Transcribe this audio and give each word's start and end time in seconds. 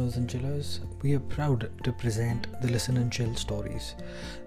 Listeners 0.00 0.16
and 0.16 0.30
chillers. 0.30 0.80
We 1.02 1.14
are 1.14 1.20
proud 1.20 1.70
to 1.84 1.92
present 1.92 2.46
the 2.62 2.68
Listen 2.68 2.96
and 2.96 3.12
Chill 3.12 3.34
stories. 3.34 3.96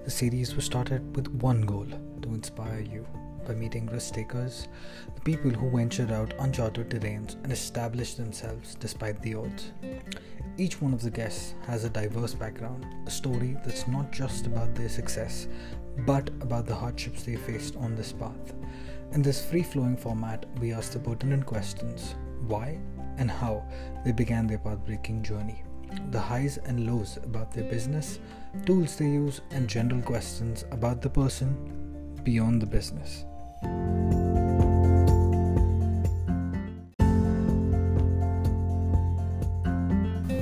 The 0.04 0.10
series 0.10 0.56
was 0.56 0.66
started 0.66 1.16
with 1.16 1.28
one 1.28 1.62
goal 1.62 1.86
to 2.24 2.30
inspire 2.30 2.80
you 2.80 3.06
by 3.46 3.54
meeting 3.54 3.86
risk 3.86 4.16
takers, 4.16 4.68
the 5.14 5.22
people 5.22 5.52
who 5.52 5.70
ventured 5.70 6.12
out 6.12 6.34
uncharted 6.40 6.90
terrains 6.90 7.36
and 7.44 7.52
established 7.52 8.18
themselves 8.18 8.74
despite 8.74 9.22
the 9.22 9.36
odds. 9.36 9.72
Each 10.58 10.82
one 10.82 10.92
of 10.92 11.04
the 11.04 11.12
guests 11.12 11.54
has 11.68 11.84
a 11.84 11.90
diverse 11.90 12.34
background, 12.34 12.88
a 13.06 13.12
story 13.12 13.56
that's 13.64 13.88
not 13.88 14.12
just 14.12 14.48
about 14.48 14.74
their 14.74 14.90
success, 14.90 15.48
but 16.00 16.30
about 16.42 16.66
the 16.66 16.74
hardships 16.74 17.22
they 17.22 17.36
faced 17.36 17.76
on 17.76 17.96
this 17.96 18.12
path. 18.12 18.56
In 19.12 19.22
this 19.22 19.46
free 19.46 19.64
flowing 19.64 19.98
format, 19.98 20.48
we 20.60 20.74
ask 20.74 20.94
the 20.94 21.00
pertinent 21.00 21.46
questions 21.46 22.16
why 22.48 22.80
and 23.18 23.30
how 23.30 23.64
they 24.06 24.12
began 24.12 24.48
their 24.48 24.58
path 24.58 24.86
breaking 24.86 25.24
journey, 25.24 25.64
the 26.12 26.20
highs 26.20 26.58
and 26.58 26.88
lows 26.88 27.18
about 27.18 27.52
their 27.52 27.64
business, 27.66 28.20
tools 28.66 28.96
they 28.96 29.06
use, 29.06 29.42
and 29.52 29.68
general 29.68 30.02
questions 30.02 30.66
about 30.72 31.02
the 31.02 31.10
person 31.10 31.56
beyond 32.24 32.62
the 32.62 32.66
business. 32.66 33.26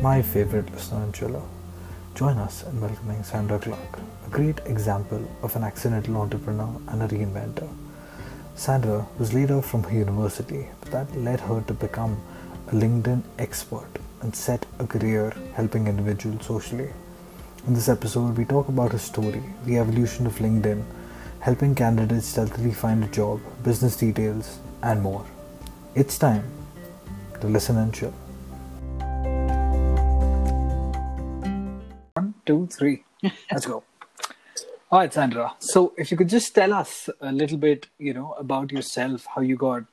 My 0.02 0.22
favorite 0.22 0.72
listener 0.72 1.04
and 1.04 1.14
chiller. 1.14 1.44
Join 2.16 2.38
us 2.40 2.64
in 2.64 2.82
welcoming 2.82 3.24
Sandra 3.24 3.58
Clark, 3.58 4.00
a 4.26 4.30
great 4.30 4.60
example 4.66 5.24
of 5.44 5.56
an 5.56 5.64
accidental 5.64 6.18
entrepreneur 6.18 6.76
and 6.88 7.04
a 7.04 7.08
reinventor. 7.08 7.70
Sandra 8.56 9.08
was 9.18 9.34
laid 9.34 9.50
off 9.50 9.66
from 9.66 9.84
her 9.84 9.96
university, 9.96 10.68
but 10.82 10.92
that 10.92 11.18
led 11.18 11.40
her 11.40 11.62
to 11.62 11.74
become 11.74 12.22
a 12.72 12.74
LinkedIn 12.74 13.22
expert 13.38 14.00
and 14.22 14.34
set 14.34 14.66
a 14.80 14.88
career 14.88 15.34
helping 15.56 15.88
individuals 15.88 16.46
socially. 16.46 16.90
In 17.68 17.74
this 17.74 17.90
episode, 17.90 18.38
we 18.38 18.46
talk 18.46 18.70
about 18.70 18.94
her 18.94 18.98
story, 18.98 19.44
the 19.66 19.78
evolution 19.78 20.26
of 20.26 20.36
LinkedIn, 20.36 20.82
helping 21.42 21.76
candidates 21.76 22.28
stealthily 22.28 22.72
find 22.72 23.04
a 23.04 23.08
job, 23.08 23.42
business 23.64 23.98
details, 23.98 24.60
and 24.84 25.02
more. 25.02 25.26
It's 25.96 26.18
time 26.18 26.44
to 27.42 27.48
listen 27.48 27.78
and 27.78 27.94
chill. 27.94 28.14
One, 32.14 32.34
two, 32.46 32.68
three. 32.72 33.04
Let's 33.52 33.66
go. 33.66 33.84
All 34.92 35.00
right, 35.00 35.14
Sandra. 35.14 35.54
So, 35.60 35.94
if 35.98 36.12
you 36.12 36.18
could 36.18 36.30
just 36.30 36.56
tell 36.56 36.74
us 36.74 37.10
a 37.20 37.32
little 37.32 37.58
bit, 37.58 37.88
you 37.98 38.14
know, 38.14 38.34
about 38.34 38.72
yourself, 38.72 39.26
how 39.36 39.42
you 39.42 39.58
got 39.58 39.84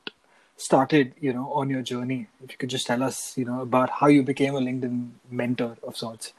started, 0.58 1.14
you 1.20 1.32
know, 1.32 1.50
on 1.52 1.70
your 1.70 1.82
journey. 1.82 2.26
If 2.44 2.52
you 2.52 2.58
could 2.58 2.68
just 2.68 2.86
tell 2.86 3.02
us, 3.02 3.38
you 3.38 3.44
know, 3.44 3.62
about 3.62 3.88
how 3.88 4.08
you 4.08 4.22
became 4.22 4.54
a 4.54 4.60
LinkedIn 4.60 5.08
mentor 5.30 5.76
of 5.82 5.96
sorts. 5.96 6.34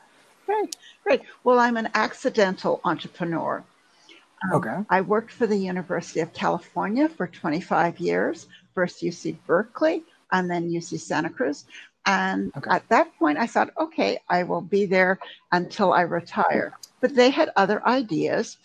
Right, 0.45 0.75
right. 1.05 1.21
Well, 1.43 1.57
I'm 1.57 1.77
an 1.77 1.89
accidental 1.95 2.81
entrepreneur. 2.83 3.63
Um, 4.43 4.53
okay. 4.53 4.77
I 4.89 5.01
worked 5.01 5.31
for 5.31 5.47
the 5.47 5.57
University 5.57 6.19
of 6.19 6.33
California 6.33 7.09
for 7.09 7.27
25 7.27 7.99
years, 7.99 8.47
first 8.73 9.01
UC 9.01 9.37
Berkeley 9.47 10.03
and 10.31 10.49
then 10.49 10.69
UC 10.69 10.99
Santa 10.99 11.29
Cruz. 11.29 11.65
And 12.05 12.51
okay. 12.57 12.71
at 12.71 12.87
that 12.89 13.15
point, 13.17 13.37
I 13.37 13.47
thought, 13.47 13.71
okay, 13.79 14.19
I 14.29 14.43
will 14.43 14.61
be 14.61 14.85
there 14.85 15.19
until 15.51 15.93
I 15.93 16.01
retire. 16.01 16.77
But 17.01 17.15
they 17.15 17.29
had 17.29 17.51
other 17.55 17.85
ideas. 17.87 18.57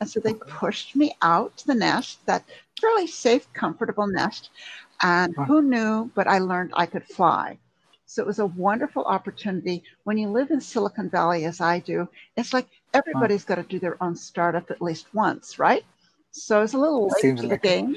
And 0.00 0.08
so 0.08 0.18
they 0.18 0.34
pushed 0.34 0.96
me 0.96 1.14
out 1.22 1.56
to 1.58 1.66
the 1.66 1.74
nest, 1.74 2.24
that 2.26 2.44
fairly 2.80 3.06
safe, 3.06 3.52
comfortable 3.52 4.06
nest. 4.06 4.50
And 5.02 5.34
who 5.46 5.62
knew, 5.62 6.10
but 6.14 6.26
I 6.26 6.38
learned 6.38 6.72
I 6.74 6.86
could 6.86 7.04
fly. 7.04 7.58
So 8.06 8.22
it 8.22 8.26
was 8.26 8.40
a 8.40 8.46
wonderful 8.46 9.04
opportunity. 9.04 9.84
When 10.04 10.18
you 10.18 10.28
live 10.28 10.50
in 10.50 10.60
Silicon 10.60 11.08
Valley, 11.08 11.44
as 11.44 11.60
I 11.60 11.78
do, 11.78 12.08
it's 12.36 12.52
like 12.52 12.66
everybody's 12.92 13.44
got 13.44 13.54
to 13.54 13.62
do 13.62 13.78
their 13.78 14.02
own 14.02 14.16
startup 14.16 14.70
at 14.70 14.82
least 14.82 15.14
once, 15.14 15.58
right? 15.58 15.84
So 16.32 16.62
it's 16.62 16.74
a 16.74 16.78
little 16.78 17.04
late 17.04 17.20
Seems 17.20 17.40
to 17.42 17.46
like 17.46 17.62
the 17.62 17.68
game, 17.68 17.96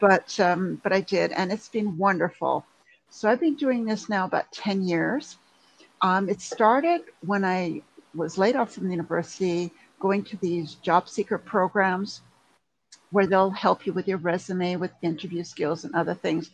but 0.00 0.38
um, 0.40 0.80
but 0.82 0.92
I 0.92 1.00
did, 1.00 1.32
and 1.32 1.50
it's 1.50 1.68
been 1.68 1.96
wonderful. 1.96 2.64
So 3.10 3.28
I've 3.28 3.40
been 3.40 3.56
doing 3.56 3.84
this 3.84 4.08
now 4.08 4.24
about 4.26 4.52
ten 4.52 4.82
years. 4.82 5.38
Um, 6.02 6.28
it 6.28 6.40
started 6.40 7.02
when 7.24 7.44
I 7.44 7.82
was 8.14 8.38
laid 8.38 8.56
off 8.56 8.72
from 8.72 8.84
the 8.84 8.90
university, 8.90 9.72
going 10.00 10.22
to 10.24 10.36
these 10.36 10.74
job 10.76 11.08
seeker 11.08 11.38
programs 11.38 12.22
where 13.14 13.28
they'll 13.28 13.50
help 13.50 13.86
you 13.86 13.92
with 13.92 14.08
your 14.08 14.18
resume, 14.18 14.74
with 14.74 14.90
interview 15.00 15.44
skills 15.44 15.84
and 15.84 15.94
other 15.94 16.14
things. 16.14 16.50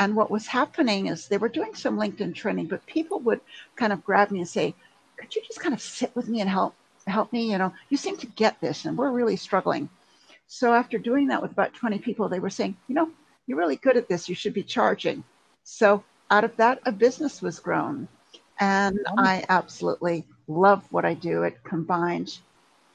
And 0.00 0.16
what 0.16 0.28
was 0.28 0.44
happening 0.44 1.06
is 1.06 1.28
they 1.28 1.38
were 1.38 1.48
doing 1.48 1.72
some 1.72 1.96
LinkedIn 1.96 2.34
training, 2.34 2.66
but 2.66 2.84
people 2.86 3.20
would 3.20 3.40
kind 3.76 3.92
of 3.92 4.04
grab 4.04 4.32
me 4.32 4.40
and 4.40 4.48
say, 4.48 4.74
"Could 5.16 5.36
you 5.36 5.42
just 5.46 5.60
kind 5.60 5.72
of 5.72 5.80
sit 5.80 6.10
with 6.16 6.28
me 6.28 6.40
and 6.40 6.50
help 6.50 6.74
help 7.06 7.32
me? 7.32 7.52
You 7.52 7.58
know, 7.58 7.72
you 7.90 7.96
seem 7.96 8.16
to 8.18 8.26
get 8.26 8.60
this, 8.60 8.84
and 8.84 8.98
we're 8.98 9.12
really 9.12 9.36
struggling." 9.36 9.88
So 10.48 10.74
after 10.74 10.98
doing 10.98 11.28
that 11.28 11.42
with 11.42 11.52
about 11.52 11.74
20 11.74 12.00
people, 12.00 12.28
they 12.28 12.40
were 12.40 12.56
saying, 12.58 12.76
"You 12.88 12.96
know, 12.96 13.10
you're 13.46 13.62
really 13.62 13.76
good 13.76 13.96
at 13.96 14.08
this. 14.08 14.28
You 14.28 14.34
should 14.34 14.54
be 14.54 14.64
charging." 14.64 15.22
So 15.62 16.02
out 16.32 16.42
of 16.42 16.56
that, 16.56 16.80
a 16.86 16.92
business 16.92 17.40
was 17.40 17.60
grown, 17.60 18.08
and 18.58 18.98
I 19.16 19.44
absolutely 19.48 20.26
love 20.48 20.82
what 20.90 21.04
I 21.04 21.14
do. 21.14 21.44
It 21.44 21.62
combines 21.62 22.42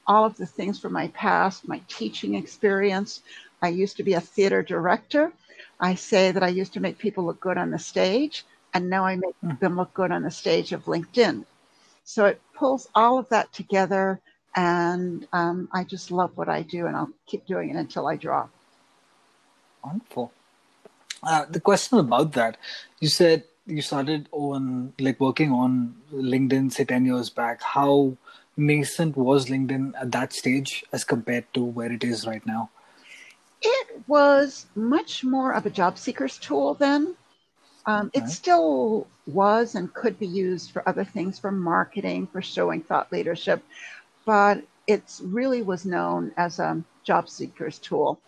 all 0.06 0.24
of 0.24 0.36
the 0.36 0.46
things 0.46 0.78
from 0.78 0.92
my 0.92 1.08
past, 1.08 1.68
my 1.68 1.80
teaching 1.88 2.34
experience. 2.34 3.22
I 3.62 3.68
used 3.68 3.96
to 3.96 4.02
be 4.02 4.14
a 4.14 4.20
theater 4.20 4.62
director. 4.62 5.32
I 5.80 5.94
say 5.94 6.32
that 6.32 6.42
I 6.42 6.48
used 6.48 6.72
to 6.74 6.80
make 6.80 6.98
people 6.98 7.24
look 7.24 7.40
good 7.40 7.58
on 7.58 7.70
the 7.70 7.78
stage, 7.78 8.44
and 8.72 8.88
now 8.88 9.04
I 9.04 9.16
make 9.16 9.34
mm. 9.44 9.58
them 9.60 9.76
look 9.76 9.92
good 9.94 10.10
on 10.10 10.22
the 10.22 10.30
stage 10.30 10.72
of 10.72 10.84
LinkedIn. 10.84 11.44
So 12.04 12.26
it 12.26 12.40
pulls 12.54 12.88
all 12.94 13.18
of 13.18 13.28
that 13.30 13.52
together, 13.52 14.20
and 14.54 15.26
um, 15.32 15.68
I 15.72 15.84
just 15.84 16.10
love 16.10 16.36
what 16.36 16.48
I 16.48 16.62
do, 16.62 16.86
and 16.86 16.96
I'll 16.96 17.10
keep 17.26 17.46
doing 17.46 17.70
it 17.70 17.76
until 17.76 18.06
I 18.06 18.16
drop. 18.16 18.50
Wonderful. 19.84 20.32
Uh, 21.22 21.44
the 21.50 21.60
question 21.60 21.98
about 21.98 22.32
that, 22.32 22.56
you 23.00 23.08
said 23.08 23.44
you 23.66 23.82
started 23.82 24.28
on 24.32 24.92
like 25.00 25.18
working 25.18 25.50
on 25.50 25.96
LinkedIn 26.12 26.72
say 26.72 26.84
10 26.84 27.04
years 27.04 27.30
back. 27.30 27.60
How 27.62 28.16
nascent 28.56 29.16
was 29.16 29.46
LinkedIn 29.46 29.92
at 30.00 30.12
that 30.12 30.32
stage 30.32 30.84
as 30.92 31.04
compared 31.04 31.52
to 31.54 31.62
where 31.64 31.92
it 31.92 32.04
is 32.04 32.26
right 32.26 32.44
now? 32.46 32.70
It 33.62 34.02
was 34.06 34.66
much 34.74 35.24
more 35.24 35.52
of 35.52 35.66
a 35.66 35.70
job 35.70 35.98
seeker's 35.98 36.38
tool 36.38 36.74
then. 36.74 37.16
Um, 37.86 38.10
It 38.12 38.28
still 38.28 39.06
was 39.26 39.74
and 39.74 39.92
could 39.94 40.18
be 40.18 40.26
used 40.26 40.72
for 40.72 40.86
other 40.88 41.04
things, 41.04 41.38
for 41.38 41.52
marketing, 41.52 42.26
for 42.26 42.42
showing 42.42 42.82
thought 42.82 43.12
leadership, 43.12 43.62
but 44.24 44.62
it 44.86 45.02
really 45.22 45.62
was 45.62 45.84
known 45.84 46.32
as 46.36 46.58
a 46.58 46.82
job 47.04 47.28
seeker's 47.28 47.78
tool. 47.78 48.20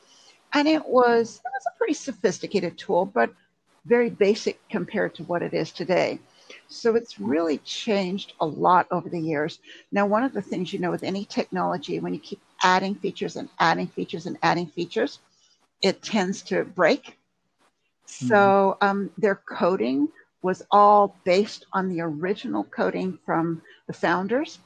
And 0.53 0.67
it 0.69 0.87
was 0.87 1.41
it 1.45 1.53
was 1.53 1.67
a 1.67 1.77
pretty 1.79 1.95
sophisticated 1.95 2.79
tool, 2.79 3.05
but 3.05 3.31
very 3.85 4.11
basic 4.11 4.61
compared 4.69 5.15
to 5.17 5.25
what 5.25 5.43
it 5.43 5.55
is 5.55 5.73
today. 5.73 6.21
So 6.69 6.95
it's 6.95 7.19
really 7.19 7.59
changed 7.59 8.35
a 8.41 8.47
lot 8.47 8.87
over 8.91 9.09
the 9.09 9.21
years. 9.21 9.59
Now, 9.91 10.07
one 10.07 10.23
of 10.23 10.35
the 10.35 10.43
things 10.43 10.73
you 10.73 10.79
know 10.79 10.91
with 10.91 11.03
any 11.03 11.25
technology, 11.25 11.99
when 11.99 12.13
you 12.13 12.21
keep 12.21 12.41
adding 12.63 12.95
features 12.95 13.37
and 13.37 13.49
adding 13.59 13.87
features 13.87 14.27
and 14.27 14.39
adding 14.43 14.67
features, 14.67 15.19
it 15.83 16.03
tends 16.03 16.43
to 16.43 16.65
break. 16.65 17.17
So 18.05 18.77
mm-hmm. 18.81 18.85
um, 18.87 19.11
their 19.17 19.37
coding 19.37 20.09
was 20.43 20.63
all 20.71 21.17
based 21.25 21.67
on 21.73 21.89
the 21.89 22.01
original 22.03 22.65
coding 22.65 23.19
from 23.25 23.63
the 23.87 23.93
founders. 23.93 24.59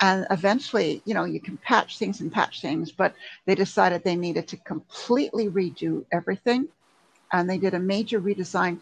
And 0.00 0.26
eventually, 0.30 1.00
you 1.04 1.14
know, 1.14 1.24
you 1.24 1.40
can 1.40 1.56
patch 1.58 1.98
things 1.98 2.20
and 2.20 2.30
patch 2.30 2.60
things, 2.60 2.92
but 2.92 3.14
they 3.46 3.54
decided 3.54 4.02
they 4.02 4.16
needed 4.16 4.46
to 4.48 4.56
completely 4.58 5.48
redo 5.48 6.04
everything 6.12 6.68
and 7.32 7.48
they 7.48 7.58
did 7.58 7.74
a 7.74 7.78
major 7.78 8.20
redesign 8.20 8.80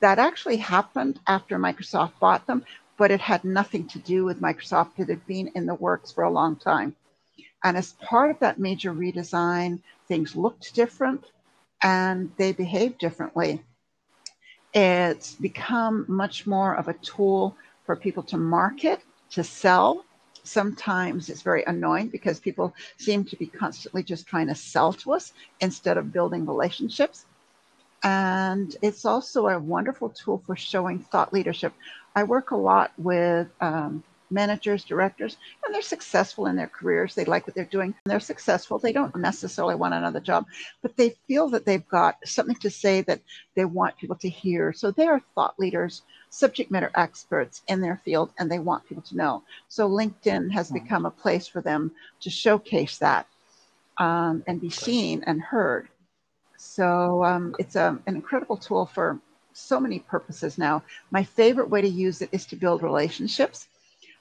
that 0.00 0.18
actually 0.18 0.56
happened 0.56 1.20
after 1.26 1.58
Microsoft 1.58 2.18
bought 2.20 2.46
them, 2.46 2.64
but 2.96 3.10
it 3.10 3.20
had 3.20 3.44
nothing 3.44 3.86
to 3.88 3.98
do 4.00 4.24
with 4.24 4.40
Microsoft. 4.40 4.98
It 4.98 5.08
had 5.08 5.26
been 5.26 5.50
in 5.54 5.66
the 5.66 5.74
works 5.74 6.12
for 6.12 6.24
a 6.24 6.30
long 6.30 6.56
time. 6.56 6.94
And 7.62 7.76
as 7.76 7.92
part 7.94 8.30
of 8.30 8.38
that 8.40 8.58
major 8.58 8.92
redesign, 8.92 9.80
things 10.08 10.36
looked 10.36 10.74
different 10.74 11.24
and 11.82 12.30
they 12.36 12.52
behaved 12.52 12.98
differently. 12.98 13.62
It's 14.74 15.34
become 15.36 16.04
much 16.08 16.46
more 16.46 16.74
of 16.74 16.88
a 16.88 16.94
tool 16.94 17.56
for 17.86 17.94
people 17.94 18.22
to 18.24 18.36
market, 18.36 19.00
to 19.30 19.44
sell. 19.44 20.04
Sometimes 20.42 21.30
it's 21.30 21.42
very 21.42 21.64
annoying 21.64 22.08
because 22.08 22.40
people 22.40 22.74
seem 22.98 23.24
to 23.24 23.36
be 23.36 23.46
constantly 23.46 24.02
just 24.02 24.26
trying 24.26 24.48
to 24.48 24.54
sell 24.54 24.92
to 24.94 25.12
us 25.12 25.32
instead 25.60 25.96
of 25.96 26.12
building 26.12 26.44
relationships. 26.44 27.26
And 28.04 28.76
it's 28.82 29.06
also 29.06 29.48
a 29.48 29.58
wonderful 29.58 30.10
tool 30.10 30.42
for 30.46 30.56
showing 30.56 30.98
thought 30.98 31.32
leadership. 31.32 31.72
I 32.14 32.22
work 32.24 32.50
a 32.50 32.56
lot 32.56 32.92
with 32.98 33.48
um, 33.60 34.04
managers, 34.30 34.84
directors, 34.84 35.38
and 35.64 35.74
they're 35.74 35.80
successful 35.80 36.46
in 36.46 36.56
their 36.56 36.66
careers. 36.66 37.14
They 37.14 37.24
like 37.24 37.46
what 37.46 37.54
they're 37.54 37.64
doing. 37.64 37.94
They're 38.04 38.20
successful. 38.20 38.78
They 38.78 38.92
don't 38.92 39.16
necessarily 39.16 39.74
want 39.74 39.94
another 39.94 40.20
job, 40.20 40.44
but 40.82 40.96
they 40.96 41.16
feel 41.26 41.48
that 41.50 41.64
they've 41.64 41.88
got 41.88 42.16
something 42.26 42.56
to 42.56 42.70
say 42.70 43.00
that 43.02 43.20
they 43.54 43.64
want 43.64 43.96
people 43.96 44.16
to 44.16 44.28
hear. 44.28 44.72
So 44.74 44.90
they 44.90 45.06
are 45.06 45.22
thought 45.34 45.58
leaders, 45.58 46.02
subject 46.28 46.70
matter 46.70 46.90
experts 46.94 47.62
in 47.68 47.80
their 47.80 48.02
field, 48.04 48.32
and 48.38 48.50
they 48.50 48.58
want 48.58 48.86
people 48.86 49.04
to 49.04 49.16
know. 49.16 49.42
So 49.68 49.88
LinkedIn 49.88 50.50
has 50.52 50.70
become 50.70 51.06
a 51.06 51.10
place 51.10 51.46
for 51.46 51.62
them 51.62 51.92
to 52.20 52.28
showcase 52.28 52.98
that 52.98 53.26
um, 53.98 54.42
and 54.46 54.60
be 54.60 54.70
seen 54.70 55.22
and 55.26 55.40
heard. 55.40 55.88
So 56.64 57.22
um, 57.24 57.54
it's 57.58 57.76
a, 57.76 57.98
an 58.06 58.16
incredible 58.16 58.56
tool 58.56 58.86
for 58.86 59.20
so 59.52 59.78
many 59.78 60.00
purposes 60.00 60.58
now. 60.58 60.82
My 61.10 61.22
favorite 61.22 61.70
way 61.70 61.82
to 61.82 61.88
use 61.88 62.22
it 62.22 62.30
is 62.32 62.46
to 62.46 62.56
build 62.56 62.82
relationships. 62.82 63.68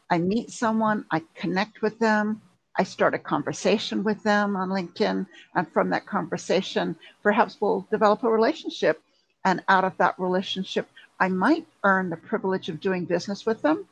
I 0.09 0.17
meet 0.19 0.51
someone, 0.51 1.05
I 1.09 1.23
connect 1.35 1.81
with 1.81 1.97
them, 1.99 2.41
I 2.77 2.83
start 2.83 3.13
a 3.13 3.19
conversation 3.19 4.03
with 4.03 4.21
them 4.23 4.55
on 4.55 4.69
LinkedIn, 4.69 5.25
and 5.55 5.71
from 5.71 5.89
that 5.91 6.05
conversation, 6.05 6.95
perhaps 7.23 7.57
we'll 7.59 7.87
develop 7.89 8.23
a 8.23 8.29
relationship. 8.29 9.01
And 9.45 9.63
out 9.69 9.85
of 9.85 9.97
that 9.97 10.19
relationship, 10.19 10.87
I 11.19 11.29
might 11.29 11.65
earn 11.83 12.09
the 12.09 12.17
privilege 12.17 12.69
of 12.69 12.81
doing 12.81 13.05
business 13.05 13.45
with 13.45 13.61
them, 13.61 13.87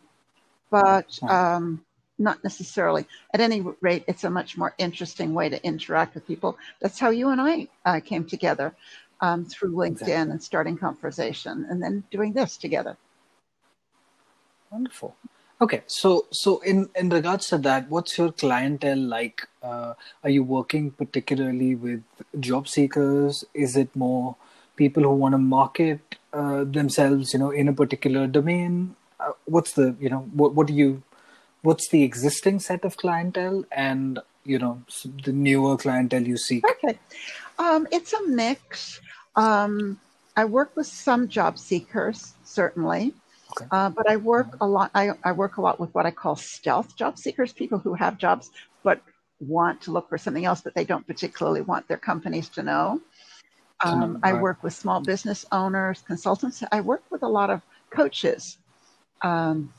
but 0.69 1.17
um, 1.23 1.83
not 2.21 2.43
necessarily. 2.43 3.05
At 3.33 3.41
any 3.41 3.61
rate, 3.81 4.03
it's 4.07 4.23
a 4.23 4.29
much 4.29 4.57
more 4.57 4.73
interesting 4.77 5.33
way 5.33 5.49
to 5.49 5.63
interact 5.65 6.15
with 6.15 6.27
people. 6.27 6.57
That's 6.79 6.99
how 6.99 7.09
you 7.09 7.29
and 7.29 7.41
I 7.41 7.67
uh, 7.85 7.99
came 7.99 8.25
together 8.25 8.75
um, 9.19 9.45
through 9.45 9.73
LinkedIn 9.73 9.91
exactly. 9.91 10.13
and 10.13 10.43
starting 10.43 10.77
conversation 10.77 11.65
and 11.69 11.81
then 11.81 12.03
doing 12.11 12.33
this 12.33 12.57
together. 12.57 12.97
Wonderful. 14.71 15.15
Okay, 15.61 15.83
so 15.85 16.25
so 16.31 16.59
in 16.61 16.89
in 16.95 17.09
regards 17.09 17.47
to 17.49 17.57
that, 17.59 17.89
what's 17.89 18.17
your 18.17 18.31
clientele 18.31 18.97
like? 18.97 19.47
Uh, 19.61 19.93
are 20.23 20.29
you 20.29 20.43
working 20.43 20.89
particularly 20.89 21.75
with 21.75 22.01
job 22.39 22.67
seekers? 22.67 23.45
Is 23.53 23.75
it 23.75 23.95
more 23.95 24.37
people 24.75 25.03
who 25.03 25.13
want 25.13 25.33
to 25.33 25.37
market 25.37 26.15
uh, 26.33 26.63
themselves, 26.63 27.33
you 27.33 27.39
know, 27.39 27.51
in 27.51 27.67
a 27.67 27.73
particular 27.73 28.25
domain? 28.25 28.95
Uh, 29.19 29.33
what's 29.45 29.73
the 29.73 29.95
you 29.99 30.09
know 30.09 30.21
what 30.33 30.55
what 30.55 30.65
do 30.65 30.73
you 30.73 31.03
what's 31.61 31.89
the 31.89 32.03
existing 32.03 32.59
set 32.59 32.83
of 32.85 32.97
clientele 32.97 33.65
and 33.71 34.19
you 34.43 34.57
know 34.57 34.81
the 35.23 35.31
newer 35.31 35.77
clientele 35.77 36.27
you 36.27 36.37
seek? 36.37 36.63
Okay, 36.69 36.97
um, 37.59 37.87
it's 37.91 38.13
a 38.13 38.27
mix. 38.27 39.01
Um, 39.35 39.99
I 40.35 40.45
work 40.45 40.75
with 40.75 40.87
some 40.87 41.27
job 41.27 41.57
seekers, 41.57 42.33
certainly. 42.43 43.13
Okay. 43.51 43.67
Uh, 43.69 43.89
but 43.89 44.09
I 44.09 44.15
work 44.15 44.55
a 44.61 44.67
lot. 44.67 44.91
I, 44.95 45.11
I 45.23 45.33
work 45.33 45.57
a 45.57 45.61
lot 45.61 45.79
with 45.79 45.93
what 45.93 46.05
I 46.05 46.11
call 46.11 46.35
stealth 46.35 46.95
job 46.95 47.17
seekers, 47.17 47.51
people 47.51 47.79
who 47.79 47.93
have 47.93 48.17
jobs 48.17 48.49
but 48.83 49.01
want 49.39 49.81
to 49.81 49.91
look 49.91 50.07
for 50.07 50.17
something 50.17 50.45
else, 50.45 50.61
but 50.61 50.73
they 50.73 50.85
don't 50.85 51.05
particularly 51.05 51.61
want 51.61 51.87
their 51.87 51.97
companies 51.97 52.47
to 52.49 52.63
know. 52.63 53.01
Um, 53.83 54.19
I 54.21 54.33
work 54.33 54.61
with 54.61 54.73
small 54.73 55.01
business 55.01 55.43
owners, 55.51 56.03
consultants. 56.03 56.63
I 56.71 56.81
work 56.81 57.03
with 57.09 57.23
a 57.23 57.27
lot 57.27 57.49
of 57.49 57.61
coaches, 57.89 58.57
um, 59.23 59.73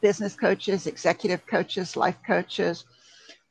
business 0.00 0.34
coaches, 0.34 0.86
executive 0.86 1.46
coaches, 1.46 1.96
life 1.96 2.18
coaches, 2.26 2.84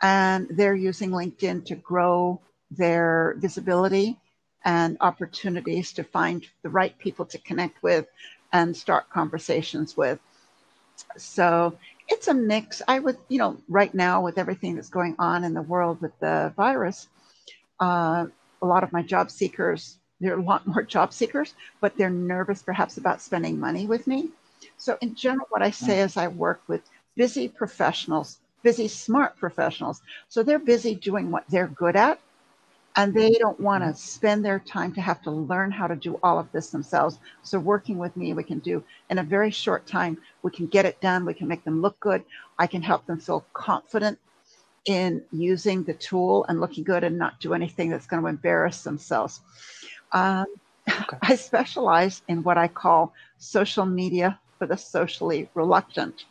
and 0.01 0.47
they're 0.51 0.75
using 0.75 1.11
LinkedIn 1.11 1.65
to 1.65 1.75
grow 1.75 2.39
their 2.71 3.35
visibility 3.37 4.17
and 4.65 4.97
opportunities 5.01 5.93
to 5.93 6.03
find 6.03 6.45
the 6.63 6.69
right 6.69 6.97
people 6.99 7.25
to 7.25 7.37
connect 7.39 7.81
with 7.81 8.05
and 8.51 8.75
start 8.75 9.09
conversations 9.09 9.95
with. 9.95 10.19
So 11.17 11.77
it's 12.07 12.27
a 12.27 12.33
mix. 12.33 12.81
I 12.87 12.99
would, 12.99 13.17
you 13.29 13.37
know, 13.37 13.57
right 13.69 13.93
now 13.93 14.21
with 14.21 14.37
everything 14.37 14.75
that's 14.75 14.89
going 14.89 15.15
on 15.19 15.43
in 15.43 15.53
the 15.53 15.61
world 15.61 16.01
with 16.01 16.17
the 16.19 16.53
virus, 16.57 17.07
uh, 17.79 18.25
a 18.61 18.65
lot 18.65 18.83
of 18.83 18.91
my 18.91 19.01
job 19.01 19.31
seekers, 19.31 19.97
there 20.19 20.35
are 20.35 20.39
a 20.39 20.43
lot 20.43 20.67
more 20.67 20.83
job 20.83 21.13
seekers, 21.13 21.53
but 21.79 21.95
they're 21.97 22.09
nervous 22.09 22.61
perhaps 22.61 22.97
about 22.97 23.21
spending 23.21 23.59
money 23.59 23.85
with 23.87 24.07
me. 24.07 24.29
So 24.77 24.97
in 25.01 25.15
general, 25.15 25.47
what 25.49 25.61
I 25.61 25.71
say 25.71 25.99
is 25.99 26.17
I 26.17 26.27
work 26.27 26.61
with 26.67 26.81
busy 27.15 27.47
professionals, 27.47 28.39
busy, 28.63 28.87
smart 28.87 29.37
professionals. 29.37 30.01
So 30.27 30.43
they're 30.43 30.59
busy 30.59 30.95
doing 30.95 31.31
what 31.31 31.43
they're 31.49 31.67
good 31.67 31.95
at 31.95 32.19
and 32.95 33.13
they 33.13 33.31
don't 33.31 33.59
want 33.59 33.83
to 33.83 33.93
spend 33.93 34.43
their 34.43 34.59
time 34.59 34.93
to 34.93 35.01
have 35.01 35.21
to 35.21 35.31
learn 35.31 35.71
how 35.71 35.87
to 35.87 35.95
do 35.95 36.19
all 36.23 36.39
of 36.39 36.51
this 36.51 36.69
themselves. 36.69 37.19
So 37.43 37.59
working 37.59 37.97
with 37.97 38.15
me, 38.17 38.33
we 38.33 38.43
can 38.43 38.59
do 38.59 38.83
in 39.09 39.19
a 39.19 39.23
very 39.23 39.51
short 39.51 39.85
time, 39.87 40.17
we 40.43 40.51
can 40.51 40.67
get 40.67 40.85
it 40.85 40.99
done. 40.99 41.25
We 41.25 41.33
can 41.33 41.47
make 41.47 41.63
them 41.63 41.81
look 41.81 41.99
good. 41.99 42.23
I 42.57 42.67
can 42.67 42.81
help 42.81 43.05
them 43.05 43.19
feel 43.19 43.45
confident 43.53 44.19
in 44.85 45.23
using 45.31 45.83
the 45.83 45.93
tool 45.93 46.45
and 46.49 46.59
looking 46.59 46.83
good 46.83 47.03
and 47.03 47.17
not 47.17 47.39
do 47.39 47.53
anything 47.53 47.89
that's 47.89 48.07
going 48.07 48.21
to 48.21 48.27
embarrass 48.27 48.83
themselves. 48.83 49.41
Um, 50.11 50.45
okay. 50.89 51.17
I 51.21 51.35
specialize 51.35 52.21
in 52.27 52.43
what 52.43 52.57
I 52.57 52.67
call 52.67 53.13
social 53.37 53.85
media 53.85 54.39
for 54.59 54.67
the 54.67 54.77
socially 54.77 55.49
reluctant. 55.55 56.25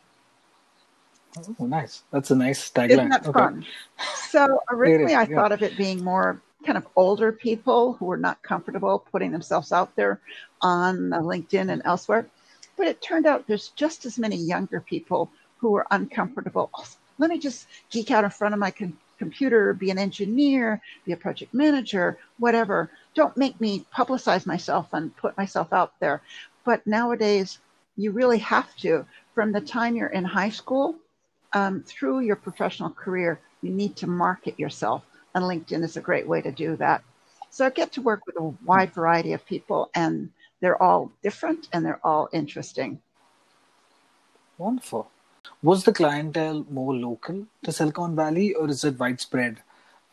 Oh, 1.59 1.65
nice. 1.65 2.03
That's 2.11 2.31
a 2.31 2.35
nice 2.35 2.69
tagline. 2.71 2.91
Isn't 2.91 3.09
that 3.09 3.27
okay. 3.27 3.39
fun? 3.39 3.65
So 4.29 4.61
originally 4.69 5.15
I 5.15 5.23
yeah. 5.23 5.35
thought 5.35 5.51
of 5.51 5.61
it 5.61 5.77
being 5.77 6.03
more 6.03 6.41
kind 6.65 6.77
of 6.77 6.87
older 6.95 7.31
people 7.31 7.93
who 7.93 8.05
were 8.05 8.17
not 8.17 8.41
comfortable 8.41 9.05
putting 9.11 9.31
themselves 9.31 9.71
out 9.71 9.95
there 9.95 10.19
on 10.61 11.09
LinkedIn 11.09 11.71
and 11.71 11.81
elsewhere. 11.85 12.27
But 12.77 12.87
it 12.87 13.01
turned 13.01 13.25
out 13.25 13.47
there's 13.47 13.69
just 13.69 14.05
as 14.05 14.17
many 14.17 14.35
younger 14.35 14.79
people 14.79 15.29
who 15.57 15.75
are 15.75 15.87
uncomfortable. 15.91 16.69
Oh, 16.73 16.87
let 17.17 17.29
me 17.29 17.37
just 17.37 17.67
geek 17.89 18.11
out 18.11 18.23
in 18.23 18.29
front 18.29 18.53
of 18.53 18.59
my 18.59 18.71
com- 18.71 18.97
computer, 19.17 19.73
be 19.73 19.91
an 19.91 19.97
engineer, 19.97 20.81
be 21.05 21.11
a 21.11 21.17
project 21.17 21.53
manager, 21.53 22.17
whatever. 22.37 22.89
Don't 23.13 23.35
make 23.35 23.59
me 23.59 23.85
publicize 23.93 24.45
myself 24.45 24.87
and 24.93 25.15
put 25.17 25.37
myself 25.37 25.73
out 25.73 25.93
there. 25.99 26.21
But 26.63 26.85
nowadays, 26.87 27.59
you 27.99 28.11
really 28.11 28.39
have 28.39 28.75
to. 28.77 29.05
From 29.35 29.51
the 29.51 29.61
time 29.61 29.95
you're 29.95 30.15
in 30.19 30.25
high 30.25 30.49
school 30.49 30.95
um, 31.53 31.83
through 31.83 32.21
your 32.21 32.35
professional 32.35 32.89
career, 32.89 33.39
you 33.61 33.71
need 33.71 33.95
to 33.97 34.07
market 34.07 34.59
yourself 34.59 35.03
and 35.35 35.43
LinkedIn 35.43 35.83
is 35.83 35.97
a 35.97 36.01
great 36.01 36.27
way 36.27 36.41
to 36.41 36.51
do 36.51 36.75
that. 36.77 37.03
So 37.49 37.65
I 37.65 37.69
get 37.69 37.91
to 37.93 38.01
work 38.01 38.25
with 38.25 38.35
a 38.37 38.53
wide 38.65 38.93
variety 38.93 39.33
of 39.33 39.45
people, 39.45 39.89
and 39.95 40.29
they're 40.59 40.81
all 40.81 41.11
different 41.23 41.67
and 41.73 41.85
they're 41.85 41.99
all 42.03 42.29
interesting. 42.31 43.01
Wonderful. 44.57 45.09
Was 45.63 45.83
the 45.83 45.93
clientele 45.93 46.65
more 46.69 46.93
local 46.93 47.47
to 47.63 47.71
Silicon 47.71 48.15
Valley, 48.15 48.53
or 48.53 48.69
is 48.69 48.83
it 48.83 48.99
widespread? 48.99 49.57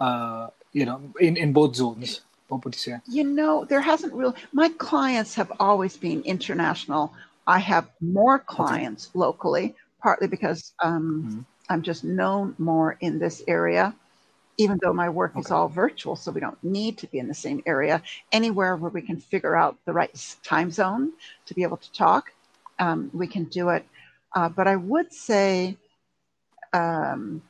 Uh, 0.01 0.49
you 0.73 0.85
know, 0.85 1.01
in 1.21 1.37
in 1.37 1.53
both 1.53 1.77
zones. 1.77 2.21
What 2.49 2.65
would 2.65 2.75
you 2.75 2.79
say? 2.79 3.01
You 3.09 3.25
know, 3.25 3.65
there 3.65 3.81
hasn't 3.81 4.13
really. 4.15 4.35
My 4.53 4.69
clients 4.79 5.35
have 5.35 5.53
always 5.59 5.97
been 5.97 6.23
international. 6.23 7.13
I 7.47 7.59
have 7.59 7.91
more 8.01 8.39
clients 8.39 9.09
okay. 9.09 9.19
locally, 9.19 9.75
partly 10.03 10.27
because 10.27 10.73
um, 10.83 11.25
mm-hmm. 11.27 11.41
I'm 11.73 11.83
just 11.83 12.05
known 12.05 12.55
more 12.59 12.97
in 13.01 13.19
this 13.19 13.43
area 13.47 13.95
even 14.59 14.79
though 14.83 14.93
my 14.93 15.09
work 15.09 15.33
okay. 15.33 15.41
is 15.41 15.51
all 15.51 15.69
virtual, 15.69 16.17
so 16.17 16.31
we 16.31 16.41
don't 16.41 16.63
need 16.63 16.99
to 16.99 17.07
be 17.09 17.19
in 17.19 17.29
the 17.29 17.35
same 17.35 17.63
area, 17.67 18.03
anywhere 18.33 18.77
where 18.77 18.91
we 18.91 19.03
can 19.03 19.19
figure 19.19 19.57
out 19.57 19.77
the 19.85 19.93
right 19.93 20.37
time 20.43 20.71
zone 20.71 21.13
to 21.47 21.55
be 21.55 21.63
able 21.63 21.77
to 21.77 21.93
talk, 21.93 22.33
um, 22.79 23.11
we 23.13 23.27
can 23.27 23.45
do 23.45 23.69
it. 23.71 23.85
Uh, 24.35 24.49
but 24.49 24.67
I 24.67 24.77
would 24.77 25.13
say, 25.13 25.77
um, 26.73 27.43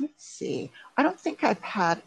let's 0.00 0.24
see, 0.24 0.70
I 0.96 1.02
don't 1.02 1.18
think 1.18 1.44
I've 1.44 1.60
had 1.60 2.02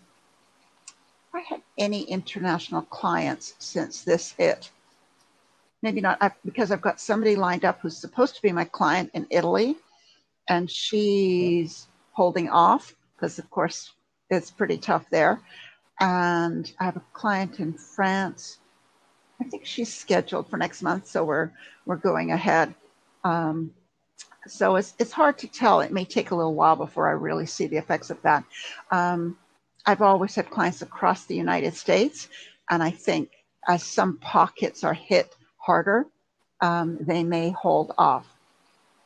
I 1.34 1.42
had 1.42 1.62
any 1.78 2.04
international 2.04 2.84
clients 2.84 3.56
since 3.60 4.04
this 4.04 4.32
hit. 4.32 4.72
Maybe 5.86 6.02
not 6.02 6.18
I, 6.20 6.32
because 6.44 6.72
I've 6.72 6.82
got 6.82 7.00
somebody 7.00 7.36
lined 7.36 7.64
up 7.64 7.80
who's 7.80 7.96
supposed 7.96 8.36
to 8.36 8.42
be 8.42 8.52
my 8.52 8.66
client 8.66 9.12
in 9.14 9.28
Italy, 9.30 9.76
and 10.50 10.68
she's 10.68 11.86
holding 12.12 12.50
off 12.50 12.96
because, 13.16 13.38
of 13.38 13.48
course, 13.52 13.92
it's 14.32 14.50
pretty 14.50 14.80
tough 14.80 15.08
there. 15.12 15.40
And 16.00 16.72
I 16.80 16.86
have 16.86 16.98
a 16.98 17.04
client 17.14 17.60
in 17.60 17.72
France. 17.74 18.58
I 19.40 19.44
think 19.44 19.64
she's 19.68 19.94
scheduled 19.94 20.50
for 20.50 20.58
next 20.58 20.82
month, 20.82 21.06
so 21.06 21.24
we're 21.24 21.52
we're 21.86 21.98
going 21.98 22.32
ahead. 22.32 22.74
Um, 23.24 23.72
so 24.48 24.78
it's 24.78 24.96
it's 24.98 25.12
hard 25.12 25.38
to 25.38 25.48
tell. 25.48 25.82
It 25.82 25.94
may 25.94 26.04
take 26.04 26.32
a 26.32 26.36
little 26.36 26.56
while 26.56 26.76
before 26.76 27.08
I 27.08 27.12
really 27.12 27.46
see 27.46 27.68
the 27.68 27.78
effects 27.78 28.10
of 28.10 28.20
that. 28.24 28.44
Um, 28.90 29.38
I've 29.86 30.02
always 30.02 30.34
had 30.34 30.50
clients 30.50 30.82
across 30.82 31.26
the 31.26 31.36
United 31.36 31.76
States, 31.76 32.28
and 32.72 32.82
I 32.82 32.90
think 32.90 33.30
as 33.68 33.84
some 33.84 34.18
pockets 34.18 34.84
are 34.84 34.96
hit 34.96 35.35
harder, 35.66 36.06
um, 36.62 36.98
they 37.00 37.24
may 37.24 37.50
hold 37.52 37.94
off. 37.98 38.28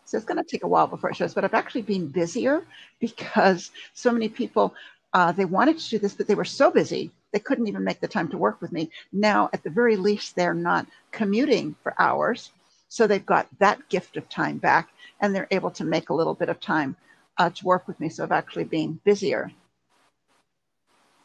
So 0.06 0.18
it's 0.18 0.26
going 0.26 0.44
to 0.44 0.50
take 0.50 0.64
a 0.64 0.68
while 0.68 0.88
before 0.88 1.12
it 1.12 1.16
shows, 1.16 1.34
but 1.34 1.44
I've 1.44 1.54
actually 1.54 1.84
been 1.84 2.08
busier 2.08 2.66
because 3.00 3.72
so 3.94 4.12
many 4.12 4.30
people 4.30 4.74
uh, 5.14 5.32
they 5.32 5.46
wanted 5.46 5.80
to 5.80 5.90
do 5.90 5.98
this, 5.98 6.14
but 6.14 6.28
they 6.28 6.36
were 6.36 6.46
so 6.46 6.70
busy 6.70 7.12
they 7.32 7.40
couldn't 7.40 7.68
even 7.68 7.84
make 7.84 8.00
the 8.00 8.08
time 8.08 8.28
to 8.30 8.38
work 8.38 8.62
with 8.62 8.72
me. 8.72 8.90
Now, 9.12 9.50
at 9.54 9.64
the 9.64 9.70
very 9.70 9.96
least, 9.98 10.36
they're 10.36 10.54
not 10.54 10.88
commuting 11.12 11.76
for 11.84 11.94
hours. 12.00 12.52
So 12.88 13.06
they've 13.06 13.26
got 13.26 13.48
that 13.60 13.88
gift 13.90 14.18
of 14.18 14.28
time 14.30 14.58
back 14.58 14.90
and 15.22 15.34
they're 15.34 15.48
able 15.52 15.72
to 15.72 15.84
make 15.84 16.10
a 16.10 16.14
little 16.14 16.34
bit 16.34 16.50
of 16.50 16.60
time 16.60 16.96
uh, 17.38 17.52
to 17.52 17.66
work 17.66 17.88
with 17.88 18.00
me. 18.00 18.10
So 18.10 18.24
I've 18.24 18.32
actually 18.32 18.64
been 18.64 19.00
busier. 19.04 19.52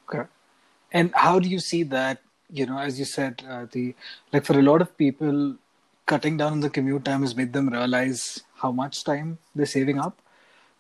Okay. 0.09 0.29
And 0.93 1.11
how 1.14 1.41
do 1.41 1.49
you 1.49 1.59
see 1.59 1.85
that? 1.85 2.21
You 2.54 2.66
know, 2.66 2.78
as 2.78 2.99
you 3.00 3.04
said, 3.04 3.42
uh, 3.50 3.66
the 3.73 3.94
like 4.32 4.44
for 4.44 4.56
a 4.58 4.62
lot 4.62 4.80
of 4.80 4.96
people, 4.96 5.56
cutting 6.06 6.37
down 6.37 6.52
on 6.52 6.61
the 6.61 6.70
commute 6.70 7.04
time 7.04 7.23
has 7.23 7.34
made 7.34 7.52
them 7.52 7.68
realize 7.68 8.44
how 8.62 8.70
much 8.70 9.02
time 9.02 9.38
they're 9.56 9.66
saving 9.66 9.99
up. 9.99 10.20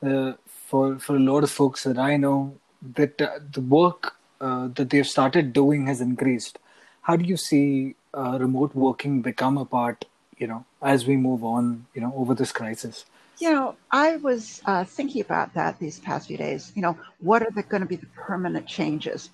Uh, 0.00 0.34
for 0.68 0.98
for 0.98 1.16
a 1.16 1.24
lot 1.30 1.42
of 1.42 1.50
folks 1.50 1.82
that 1.82 1.98
I 1.98 2.16
know, 2.16 2.56
that 3.00 3.20
uh, 3.20 3.40
the 3.52 3.60
work 3.60 4.14
uh, 4.40 4.68
that 4.76 4.90
they've 4.90 5.12
started 5.16 5.52
doing 5.52 5.86
has 5.88 6.00
increased. 6.00 6.58
How 7.02 7.16
do 7.16 7.24
you 7.24 7.36
see 7.36 7.96
uh, 8.14 8.38
remote 8.40 8.74
working 8.74 9.20
become 9.20 9.58
a 9.58 9.64
part? 9.64 10.04
You 10.38 10.46
know, 10.46 10.64
as 10.82 11.06
we 11.06 11.16
move 11.16 11.44
on, 11.44 11.86
you 11.94 12.00
know, 12.00 12.12
over 12.16 12.34
this 12.34 12.52
crisis. 12.52 13.04
You 13.38 13.50
know, 13.52 13.76
I 13.90 14.16
was 14.16 14.62
uh, 14.64 14.84
thinking 14.84 15.22
about 15.22 15.54
that 15.54 15.78
these 15.80 15.98
past 15.98 16.28
few 16.28 16.36
days. 16.36 16.72
You 16.76 16.82
know, 16.82 16.98
what 17.18 17.42
are 17.42 17.50
the 17.50 17.64
going 17.64 17.82
to 17.82 17.88
be 17.88 17.96
the 17.96 18.06
permanent 18.14 18.66
changes? 18.66 19.30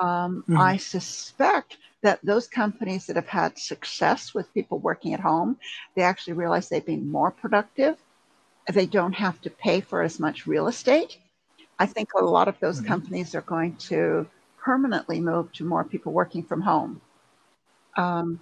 Um, 0.00 0.42
mm-hmm. 0.42 0.58
I 0.58 0.76
suspect 0.76 1.78
that 2.02 2.20
those 2.22 2.46
companies 2.46 3.06
that 3.06 3.16
have 3.16 3.28
had 3.28 3.58
success 3.58 4.34
with 4.34 4.52
people 4.54 4.78
working 4.78 5.14
at 5.14 5.20
home, 5.20 5.56
they 5.94 6.02
actually 6.02 6.34
realize 6.34 6.68
they've 6.68 6.84
been 6.84 7.10
more 7.10 7.30
productive. 7.30 7.96
They 8.72 8.86
don't 8.86 9.14
have 9.14 9.40
to 9.42 9.50
pay 9.50 9.80
for 9.80 10.02
as 10.02 10.20
much 10.20 10.46
real 10.46 10.68
estate. 10.68 11.18
I 11.78 11.86
think 11.86 12.10
a 12.14 12.24
lot 12.24 12.48
of 12.48 12.58
those 12.60 12.78
mm-hmm. 12.78 12.88
companies 12.88 13.34
are 13.34 13.42
going 13.42 13.76
to 13.90 14.26
permanently 14.62 15.20
move 15.20 15.52
to 15.52 15.64
more 15.64 15.84
people 15.84 16.12
working 16.12 16.42
from 16.42 16.60
home. 16.60 17.00
Um, 17.96 18.40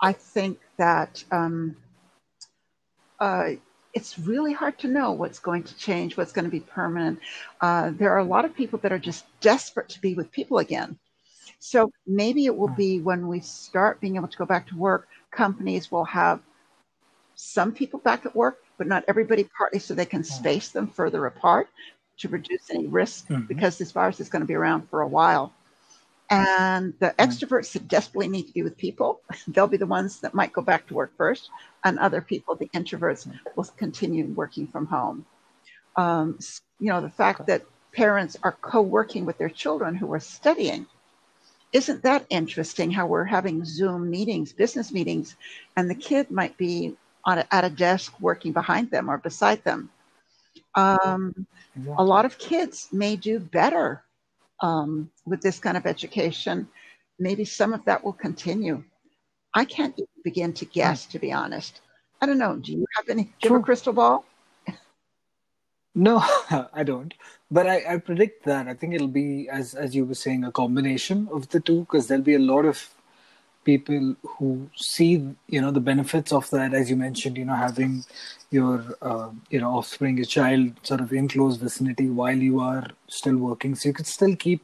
I 0.00 0.12
think 0.12 0.58
that 0.78 1.22
um, 1.30 1.76
uh, 3.18 3.50
it's 3.92 4.18
really 4.18 4.52
hard 4.52 4.78
to 4.78 4.88
know 4.88 5.12
what's 5.12 5.38
going 5.38 5.64
to 5.64 5.76
change, 5.76 6.16
what's 6.16 6.32
going 6.32 6.44
to 6.44 6.50
be 6.50 6.60
permanent. 6.60 7.18
Uh, 7.60 7.90
there 7.94 8.12
are 8.12 8.18
a 8.18 8.24
lot 8.24 8.44
of 8.44 8.54
people 8.54 8.78
that 8.80 8.92
are 8.92 8.98
just 8.98 9.24
desperate 9.40 9.88
to 9.90 10.00
be 10.00 10.14
with 10.14 10.30
people 10.30 10.58
again. 10.58 10.98
So 11.58 11.92
maybe 12.06 12.46
it 12.46 12.56
will 12.56 12.68
be 12.68 13.00
when 13.00 13.28
we 13.28 13.40
start 13.40 14.00
being 14.00 14.16
able 14.16 14.28
to 14.28 14.38
go 14.38 14.46
back 14.46 14.68
to 14.68 14.76
work, 14.76 15.08
companies 15.30 15.90
will 15.90 16.04
have 16.04 16.40
some 17.34 17.72
people 17.72 18.00
back 18.00 18.24
at 18.26 18.34
work, 18.34 18.58
but 18.78 18.86
not 18.86 19.04
everybody, 19.08 19.48
partly 19.56 19.78
so 19.78 19.94
they 19.94 20.06
can 20.06 20.24
space 20.24 20.70
them 20.70 20.86
further 20.86 21.26
apart 21.26 21.68
to 22.18 22.28
reduce 22.28 22.70
any 22.70 22.86
risk 22.86 23.28
mm-hmm. 23.28 23.46
because 23.46 23.78
this 23.78 23.92
virus 23.92 24.20
is 24.20 24.28
going 24.28 24.40
to 24.40 24.46
be 24.46 24.54
around 24.54 24.88
for 24.88 25.00
a 25.00 25.08
while. 25.08 25.52
And 26.30 26.94
the 27.00 27.08
hmm. 27.10 27.22
extroverts 27.22 27.72
that 27.72 27.88
desperately 27.88 28.28
need 28.28 28.46
to 28.46 28.52
be 28.52 28.62
with 28.62 28.76
people, 28.78 29.20
they'll 29.48 29.66
be 29.66 29.76
the 29.76 29.86
ones 29.86 30.20
that 30.20 30.34
might 30.34 30.52
go 30.52 30.62
back 30.62 30.86
to 30.86 30.94
work 30.94 31.12
first. 31.16 31.50
And 31.84 31.98
other 31.98 32.20
people, 32.20 32.54
the 32.54 32.68
introverts, 32.68 33.28
will 33.56 33.64
continue 33.76 34.26
working 34.26 34.66
from 34.66 34.86
home. 34.86 35.26
Um, 35.96 36.38
you 36.78 36.88
know, 36.88 37.00
the 37.00 37.10
fact 37.10 37.46
that 37.46 37.62
parents 37.92 38.36
are 38.42 38.52
co 38.52 38.80
working 38.80 39.26
with 39.26 39.38
their 39.38 39.48
children 39.48 39.94
who 39.94 40.12
are 40.12 40.20
studying. 40.20 40.86
Isn't 41.72 42.02
that 42.02 42.26
interesting 42.30 42.90
how 42.90 43.06
we're 43.06 43.24
having 43.24 43.64
Zoom 43.64 44.10
meetings, 44.10 44.52
business 44.52 44.92
meetings, 44.92 45.36
and 45.76 45.88
the 45.88 45.94
kid 45.94 46.30
might 46.30 46.56
be 46.56 46.96
on 47.24 47.38
a, 47.38 47.46
at 47.50 47.64
a 47.64 47.70
desk 47.70 48.20
working 48.20 48.52
behind 48.52 48.90
them 48.90 49.08
or 49.08 49.18
beside 49.18 49.62
them? 49.64 49.90
Um, 50.74 51.46
a 51.96 52.04
lot 52.04 52.24
of 52.24 52.38
kids 52.38 52.88
may 52.92 53.16
do 53.16 53.38
better 53.38 54.02
um, 54.60 55.10
with 55.26 55.40
this 55.40 55.58
kind 55.58 55.76
of 55.76 55.86
education. 55.86 56.68
Maybe 57.18 57.44
some 57.44 57.72
of 57.72 57.84
that 57.84 58.02
will 58.04 58.12
continue. 58.14 58.82
I 59.54 59.64
can't 59.64 59.94
even 59.96 60.08
begin 60.24 60.52
to 60.54 60.64
guess, 60.64 61.06
to 61.06 61.18
be 61.18 61.32
honest. 61.32 61.80
I 62.20 62.26
don't 62.26 62.38
know. 62.38 62.56
Do 62.56 62.72
you 62.72 62.86
have 62.96 63.08
any? 63.08 63.24
Do 63.24 63.48
you 63.48 63.52
have 63.54 63.62
a 63.62 63.64
crystal 63.64 63.92
ball? 63.92 64.24
No, 65.92 66.22
I 66.72 66.84
don't. 66.84 67.12
But 67.50 67.66
I, 67.66 67.94
I 67.94 67.96
predict 67.98 68.44
that 68.44 68.68
I 68.68 68.74
think 68.74 68.94
it'll 68.94 69.08
be 69.08 69.48
as 69.50 69.74
as 69.74 69.92
you 69.92 70.04
were 70.04 70.14
saying 70.14 70.44
a 70.44 70.52
combination 70.52 71.28
of 71.32 71.48
the 71.48 71.58
two 71.58 71.80
because 71.80 72.06
there'll 72.06 72.22
be 72.22 72.36
a 72.36 72.38
lot 72.38 72.64
of 72.64 72.94
people 73.70 74.14
who 74.34 74.48
see 74.76 75.12
you 75.54 75.60
know 75.60 75.70
the 75.70 75.86
benefits 75.92 76.32
of 76.38 76.48
that 76.50 76.74
as 76.80 76.90
you 76.90 76.96
mentioned 76.96 77.36
you 77.36 77.44
know 77.44 77.58
having 77.66 78.04
your 78.50 78.84
uh, 79.00 79.30
you 79.50 79.60
know 79.60 79.70
offspring 79.70 80.16
your 80.16 80.26
child 80.26 80.72
sort 80.82 81.00
of 81.00 81.12
in 81.12 81.28
close 81.28 81.56
vicinity 81.56 82.08
while 82.10 82.36
you 82.36 82.60
are 82.60 82.86
still 83.06 83.36
working. 83.36 83.74
So 83.74 83.88
you 83.88 83.94
could 83.94 84.06
still 84.06 84.34
keep 84.36 84.62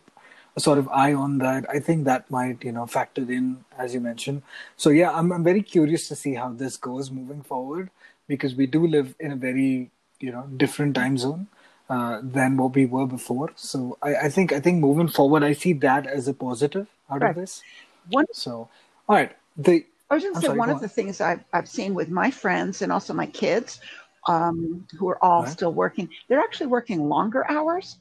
a 0.57 0.61
sort 0.61 0.79
of 0.79 0.89
eye 0.89 1.15
on 1.15 1.39
that. 1.39 1.67
I 1.71 1.79
think 1.79 2.05
that 2.05 2.31
might 2.31 2.65
you 2.65 2.73
know 2.73 2.87
factor 2.87 3.23
in 3.23 3.65
as 3.79 3.95
you 3.95 4.01
mentioned. 4.01 4.43
So 4.77 4.91
yeah 4.91 5.13
i'm, 5.13 5.33
I'm 5.33 5.45
very 5.45 5.63
curious 5.63 6.09
to 6.09 6.17
see 6.17 6.35
how 6.35 6.51
this 6.53 6.77
goes 6.77 7.11
moving 7.11 7.43
forward 7.43 7.91
because 8.29 8.55
we 8.55 8.67
do 8.67 8.87
live 8.87 9.15
in 9.21 9.33
a 9.33 9.37
very 9.37 9.91
you 10.21 10.33
know 10.33 10.47
different 10.57 10.97
time 10.97 11.17
zone 11.19 11.47
uh, 11.89 12.21
than 12.23 12.57
what 12.57 12.75
we 12.75 12.87
were 12.87 13.07
before. 13.07 13.53
So 13.55 13.99
I, 14.03 14.17
I 14.27 14.29
think 14.29 14.53
i 14.53 14.61
think 14.61 14.81
moving 14.81 15.09
forward 15.09 15.45
i 15.51 15.53
see 15.53 15.75
that 15.89 16.07
as 16.07 16.27
a 16.27 16.35
positive 16.35 16.89
out 17.11 17.23
right. 17.23 17.31
of 17.31 17.37
this. 17.37 17.63
One 18.11 18.27
so 18.33 18.69
all 19.09 19.17
right. 19.17 19.37
The 19.57 19.87
I 20.11 20.15
was 20.15 20.23
going 20.23 20.35
to 20.35 20.41
say 20.41 20.47
sorry, 20.47 20.59
one 20.59 20.71
of 20.71 20.77
on. 20.77 20.83
the 20.83 20.89
things 20.89 21.21
I've 21.21 21.45
I've 21.53 21.69
seen 21.69 21.95
with 21.95 22.09
my 22.09 22.31
friends 22.31 22.83
and 22.83 22.93
also 22.93 23.13
my 23.13 23.27
kids, 23.27 23.81
um, 24.29 24.87
who 24.99 25.09
are 25.09 25.23
all 25.25 25.43
right. 25.43 25.53
still 25.53 25.73
working, 25.73 26.09
they're 26.29 26.41
actually 26.41 26.67
working 26.67 27.09
longer 27.09 27.49
hours 27.51 27.99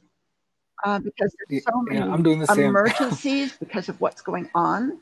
uh, 0.84 0.98
because 0.98 1.34
there's 1.48 1.64
so 1.64 1.82
many 1.82 1.98
yeah, 1.98 2.12
I'm 2.12 2.22
doing 2.22 2.40
the 2.40 2.62
emergencies 2.62 3.56
because 3.60 3.88
of 3.88 4.00
what's 4.00 4.22
going 4.22 4.50
on. 4.54 4.98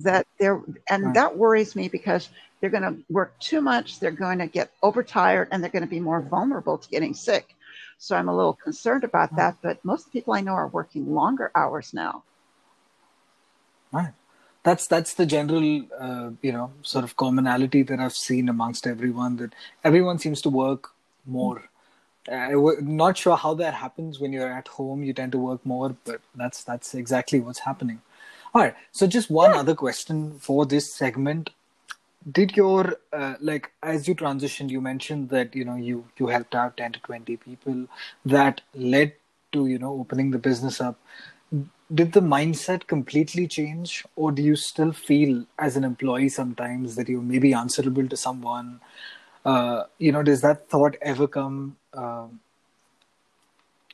That 0.00 0.26
they're 0.38 0.62
and 0.88 1.06
right. 1.06 1.14
that 1.14 1.36
worries 1.36 1.76
me 1.76 1.88
because 1.88 2.30
they're 2.60 2.70
going 2.70 2.82
to 2.82 2.96
work 3.10 3.38
too 3.38 3.60
much. 3.60 4.00
They're 4.00 4.10
going 4.10 4.38
to 4.38 4.46
get 4.46 4.72
overtired 4.82 5.48
and 5.50 5.62
they're 5.62 5.70
going 5.70 5.84
to 5.84 5.88
be 5.88 6.00
more 6.00 6.22
vulnerable 6.22 6.78
to 6.78 6.88
getting 6.88 7.12
sick. 7.12 7.54
So 7.98 8.16
I'm 8.16 8.30
a 8.30 8.34
little 8.34 8.54
concerned 8.54 9.04
about 9.04 9.36
that. 9.36 9.56
But 9.62 9.84
most 9.84 10.10
people 10.10 10.32
I 10.32 10.40
know 10.40 10.52
are 10.52 10.68
working 10.68 11.12
longer 11.12 11.50
hours 11.54 11.92
now. 11.92 12.24
Right 13.92 14.14
that's 14.62 14.86
that's 14.86 15.14
the 15.14 15.26
general 15.26 15.82
uh, 15.98 16.30
you 16.42 16.52
know 16.52 16.72
sort 16.82 17.04
of 17.04 17.16
commonality 17.16 17.82
that 17.82 18.00
I've 18.00 18.12
seen 18.12 18.48
amongst 18.48 18.86
everyone 18.86 19.36
that 19.36 19.54
everyone 19.84 20.18
seems 20.18 20.42
to 20.42 20.50
work 20.50 20.90
more. 21.26 21.70
I'm 22.30 22.96
not 22.96 23.16
sure 23.16 23.36
how 23.36 23.54
that 23.54 23.74
happens 23.74 24.20
when 24.20 24.32
you're 24.32 24.52
at 24.52 24.68
home. 24.68 25.02
You 25.02 25.12
tend 25.12 25.32
to 25.32 25.38
work 25.38 25.64
more, 25.64 25.96
but 26.04 26.20
that's 26.34 26.62
that's 26.64 26.94
exactly 26.94 27.40
what's 27.40 27.60
happening. 27.60 28.02
All 28.54 28.62
right. 28.62 28.74
So 28.92 29.06
just 29.06 29.30
one 29.30 29.52
other 29.52 29.74
question 29.74 30.38
for 30.38 30.66
this 30.66 30.92
segment. 30.92 31.50
Did 32.30 32.56
your 32.56 32.96
uh, 33.12 33.36
like 33.40 33.72
as 33.82 34.06
you 34.06 34.14
transitioned, 34.14 34.68
you 34.68 34.80
mentioned 34.82 35.30
that 35.30 35.56
you 35.56 35.64
know 35.64 35.76
you 35.76 36.06
you 36.18 36.26
helped 36.26 36.54
out 36.54 36.76
ten 36.76 36.92
to 36.92 37.00
twenty 37.00 37.36
people. 37.38 37.86
That 38.26 38.60
led 38.74 39.14
to 39.52 39.66
you 39.66 39.78
know 39.78 39.92
opening 39.94 40.30
the 40.30 40.38
business 40.38 40.80
up 40.80 40.98
did 41.92 42.12
the 42.12 42.20
mindset 42.20 42.86
completely 42.86 43.46
change 43.46 44.04
or 44.16 44.30
do 44.30 44.42
you 44.42 44.56
still 44.56 44.92
feel 44.92 45.44
as 45.58 45.76
an 45.76 45.84
employee 45.84 46.28
sometimes 46.28 46.94
that 46.96 47.08
you 47.08 47.20
may 47.20 47.38
be 47.38 47.52
answerable 47.52 48.06
to 48.08 48.16
someone? 48.16 48.80
Uh, 49.44 49.84
you 49.98 50.12
know 50.12 50.22
does 50.22 50.42
that 50.42 50.68
thought 50.68 50.96
ever 51.00 51.26
come 51.26 51.76
um, 51.94 52.40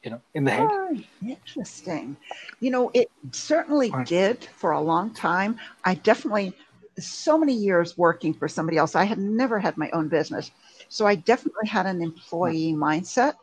you 0.02 0.10
know 0.10 0.20
in 0.34 0.44
the 0.44 0.50
head? 0.50 0.68
Oh, 0.70 0.98
interesting. 1.26 2.16
You 2.60 2.70
know 2.70 2.90
it 2.94 3.10
certainly 3.32 3.90
right. 3.90 4.06
did 4.06 4.44
for 4.44 4.72
a 4.72 4.80
long 4.80 5.14
time. 5.14 5.58
I 5.84 5.94
definitely 5.94 6.54
so 6.98 7.36
many 7.36 7.52
years 7.52 7.98
working 7.98 8.32
for 8.32 8.48
somebody 8.48 8.78
else 8.78 8.94
i 8.94 9.04
had 9.04 9.18
never 9.18 9.58
had 9.58 9.76
my 9.76 9.90
own 9.90 10.08
business. 10.08 10.50
So 10.88 11.06
i 11.06 11.14
definitely 11.14 11.68
had 11.68 11.86
an 11.86 12.02
employee 12.02 12.72
mindset 12.72 13.34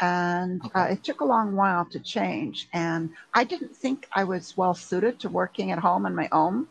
and 0.00 0.62
uh, 0.62 0.66
okay. 0.66 0.80
uh, 0.80 0.84
it 0.86 1.04
took 1.04 1.20
a 1.20 1.24
long 1.24 1.54
while 1.54 1.84
to 1.86 2.00
change. 2.00 2.68
And 2.72 3.10
I 3.34 3.44
didn't 3.44 3.76
think 3.76 4.08
I 4.12 4.24
was 4.24 4.56
well 4.56 4.74
suited 4.74 5.20
to 5.20 5.28
working 5.28 5.72
at 5.72 5.78
home 5.78 6.06
on 6.06 6.14
my 6.14 6.28
own, 6.32 6.66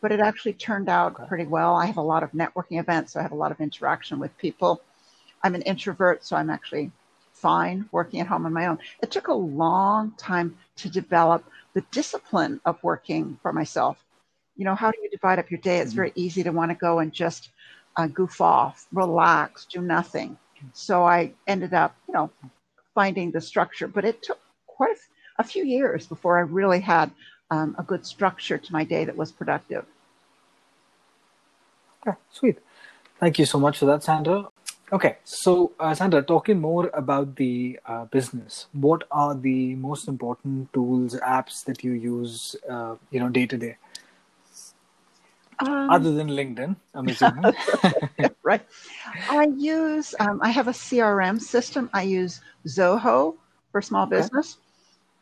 but 0.00 0.12
it 0.12 0.20
actually 0.20 0.54
turned 0.54 0.88
out 0.88 1.14
okay. 1.14 1.24
pretty 1.28 1.46
well. 1.46 1.76
I 1.76 1.86
have 1.86 1.96
a 1.96 2.02
lot 2.02 2.22
of 2.22 2.32
networking 2.32 2.80
events, 2.80 3.12
so 3.12 3.20
I 3.20 3.22
have 3.22 3.32
a 3.32 3.36
lot 3.36 3.52
of 3.52 3.60
interaction 3.60 4.18
with 4.18 4.36
people. 4.38 4.82
I'm 5.42 5.54
an 5.54 5.62
introvert, 5.62 6.24
so 6.24 6.36
I'm 6.36 6.50
actually 6.50 6.90
fine 7.32 7.88
working 7.92 8.20
at 8.20 8.26
home 8.26 8.46
on 8.46 8.52
my 8.52 8.66
own. 8.66 8.78
It 9.02 9.10
took 9.10 9.28
a 9.28 9.34
long 9.34 10.12
time 10.16 10.56
to 10.76 10.88
develop 10.88 11.44
the 11.74 11.82
discipline 11.92 12.60
of 12.64 12.82
working 12.82 13.38
for 13.42 13.52
myself. 13.52 14.02
You 14.56 14.64
know, 14.64 14.74
how 14.74 14.90
do 14.90 14.98
you 15.02 15.10
divide 15.10 15.38
up 15.38 15.50
your 15.50 15.60
day? 15.60 15.78
It's 15.78 15.90
mm-hmm. 15.90 15.96
very 15.96 16.12
easy 16.14 16.42
to 16.42 16.50
want 16.50 16.70
to 16.70 16.74
go 16.74 16.98
and 16.98 17.12
just 17.12 17.50
uh, 17.96 18.06
goof 18.06 18.40
off, 18.40 18.86
relax, 18.92 19.66
do 19.66 19.82
nothing. 19.82 20.38
So 20.72 21.04
I 21.04 21.32
ended 21.46 21.74
up, 21.74 21.94
you 22.08 22.14
know, 22.14 22.30
finding 22.96 23.30
the 23.30 23.42
structure, 23.52 23.88
but 23.96 24.04
it 24.10 24.16
took 24.22 24.40
quite 24.66 25.00
a 25.38 25.44
few 25.44 25.64
years 25.76 26.06
before 26.14 26.34
I 26.38 26.44
really 26.60 26.80
had 26.80 27.08
um, 27.50 27.76
a 27.78 27.84
good 27.90 28.04
structure 28.14 28.58
to 28.58 28.72
my 28.72 28.84
day 28.94 29.04
that 29.04 29.16
was 29.22 29.30
productive. 29.30 29.84
Okay, 32.00 32.16
sweet. 32.32 32.58
Thank 33.20 33.38
you 33.38 33.46
so 33.46 33.58
much 33.58 33.78
for 33.78 33.86
that, 33.90 34.02
Sandra. 34.02 34.48
Okay, 34.92 35.16
so 35.24 35.72
uh, 35.80 35.92
Sandra, 35.94 36.22
talking 36.22 36.60
more 36.60 36.90
about 36.94 37.36
the 37.36 37.78
uh, 37.86 38.04
business, 38.06 38.66
what 38.72 39.02
are 39.10 39.34
the 39.34 39.74
most 39.74 40.06
important 40.06 40.72
tools, 40.72 41.16
apps 41.16 41.64
that 41.64 41.82
you 41.82 41.92
use, 41.92 42.56
uh, 42.70 42.94
you 43.10 43.18
know, 43.20 43.28
day 43.28 43.46
to 43.46 43.56
day? 43.56 43.76
Um, 45.58 45.90
Other 45.90 46.12
than 46.12 46.28
LinkedIn, 46.28 46.76
I'm 46.94 47.08
assuming. 47.08 47.44
right. 48.42 48.60
I 49.30 49.48
use, 49.56 50.14
um, 50.20 50.40
I 50.42 50.50
have 50.50 50.68
a 50.68 50.72
CRM 50.72 51.40
system. 51.40 51.88
I 51.94 52.02
use 52.02 52.40
Zoho 52.66 53.36
for 53.72 53.80
small 53.80 54.06
okay. 54.06 54.16
business. 54.16 54.58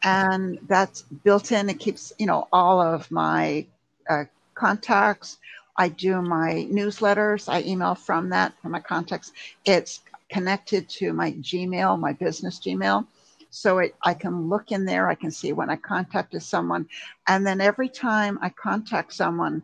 And 0.02 0.58
that's 0.66 1.02
built 1.02 1.52
in. 1.52 1.70
It 1.70 1.78
keeps, 1.78 2.12
you 2.18 2.26
know, 2.26 2.48
all 2.52 2.80
of 2.80 3.10
my 3.10 3.66
uh, 4.10 4.24
contacts. 4.54 5.38
I 5.76 5.88
do 5.88 6.20
my 6.20 6.66
newsletters. 6.70 7.48
I 7.48 7.62
email 7.62 7.94
from 7.94 8.28
that, 8.30 8.52
from 8.60 8.72
my 8.72 8.80
contacts. 8.80 9.32
It's 9.64 10.00
connected 10.28 10.88
to 10.88 11.12
my 11.12 11.32
Gmail, 11.32 11.98
my 11.98 12.12
business 12.12 12.58
Gmail. 12.58 13.06
So 13.50 13.78
it, 13.78 13.94
I 14.02 14.14
can 14.14 14.48
look 14.48 14.72
in 14.72 14.84
there. 14.84 15.08
I 15.08 15.14
can 15.14 15.30
see 15.30 15.52
when 15.52 15.70
I 15.70 15.76
contacted 15.76 16.42
someone. 16.42 16.88
And 17.28 17.46
then 17.46 17.60
every 17.60 17.88
time 17.88 18.38
I 18.42 18.48
contact 18.48 19.12
someone, 19.12 19.62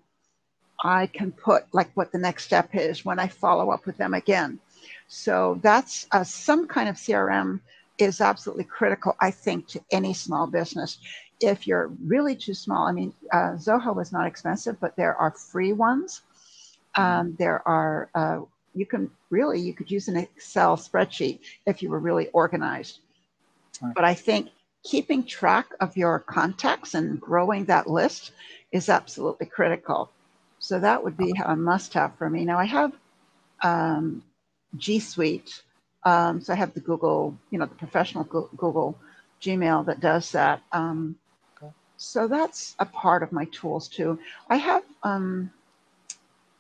I 0.85 1.07
can 1.07 1.33
put 1.33 1.65
like 1.73 1.91
what 1.95 2.13
the 2.13 2.19
next 2.19 2.45
step 2.45 2.71
is 2.75 3.05
when 3.05 3.19
I 3.19 3.29
follow 3.29 3.71
up 3.71 3.87
with 3.87 3.97
them 3.97 4.15
again. 4.15 4.59
So 5.09 5.59
that's 5.63 6.07
uh, 6.13 6.25
some 6.25 6.67
kind 6.67 6.89
of 6.89 6.97
CRM 6.97 7.61
is 7.99 8.21
absolutely 8.21 8.65
critical, 8.65 9.17
I 9.21 9.31
think, 9.31 9.67
to 9.69 9.81
any 9.91 10.15
small 10.15 10.47
business. 10.47 10.99
If 11.41 11.67
you're 11.67 11.91
really 12.05 12.35
too 12.35 12.55
small, 12.55 12.87
I 12.87 12.93
mean, 12.93 13.13
uh, 13.33 13.53
Zoho 13.57 14.01
is 14.01 14.13
not 14.13 14.27
expensive, 14.27 14.79
but 14.81 14.97
there 14.97 15.15
are 15.17 15.31
free 15.33 15.73
ones. 15.73 16.23
Um, 16.97 17.37
there 17.39 17.67
are, 17.67 18.09
uh, 18.15 18.41
you 18.75 18.87
can 18.87 19.11
really, 19.31 19.61
you 19.61 19.75
could 19.75 19.91
use 19.91 20.09
an 20.09 20.17
Excel 20.17 20.77
spreadsheet 20.77 21.41
if 21.67 21.83
you 21.83 21.91
were 21.91 21.99
really 21.99 22.29
organized. 22.29 23.01
Right. 23.83 23.95
But 23.95 24.05
I 24.05 24.15
think 24.15 24.51
keeping 24.83 25.25
track 25.25 25.67
of 25.81 25.97
your 25.97 26.21
contacts 26.21 26.95
and 26.95 27.21
growing 27.21 27.65
that 27.67 27.89
list 27.89 28.33
is 28.73 28.89
absolutely 28.89 29.47
critical. 29.47 30.11
So 30.61 30.79
that 30.79 31.03
would 31.03 31.17
be 31.17 31.33
a 31.45 31.57
must 31.57 31.95
have 31.95 32.15
for 32.17 32.31
me. 32.31 32.45
Now 32.45 32.59
I 32.59 32.67
have 32.67 32.93
um, 33.63 34.23
G 34.77 35.01
Suite. 35.01 35.63
Um, 36.05 36.41
so 36.41 36.53
I 36.53 36.57
have 36.57 36.73
the 36.75 36.81
Google, 36.81 37.37
you 37.51 37.59
know, 37.59 37.67
the 37.67 37.75
professional 37.75 38.25
Google 38.25 38.97
Gmail 39.43 39.87
that 39.87 40.01
does 40.01 40.31
that. 40.33 40.63
Um, 40.73 41.17
okay. 41.57 41.73
So 41.97 42.29
that's 42.29 42.77
a 42.79 42.87
part 42.87 43.23
of 43.23 43.33
my 43.33 43.47
tools 43.47 43.89
too. 43.89 44.19
I 44.49 44.57
have, 44.57 44.85
um, 45.03 45.51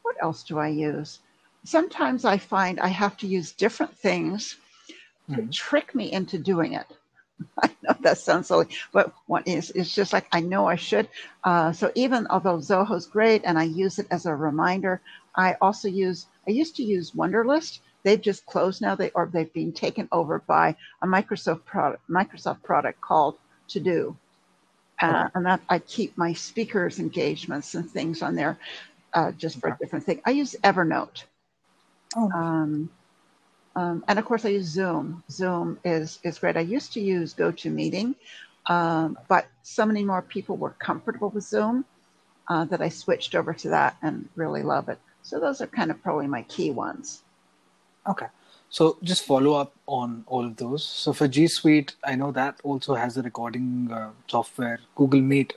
what 0.03 0.17
else 0.21 0.43
do 0.43 0.59
I 0.59 0.69
use? 0.69 1.21
Sometimes 1.65 2.25
I 2.25 2.39
find 2.39 2.81
I 2.81 2.89
have 2.89 3.17
to 3.19 3.27
use 3.27 3.53
different 3.53 3.97
things 3.97 4.57
mm-hmm. 5.29 5.47
to 5.47 5.53
trick 5.53 5.95
me 5.95 6.11
into 6.11 6.39
doing 6.39 6.73
it. 6.73 6.87
I 7.63 7.71
know 7.83 7.95
that 8.01 8.19
sounds 8.19 8.49
silly, 8.49 8.67
but 8.93 9.13
what 9.27 9.47
is 9.47 9.71
it's 9.71 9.95
just 9.95 10.13
like 10.13 10.27
I 10.33 10.41
know 10.41 10.67
I 10.67 10.77
should. 10.77 11.09
Uh, 11.45 11.73
so 11.73 11.91
even 11.95 12.27
although 12.29 12.59
Zoho's 12.59 13.07
great 13.07 13.43
and 13.45 13.59
I 13.59 13.65
use 13.65 13.99
it 13.99 14.07
as 14.11 14.27
a 14.27 14.35
reminder, 14.35 15.01
I 15.35 15.57
also 15.61 15.89
use 15.89 16.27
I 16.47 16.51
used 16.51 16.77
to 16.77 16.83
use 16.83 17.13
Wunderlist. 17.13 17.81
They've 18.03 18.21
just 18.21 18.47
closed 18.47 18.81
now. 18.81 18.95
They 18.95 19.11
or 19.11 19.29
they've 19.33 19.53
been 19.53 19.73
taken 19.73 20.09
over 20.13 20.41
by 20.41 20.77
a 21.03 21.07
Microsoft 21.07 21.65
product 21.65 22.03
Microsoft 22.09 22.63
product 22.63 23.01
called 23.01 23.37
To 23.69 23.81
Do, 23.81 24.17
uh, 25.01 25.29
and 25.35 25.47
that 25.47 25.61
I 25.69 25.79
keep 25.81 26.17
my 26.17 26.33
speakers 26.33 26.99
engagements 26.99 27.75
and 27.75 27.89
things 27.89 28.23
on 28.23 28.35
there, 28.37 28.59
uh, 29.13 29.33
just 29.33 29.61
for 29.61 29.69
a 29.69 29.77
different 29.79 30.05
thing. 30.07 30.21
I 30.25 30.31
use 30.31 30.57
Evernote. 30.63 31.25
Oh. 32.17 32.31
Um, 32.33 32.91
um, 33.77 34.05
and 34.09 34.19
of 34.19 34.25
course, 34.25 34.45
I 34.45 34.51
use 34.51 34.67
Zoom. 34.67 35.23
Zoom 35.31 35.79
is, 35.85 36.19
is 36.23 36.39
great. 36.39 36.57
I 36.57 36.61
used 36.61 36.93
to 36.95 37.01
use 37.01 37.35
GoToMeeting, 37.35 38.15
um, 38.67 39.19
but 39.29 39.47
so 39.63 39.87
many 39.87 40.05
more 40.05 40.23
people 40.23 40.57
were 40.57 40.75
comfortable 40.79 41.31
with 41.31 41.45
Zoom 41.45 41.85
uh, 42.49 42.65
that 42.67 42.83
I 42.83 42.89
switched 42.89 43.35
over 43.35 43.55
to 43.55 43.69
that 43.69 43.97
and 44.03 44.29
really 44.35 44.63
love 44.63 44.89
it. 44.89 44.99
So 45.23 45.39
those 45.39 45.61
are 45.61 45.67
kind 45.67 45.91
of 45.91 46.03
probably 46.03 46.27
my 46.27 46.43
key 46.43 46.71
ones. 46.71 47.23
Okay. 48.07 48.27
So 48.71 48.99
just 49.03 49.25
follow 49.25 49.55
up 49.55 49.73
on 49.87 50.25
all 50.27 50.45
of 50.45 50.57
those. 50.57 50.85
So 50.85 51.13
for 51.13 51.27
G 51.29 51.47
Suite, 51.49 51.95
I 52.05 52.15
know 52.15 52.31
that 52.33 52.61
also 52.63 52.95
has 52.95 53.17
a 53.17 53.23
recording 53.23 53.89
uh, 53.93 54.11
software, 54.29 54.81
Google 54.95 55.21
Meet. 55.21 55.55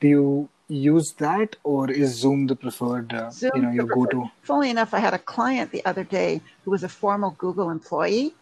Do 0.00 0.08
you 0.08 0.48
use 0.68 1.12
that, 1.18 1.56
or 1.64 1.90
is 1.90 2.14
Zoom 2.14 2.46
the 2.46 2.56
preferred? 2.56 3.12
Uh, 3.12 3.30
Zoom 3.30 3.50
you 3.54 3.62
know, 3.62 3.70
your 3.70 3.86
go-to. 3.86 4.30
Funny 4.42 4.70
enough, 4.70 4.94
I 4.94 4.98
had 4.98 5.14
a 5.14 5.18
client 5.18 5.70
the 5.70 5.84
other 5.84 6.04
day 6.04 6.40
who 6.64 6.70
was 6.70 6.82
a 6.82 6.88
former 6.88 7.30
Google 7.30 7.70
employee, 7.70 8.34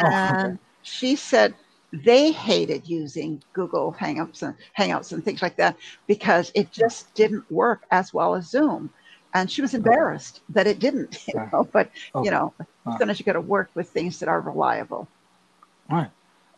oh, 0.00 0.06
and 0.06 0.52
okay. 0.54 0.58
she 0.82 1.16
said 1.16 1.54
they 1.92 2.32
hated 2.32 2.88
using 2.88 3.42
Google 3.52 3.94
Hangouts 3.98 4.42
and 4.42 4.54
Hangouts 4.76 5.12
and 5.12 5.24
things 5.24 5.42
like 5.42 5.56
that 5.56 5.76
because 6.08 6.50
it 6.54 6.72
just 6.72 7.14
didn't 7.14 7.48
work 7.50 7.84
as 7.90 8.12
well 8.12 8.34
as 8.34 8.50
Zoom. 8.50 8.90
And 9.32 9.50
she 9.50 9.62
was 9.62 9.74
embarrassed 9.74 10.36
okay. 10.36 10.54
that 10.54 10.66
it 10.66 10.78
didn't, 10.78 11.24
you 11.28 11.34
know. 11.34 11.68
But 11.72 11.90
okay. 12.14 12.24
you 12.24 12.30
know, 12.30 12.52
sometimes 12.84 13.20
you 13.20 13.24
got 13.24 13.34
to 13.34 13.40
work 13.40 13.70
with 13.74 13.88
things 13.88 14.18
that 14.18 14.28
are 14.28 14.40
reliable. 14.40 15.08
All 15.90 15.98
right. 15.98 16.10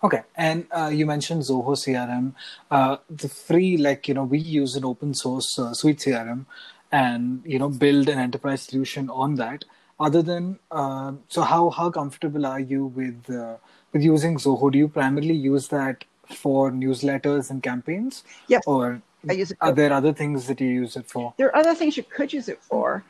Okay, 0.04 0.22
and 0.36 0.66
uh, 0.70 0.90
you 0.92 1.06
mentioned 1.06 1.42
Zoho 1.42 1.74
CRM. 1.74 2.34
Uh, 2.70 2.98
the 3.08 3.28
free, 3.28 3.76
like 3.76 4.08
you 4.08 4.14
know, 4.14 4.24
we 4.24 4.38
use 4.38 4.76
an 4.76 4.84
open 4.84 5.14
source 5.14 5.58
uh, 5.58 5.72
Suite 5.72 5.98
CRM, 5.98 6.46
and 6.92 7.42
you 7.44 7.58
know, 7.58 7.68
build 7.68 8.08
an 8.08 8.18
enterprise 8.18 8.62
solution 8.62 9.08
on 9.10 9.36
that. 9.36 9.64
Other 9.98 10.22
than 10.22 10.58
uh, 10.70 11.12
so, 11.28 11.42
how 11.42 11.70
how 11.70 11.90
comfortable 11.90 12.44
are 12.44 12.60
you 12.60 12.86
with 12.86 13.30
uh, 13.30 13.56
with 13.92 14.02
using 14.02 14.36
Zoho? 14.36 14.70
Do 14.70 14.78
you 14.78 14.88
primarily 14.88 15.34
use 15.34 15.68
that 15.68 16.04
for 16.34 16.70
newsletters 16.70 17.50
and 17.50 17.62
campaigns? 17.62 18.22
Yes. 18.48 18.62
Or 18.66 19.00
I 19.28 19.32
use 19.32 19.50
it. 19.50 19.58
Are 19.60 19.72
there 19.72 19.92
other 19.92 20.12
things 20.12 20.46
that 20.48 20.60
you 20.60 20.68
use 20.68 20.96
it 20.96 21.06
for? 21.06 21.32
There 21.38 21.48
are 21.48 21.56
other 21.56 21.74
things 21.74 21.96
you 21.96 22.02
could 22.02 22.32
use 22.32 22.48
it 22.48 22.62
for. 22.62 23.04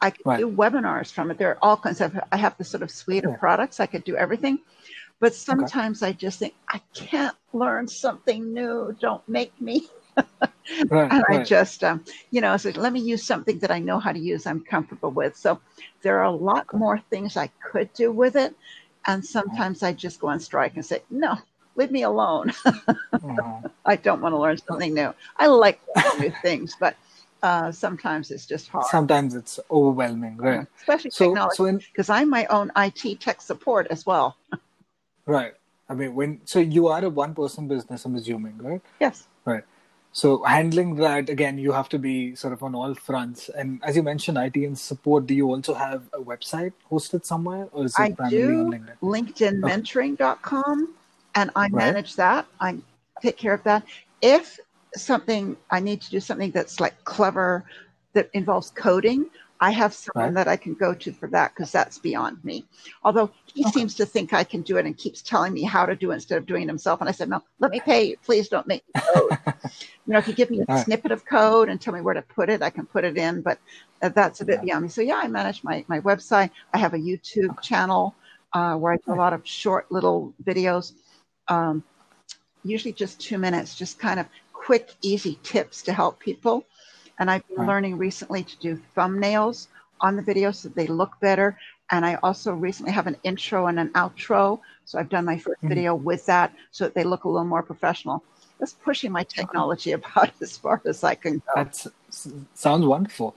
I 0.00 0.10
could 0.10 0.26
right. 0.26 0.38
do 0.38 0.50
webinars 0.50 1.12
from 1.12 1.30
it. 1.30 1.38
There 1.38 1.50
are 1.50 1.58
all 1.62 1.76
kinds 1.76 2.00
of. 2.00 2.18
I 2.32 2.36
have 2.36 2.56
the 2.58 2.64
sort 2.64 2.82
of 2.82 2.90
suite 2.90 3.24
of 3.24 3.38
products. 3.38 3.78
I 3.78 3.86
could 3.86 4.04
do 4.04 4.16
everything. 4.16 4.58
But 5.22 5.36
sometimes 5.36 6.02
okay. 6.02 6.10
I 6.10 6.12
just 6.14 6.40
think, 6.40 6.52
I 6.68 6.80
can't 6.94 7.36
learn 7.52 7.86
something 7.86 8.52
new. 8.52 8.96
Don't 8.98 9.26
make 9.28 9.52
me. 9.60 9.86
right, 10.88 11.12
and 11.12 11.24
I 11.28 11.44
just, 11.44 11.84
um, 11.84 12.04
you 12.32 12.40
know, 12.40 12.56
so 12.56 12.70
let 12.70 12.92
me 12.92 12.98
use 12.98 13.22
something 13.22 13.60
that 13.60 13.70
I 13.70 13.78
know 13.78 14.00
how 14.00 14.10
to 14.10 14.18
use, 14.18 14.48
I'm 14.48 14.64
comfortable 14.64 15.12
with. 15.12 15.36
So 15.36 15.60
there 16.02 16.18
are 16.18 16.24
a 16.24 16.32
lot 16.32 16.66
more 16.74 16.98
things 17.08 17.36
I 17.36 17.50
could 17.70 17.92
do 17.92 18.10
with 18.10 18.34
it. 18.34 18.56
And 19.06 19.24
sometimes 19.24 19.84
I 19.84 19.92
just 19.92 20.18
go 20.18 20.26
on 20.26 20.40
strike 20.40 20.74
and 20.74 20.84
say, 20.84 21.02
no, 21.08 21.38
leave 21.76 21.92
me 21.92 22.02
alone. 22.02 22.48
mm-hmm. 22.48 23.66
I 23.86 23.94
don't 23.94 24.22
want 24.22 24.32
to 24.32 24.38
learn 24.38 24.58
something 24.58 24.92
new. 24.92 25.14
I 25.36 25.46
like 25.46 25.80
new 26.18 26.32
things, 26.42 26.74
but 26.80 26.96
uh, 27.44 27.70
sometimes 27.70 28.32
it's 28.32 28.44
just 28.44 28.66
hard. 28.66 28.86
Sometimes 28.86 29.36
it's 29.36 29.60
overwhelming, 29.70 30.36
right? 30.36 30.66
Especially 30.80 31.12
so, 31.12 31.26
technology, 31.28 31.86
because 31.92 32.08
so 32.08 32.14
I'm 32.14 32.28
my 32.28 32.44
own 32.46 32.72
IT 32.76 33.20
tech 33.20 33.40
support 33.40 33.86
as 33.88 34.04
well. 34.04 34.36
Right. 35.26 35.54
I 35.88 35.94
mean, 35.94 36.14
when 36.14 36.40
so 36.44 36.58
you 36.58 36.88
are 36.88 37.04
a 37.04 37.10
one-person 37.10 37.68
business, 37.68 38.04
I'm 38.04 38.14
assuming, 38.16 38.58
right? 38.58 38.80
Yes. 39.00 39.26
Right. 39.44 39.64
So 40.12 40.42
handling 40.44 40.96
that 40.96 41.30
again, 41.30 41.58
you 41.58 41.72
have 41.72 41.88
to 41.90 41.98
be 41.98 42.34
sort 42.34 42.52
of 42.52 42.62
on 42.62 42.74
all 42.74 42.94
fronts. 42.94 43.48
And 43.48 43.80
as 43.82 43.96
you 43.96 44.02
mentioned, 44.02 44.36
IT 44.36 44.56
and 44.56 44.78
support. 44.78 45.26
Do 45.26 45.34
you 45.34 45.48
also 45.48 45.74
have 45.74 46.02
a 46.12 46.18
website 46.18 46.72
hosted 46.90 47.24
somewhere, 47.24 47.68
or 47.72 47.86
is 47.86 47.98
it 47.98 48.00
I 48.00 48.12
primarily 48.12 48.46
do 48.46 48.60
on 48.60 48.70
LinkedIn? 49.02 49.60
LinkedInmentoring.com, 49.60 50.94
and 51.34 51.50
I 51.56 51.62
right. 51.62 51.72
manage 51.72 52.16
that. 52.16 52.46
I 52.60 52.76
take 53.22 53.38
care 53.38 53.54
of 53.54 53.62
that. 53.64 53.84
If 54.20 54.58
something 54.94 55.56
I 55.70 55.80
need 55.80 56.02
to 56.02 56.10
do 56.10 56.20
something 56.20 56.50
that's 56.50 56.78
like 56.78 57.02
clever 57.04 57.64
that 58.12 58.28
involves 58.34 58.70
coding, 58.70 59.30
I 59.62 59.70
have 59.70 59.94
someone 59.94 60.34
right. 60.34 60.44
that 60.44 60.48
I 60.48 60.56
can 60.56 60.74
go 60.74 60.92
to 60.92 61.12
for 61.12 61.28
that 61.28 61.54
because 61.54 61.70
that's 61.70 61.96
beyond 61.96 62.44
me. 62.44 62.64
Although 63.04 63.30
he 63.54 63.62
okay. 63.62 63.70
seems 63.70 63.94
to 63.94 64.04
think 64.04 64.32
I 64.32 64.42
can 64.42 64.62
do 64.62 64.76
it 64.76 64.86
and 64.86 64.98
keeps 64.98 65.22
telling 65.22 65.52
me 65.52 65.62
how 65.62 65.86
to 65.86 65.94
do 65.94 66.10
it 66.10 66.14
instead 66.14 66.38
of 66.38 66.46
doing 66.46 66.64
it 66.64 66.66
himself. 66.66 66.98
And 67.00 67.08
I 67.08 67.12
said, 67.12 67.28
no, 67.28 67.44
let 67.60 67.70
me 67.70 67.78
pay 67.78 68.08
you. 68.08 68.16
Please 68.24 68.48
don't 68.48 68.66
make 68.66 68.82
me 68.92 69.00
code. 69.00 69.38
you 69.64 70.12
know, 70.12 70.18
if 70.18 70.26
you 70.26 70.34
give 70.34 70.50
me 70.50 70.62
a 70.62 70.64
right. 70.64 70.84
snippet 70.84 71.12
of 71.12 71.24
code 71.24 71.68
and 71.68 71.80
tell 71.80 71.94
me 71.94 72.00
where 72.00 72.12
to 72.12 72.22
put 72.22 72.50
it, 72.50 72.60
I 72.60 72.70
can 72.70 72.86
put 72.86 73.04
it 73.04 73.16
in. 73.16 73.40
But 73.40 73.60
uh, 74.02 74.08
that's 74.08 74.40
a 74.40 74.44
bit 74.44 74.56
yeah. 74.56 74.64
beyond 74.64 74.82
me. 74.82 74.88
So 74.88 75.00
yeah, 75.00 75.20
I 75.22 75.28
manage 75.28 75.62
my, 75.62 75.84
my 75.86 76.00
website. 76.00 76.50
I 76.74 76.78
have 76.78 76.94
a 76.94 76.98
YouTube 76.98 77.50
okay. 77.50 77.62
channel 77.62 78.16
uh, 78.54 78.74
where 78.74 78.94
I 78.94 78.96
do 78.96 79.12
a 79.12 79.14
lot 79.14 79.32
of 79.32 79.46
short 79.46 79.92
little 79.92 80.34
videos, 80.42 80.94
um, 81.46 81.84
usually 82.64 82.92
just 82.92 83.20
two 83.20 83.38
minutes, 83.38 83.76
just 83.76 84.00
kind 84.00 84.18
of 84.18 84.26
quick, 84.52 84.94
easy 85.02 85.38
tips 85.44 85.82
to 85.82 85.92
help 85.92 86.18
people. 86.18 86.66
And 87.22 87.30
I've 87.30 87.46
been 87.46 87.58
right. 87.58 87.68
learning 87.68 87.98
recently 87.98 88.42
to 88.42 88.56
do 88.58 88.80
thumbnails 88.96 89.68
on 90.00 90.16
the 90.16 90.22
videos 90.24 90.56
so 90.56 90.68
they 90.70 90.88
look 90.88 91.12
better. 91.20 91.56
And 91.92 92.04
I 92.04 92.16
also 92.16 92.52
recently 92.52 92.90
have 92.90 93.06
an 93.06 93.16
intro 93.22 93.68
and 93.68 93.78
an 93.78 93.90
outro. 93.90 94.58
So 94.86 94.98
I've 94.98 95.08
done 95.08 95.26
my 95.26 95.36
1st 95.36 95.46
mm-hmm. 95.46 95.68
video 95.68 95.94
with 95.94 96.26
that 96.26 96.52
so 96.72 96.82
that 96.82 96.94
they 96.94 97.04
look 97.04 97.22
a 97.22 97.28
little 97.28 97.46
more 97.46 97.62
professional. 97.62 98.24
Just 98.58 98.82
pushing 98.82 99.12
my 99.12 99.22
technology 99.22 99.92
about 100.00 100.30
as 100.40 100.56
far 100.56 100.82
as 100.84 101.04
I 101.04 101.14
can 101.14 101.34
go. 101.46 101.52
That 101.54 101.86
sounds 102.10 102.86
wonderful. 102.86 103.36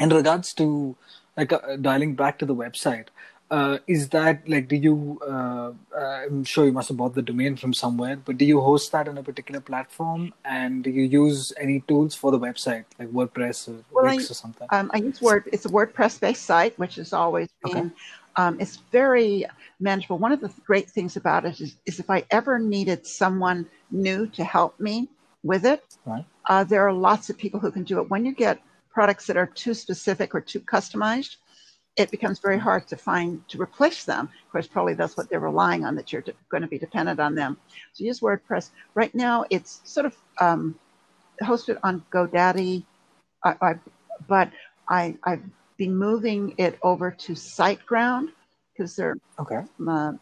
In 0.00 0.08
regards 0.08 0.54
to 0.54 0.96
like 1.36 1.52
uh, 1.52 1.76
dialing 1.76 2.14
back 2.14 2.38
to 2.38 2.46
the 2.46 2.54
website, 2.54 3.08
uh, 3.50 3.78
is 3.86 4.08
that 4.08 4.48
like 4.48 4.68
do 4.68 4.76
you 4.76 5.20
uh, 5.26 5.72
i'm 5.96 6.44
sure 6.44 6.64
you 6.64 6.72
must 6.72 6.88
have 6.88 6.96
bought 6.96 7.14
the 7.14 7.22
domain 7.22 7.56
from 7.56 7.72
somewhere 7.74 8.16
but 8.16 8.38
do 8.38 8.44
you 8.44 8.60
host 8.60 8.90
that 8.92 9.06
on 9.08 9.18
a 9.18 9.22
particular 9.22 9.60
platform 9.60 10.32
and 10.44 10.84
do 10.84 10.90
you 10.90 11.02
use 11.02 11.52
any 11.58 11.80
tools 11.86 12.14
for 12.14 12.30
the 12.30 12.38
website 12.38 12.84
like 12.98 13.08
wordpress 13.08 13.68
or 13.68 13.84
well, 13.92 14.04
Wix 14.04 14.24
I, 14.24 14.32
or 14.32 14.34
something 14.34 14.68
um, 14.70 14.90
i 14.94 14.98
use 14.98 15.20
word 15.20 15.48
it's 15.52 15.66
a 15.66 15.68
wordpress 15.68 16.18
based 16.18 16.44
site 16.44 16.78
which 16.78 16.96
has 16.96 17.12
always 17.12 17.48
been 17.62 17.76
okay. 17.76 17.90
um, 18.36 18.56
it's 18.60 18.76
very 18.90 19.44
manageable 19.78 20.18
one 20.18 20.32
of 20.32 20.40
the 20.40 20.52
great 20.64 20.90
things 20.90 21.16
about 21.16 21.44
it 21.44 21.60
is, 21.60 21.76
is 21.86 22.00
if 22.00 22.08
i 22.08 22.24
ever 22.30 22.58
needed 22.58 23.06
someone 23.06 23.66
new 23.90 24.26
to 24.28 24.42
help 24.42 24.78
me 24.80 25.08
with 25.42 25.66
it 25.66 25.84
right. 26.06 26.24
uh, 26.46 26.64
there 26.64 26.86
are 26.86 26.92
lots 26.92 27.28
of 27.28 27.36
people 27.36 27.60
who 27.60 27.70
can 27.70 27.84
do 27.84 28.00
it 28.00 28.08
when 28.08 28.24
you 28.24 28.32
get 28.32 28.58
products 28.90 29.26
that 29.26 29.36
are 29.36 29.46
too 29.46 29.74
specific 29.74 30.34
or 30.34 30.40
too 30.40 30.60
customized 30.60 31.36
it 31.96 32.10
becomes 32.10 32.40
very 32.40 32.58
hard 32.58 32.88
to 32.88 32.96
find 32.96 33.46
to 33.48 33.60
replace 33.60 34.04
them. 34.04 34.28
Of 34.46 34.52
course, 34.52 34.66
probably 34.66 34.94
that's 34.94 35.16
what 35.16 35.28
they're 35.28 35.40
relying 35.40 35.84
on, 35.84 35.94
that 35.94 36.12
you're 36.12 36.22
de- 36.22 36.34
going 36.48 36.62
to 36.62 36.68
be 36.68 36.78
dependent 36.78 37.20
on 37.20 37.34
them. 37.34 37.56
So 37.92 38.04
use 38.04 38.20
WordPress. 38.20 38.70
Right 38.94 39.14
now, 39.14 39.44
it's 39.50 39.80
sort 39.84 40.06
of 40.06 40.16
um, 40.40 40.74
hosted 41.42 41.78
on 41.82 42.04
GoDaddy, 42.12 42.84
I, 43.44 43.54
I, 43.60 43.74
but 44.26 44.50
I, 44.88 45.16
I've 45.24 45.42
been 45.76 45.94
moving 45.96 46.54
it 46.58 46.78
over 46.82 47.10
to 47.10 47.32
SiteGround 47.32 48.28
because 48.72 48.96
there 48.96 49.16
okay. 49.38 49.62
Uh, 49.86 50.12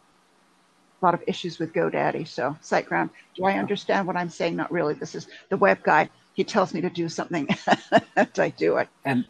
a 1.03 1.05
lot 1.05 1.13
of 1.13 1.23
issues 1.27 1.59
with 1.59 1.73
GoDaddy. 1.73 2.27
So 2.27 2.55
SiteGround. 2.61 3.09
Do 3.35 3.45
I 3.45 3.53
understand 3.53 4.07
what 4.07 4.15
I'm 4.15 4.29
saying? 4.29 4.55
Not 4.55 4.71
really. 4.71 4.93
This 4.93 5.15
is 5.15 5.27
the 5.49 5.57
web 5.57 5.83
guy. 5.83 6.09
He 6.33 6.43
tells 6.43 6.73
me 6.73 6.81
to 6.81 6.89
do 6.89 7.09
something, 7.09 7.47
and 8.15 8.29
I 8.37 8.49
do 8.49 8.77
it. 8.77 8.87
And 9.05 9.25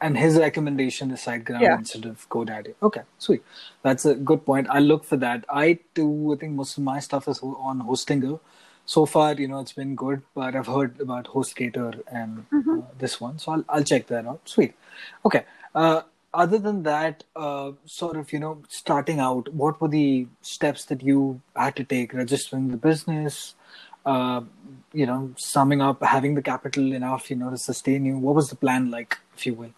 and 0.00 0.16
his 0.16 0.36
recommendation 0.36 1.10
is 1.10 1.20
SiteGround 1.20 1.60
yeah. 1.60 1.78
instead 1.78 2.04
of 2.06 2.28
GoDaddy. 2.28 2.74
Okay, 2.82 3.02
sweet. 3.18 3.42
That's 3.82 4.04
a 4.04 4.14
good 4.14 4.44
point. 4.44 4.68
I'll 4.70 4.82
look 4.82 5.04
for 5.04 5.16
that. 5.16 5.44
I 5.48 5.78
too, 5.94 6.34
I 6.34 6.40
think 6.40 6.52
most 6.52 6.78
of 6.78 6.84
my 6.84 7.00
stuff 7.00 7.28
is 7.28 7.40
on 7.42 7.82
Hostinger. 7.82 8.40
So 8.86 9.04
far, 9.04 9.34
you 9.34 9.48
know, 9.48 9.60
it's 9.60 9.72
been 9.72 9.94
good, 9.94 10.22
but 10.34 10.56
I've 10.56 10.66
heard 10.66 10.98
about 10.98 11.26
HostGator 11.26 12.00
and 12.10 12.46
mm-hmm. 12.50 12.78
uh, 12.78 12.82
this 12.98 13.20
one, 13.20 13.38
so 13.38 13.52
I'll 13.52 13.64
I'll 13.68 13.84
check 13.84 14.06
that 14.06 14.26
out. 14.26 14.40
Sweet. 14.44 14.74
Okay. 15.24 15.44
Uh, 15.74 16.02
other 16.32 16.58
than 16.58 16.82
that, 16.84 17.24
uh, 17.36 17.72
sort 17.86 18.16
of, 18.16 18.32
you 18.32 18.38
know, 18.38 18.62
starting 18.68 19.18
out, 19.18 19.52
what 19.52 19.80
were 19.80 19.88
the 19.88 20.26
steps 20.42 20.84
that 20.86 21.02
you 21.02 21.40
had 21.56 21.74
to 21.76 21.84
take? 21.84 22.12
Registering 22.12 22.68
the 22.68 22.76
business, 22.76 23.54
uh, 24.06 24.42
you 24.92 25.06
know, 25.06 25.34
summing 25.36 25.80
up, 25.80 26.02
having 26.02 26.34
the 26.34 26.42
capital 26.42 26.92
enough, 26.92 27.30
you 27.30 27.36
know, 27.36 27.50
to 27.50 27.58
sustain 27.58 28.04
you. 28.04 28.18
What 28.18 28.34
was 28.34 28.50
the 28.50 28.56
plan 28.56 28.90
like, 28.90 29.18
if 29.38 29.46
you 29.46 29.54
will? 29.54 29.70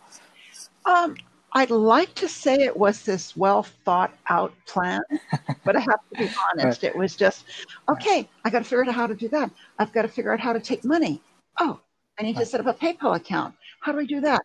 Um, 0.87 1.17
I'd 1.53 1.71
like 1.71 2.15
to 2.15 2.29
say 2.29 2.55
it 2.55 2.77
was 2.77 3.03
this 3.03 3.37
well 3.37 3.63
thought 3.63 4.17
out 4.29 4.55
plan, 4.67 5.03
but 5.65 5.77
I 5.77 5.81
have 5.81 6.01
to 6.13 6.19
be 6.19 6.31
honest. 6.53 6.85
It 6.85 6.97
was 6.97 7.15
just, 7.15 7.45
okay, 7.89 8.29
I 8.45 8.51
got 8.51 8.61
to 8.61 8.65
figure 8.65 8.85
out 8.85 8.95
how 8.95 9.07
to 9.07 9.15
do 9.15 9.29
that. 9.29 9.51
I've 9.79 9.93
got 9.93 10.03
to 10.03 10.09
figure 10.09 10.33
out 10.33 10.41
how 10.41 10.53
to 10.53 10.61
take 10.61 10.85
money. 10.85 11.21
Oh, 11.59 11.81
I 12.19 12.23
need 12.23 12.37
to 12.37 12.47
set 12.47 12.61
up 12.61 12.67
a 12.67 12.79
PayPal 12.79 13.17
account. 13.17 13.55
How 13.81 13.93
do 13.93 13.99
I 13.99 14.05
do 14.05 14.21
that? 14.21 14.43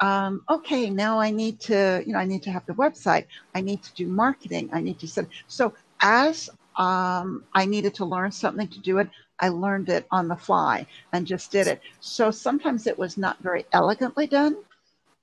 Um, 0.00 0.42
okay, 0.48 0.88
now 0.88 1.18
I 1.20 1.30
need 1.30 1.60
to, 1.60 2.02
you 2.06 2.12
know, 2.12 2.18
I 2.18 2.24
need 2.24 2.42
to 2.44 2.50
have 2.50 2.64
the 2.66 2.74
website. 2.74 3.26
I 3.54 3.60
need 3.60 3.82
to 3.82 3.94
do 3.94 4.06
marketing. 4.06 4.70
I 4.72 4.80
need 4.80 4.98
to 5.00 5.08
set. 5.08 5.26
So 5.48 5.74
as 6.00 6.48
um, 6.76 7.44
I 7.54 7.66
needed 7.66 7.94
to 7.96 8.04
learn 8.04 8.32
something 8.32 8.68
to 8.68 8.78
do 8.80 8.98
it, 8.98 9.08
I 9.40 9.48
learned 9.48 9.88
it 9.88 10.06
on 10.10 10.28
the 10.28 10.36
fly 10.36 10.86
and 11.12 11.26
just 11.26 11.50
did 11.52 11.66
it. 11.66 11.80
So 12.00 12.30
sometimes 12.30 12.86
it 12.86 12.98
was 12.98 13.16
not 13.16 13.38
very 13.40 13.64
elegantly 13.72 14.26
done 14.26 14.56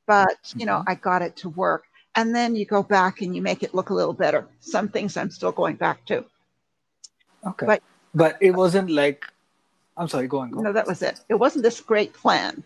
but 0.06 0.54
you 0.56 0.66
know, 0.66 0.80
mm-hmm. 0.80 0.90
I 0.90 0.96
got 0.96 1.22
it 1.22 1.36
to 1.38 1.50
work. 1.50 1.86
And 2.16 2.34
then 2.34 2.56
you 2.56 2.66
go 2.66 2.82
back 2.82 3.22
and 3.22 3.36
you 3.36 3.42
make 3.42 3.62
it 3.62 3.76
look 3.76 3.90
a 3.90 3.94
little 3.94 4.14
better. 4.14 4.48
Some 4.62 4.88
things 4.88 5.18
I'm 5.18 5.30
still 5.30 5.52
going 5.52 5.76
back 5.76 6.06
to. 6.06 6.24
Okay. 7.46 7.66
But, 7.66 7.84
but 8.14 8.38
it 8.40 8.52
wasn't 8.52 8.90
like, 8.90 9.26
I'm 9.98 10.08
sorry, 10.08 10.28
go 10.28 10.40
on, 10.40 10.52
go 10.52 10.60
on. 10.60 10.64
No, 10.64 10.74
that 10.74 10.88
was 10.88 11.02
it. 11.02 11.20
It 11.28 11.36
wasn't 11.36 11.64
this 11.64 11.82
great 11.82 12.14
plan. 12.14 12.64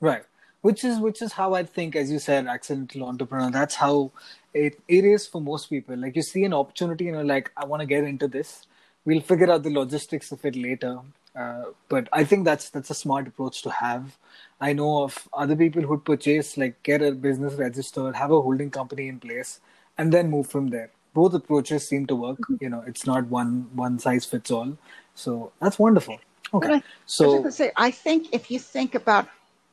Right. 0.00 0.24
Which 0.62 0.82
is 0.82 0.98
which 0.98 1.22
is 1.22 1.32
how 1.32 1.54
I 1.54 1.62
think, 1.62 1.94
as 1.94 2.10
you 2.10 2.18
said, 2.18 2.46
accidental 2.46 3.04
entrepreneur. 3.04 3.50
That's 3.50 3.76
how 3.76 4.10
it, 4.52 4.80
it 4.88 5.04
is 5.04 5.26
for 5.26 5.40
most 5.40 5.70
people. 5.70 5.96
Like 5.96 6.16
you 6.16 6.22
see 6.22 6.44
an 6.44 6.52
opportunity 6.52 7.06
and 7.06 7.16
you're 7.16 7.24
like, 7.24 7.52
I 7.56 7.64
want 7.64 7.80
to 7.80 7.86
get 7.86 8.04
into 8.04 8.26
this. 8.26 8.66
We'll 9.08 9.26
figure 9.28 9.50
out 9.50 9.62
the 9.62 9.70
logistics 9.70 10.32
of 10.32 10.44
it 10.44 10.54
later. 10.54 10.98
Uh, 11.34 11.64
but 11.88 12.08
I 12.12 12.24
think 12.24 12.44
that's 12.44 12.68
that's 12.74 12.90
a 12.90 12.94
smart 12.94 13.28
approach 13.28 13.62
to 13.62 13.70
have. 13.70 14.18
I 14.60 14.72
know 14.72 15.04
of 15.04 15.16
other 15.32 15.56
people 15.56 15.82
who'd 15.82 16.04
purchase 16.04 16.56
like 16.62 16.82
get 16.82 17.00
a 17.00 17.12
business 17.12 17.54
registered, 17.54 18.16
have 18.16 18.32
a 18.32 18.40
holding 18.46 18.70
company 18.70 19.08
in 19.12 19.20
place, 19.20 19.60
and 19.96 20.12
then 20.12 20.30
move 20.30 20.48
from 20.48 20.68
there. 20.74 20.90
Both 21.14 21.34
approaches 21.40 21.86
seem 21.88 22.06
to 22.08 22.16
work. 22.24 22.40
Mm-hmm. 22.40 22.64
You 22.64 22.70
know, 22.74 22.82
it's 22.86 23.06
not 23.06 23.26
one 23.36 23.52
one 23.84 23.98
size 23.98 24.26
fits 24.34 24.50
all. 24.50 24.76
So 25.14 25.52
that's 25.60 25.78
wonderful. 25.78 26.18
Okay, 26.52 26.74
I, 26.74 26.82
so 27.06 27.46
I, 27.46 27.50
say, 27.50 27.72
I 27.76 27.90
think 27.90 28.28
if 28.32 28.50
you 28.50 28.58
think 28.58 28.94
about 28.94 29.28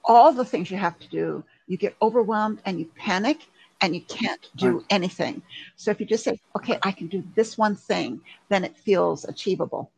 all 0.06 0.32
the 0.32 0.46
things 0.46 0.72
you 0.72 0.78
have 0.78 0.98
to 1.00 1.10
do, 1.10 1.44
you 1.68 1.78
get 1.78 1.96
overwhelmed 2.02 2.60
and 2.66 2.80
you 2.80 2.90
panic 2.96 3.40
and 3.86 3.96
you 3.96 4.02
can't 4.02 4.50
do 4.56 4.78
right. 4.78 4.86
anything. 4.90 5.42
So 5.76 5.92
if 5.92 6.00
you 6.00 6.06
just 6.08 6.24
say, 6.24 6.40
okay, 6.58 6.80
I 6.82 6.92
can 6.92 7.08
do 7.08 7.24
this 7.36 7.58
one 7.58 7.76
thing, 7.76 8.22
then 8.50 8.64
it 8.64 8.76
feels 8.76 9.26
achievable. 9.26 9.92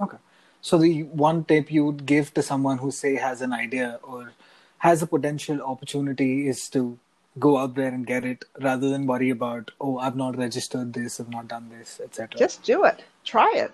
Okay. 0.00 0.18
So 0.60 0.78
the 0.78 1.04
one 1.04 1.44
tip 1.44 1.70
you 1.70 1.84
would 1.84 2.04
give 2.04 2.34
to 2.34 2.42
someone 2.42 2.78
who 2.78 2.90
say 2.90 3.14
has 3.14 3.40
an 3.40 3.52
idea 3.52 4.00
or 4.02 4.32
has 4.78 5.00
a 5.00 5.06
potential 5.06 5.62
opportunity 5.62 6.48
is 6.48 6.68
to 6.70 6.98
go 7.38 7.56
out 7.56 7.76
there 7.76 7.88
and 7.88 8.04
get 8.06 8.24
it 8.24 8.44
rather 8.60 8.88
than 8.88 9.06
worry 9.06 9.30
about 9.30 9.70
oh 9.80 9.98
I've 9.98 10.16
not 10.16 10.36
registered 10.38 10.92
this, 10.92 11.20
I've 11.20 11.30
not 11.30 11.48
done 11.48 11.68
this, 11.68 12.00
etc. 12.02 12.38
Just 12.38 12.62
do 12.64 12.84
it. 12.84 13.04
Try 13.24 13.52
it. 13.54 13.72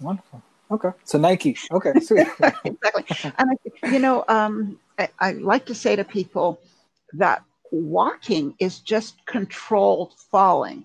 Wonderful. 0.00 0.42
Okay. 0.70 0.90
So 1.04 1.18
Nike. 1.18 1.56
Okay. 1.70 1.92
Sweet. 2.00 2.26
exactly. 2.64 3.32
And 3.38 3.50
I, 3.52 3.88
you 3.90 4.00
know, 4.00 4.24
um, 4.26 4.80
I, 4.98 5.08
I 5.20 5.32
like 5.32 5.66
to 5.66 5.74
say 5.74 5.94
to 5.94 6.04
people 6.04 6.58
that 7.12 7.44
walking 7.74 8.54
is 8.58 8.80
just 8.80 9.24
controlled 9.26 10.14
falling 10.30 10.84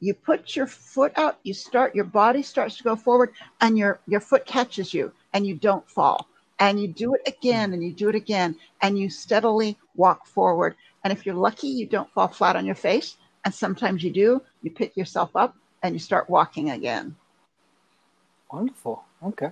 you 0.00 0.14
put 0.14 0.56
your 0.56 0.66
foot 0.66 1.12
out, 1.16 1.38
you 1.42 1.52
start, 1.52 1.94
your 1.94 2.06
body 2.06 2.42
starts 2.42 2.78
to 2.78 2.82
go 2.82 2.96
forward, 2.96 3.34
and 3.60 3.76
your, 3.76 4.00
your 4.06 4.20
foot 4.20 4.46
catches 4.46 4.92
you, 4.94 5.12
and 5.34 5.46
you 5.46 5.54
don't 5.54 5.88
fall. 5.88 6.26
And 6.58 6.80
you 6.80 6.88
do 6.88 7.14
it 7.14 7.22
again, 7.26 7.72
and 7.74 7.82
you 7.82 7.92
do 7.92 8.08
it 8.08 8.14
again, 8.14 8.56
and 8.80 8.98
you 8.98 9.10
steadily 9.10 9.76
walk 9.94 10.26
forward. 10.26 10.74
And 11.04 11.12
if 11.12 11.24
you're 11.24 11.34
lucky, 11.34 11.68
you 11.68 11.86
don't 11.86 12.10
fall 12.12 12.28
flat 12.28 12.56
on 12.56 12.66
your 12.66 12.74
face. 12.74 13.16
And 13.44 13.54
sometimes 13.54 14.02
you 14.02 14.10
do. 14.10 14.42
You 14.62 14.70
pick 14.70 14.96
yourself 14.96 15.34
up 15.34 15.56
and 15.82 15.94
you 15.94 15.98
start 15.98 16.28
walking 16.28 16.70
again. 16.70 17.16
Wonderful. 18.52 19.02
Okay. 19.22 19.50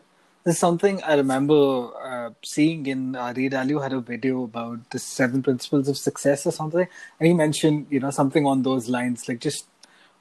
There's 0.49 0.57
something 0.57 1.03
I 1.03 1.13
remember 1.13 1.91
uh, 2.03 2.31
seeing 2.43 2.87
in 2.87 3.15
uh, 3.15 3.35
Ray 3.37 3.51
Dalio 3.51 3.83
had 3.83 3.93
a 3.93 4.01
video 4.01 4.45
about 4.45 4.89
the 4.89 4.99
seven 4.99 5.43
principles 5.43 5.89
of 5.89 5.99
success 5.99 6.47
or 6.47 6.53
something, 6.53 6.89
and 7.21 7.27
he 7.27 7.35
mentioned 7.35 7.89
you 7.91 8.01
know 8.01 8.11
something 8.11 8.47
on 8.47 8.63
those 8.63 8.89
lines, 8.89 9.29
like 9.29 9.41
just 9.41 9.67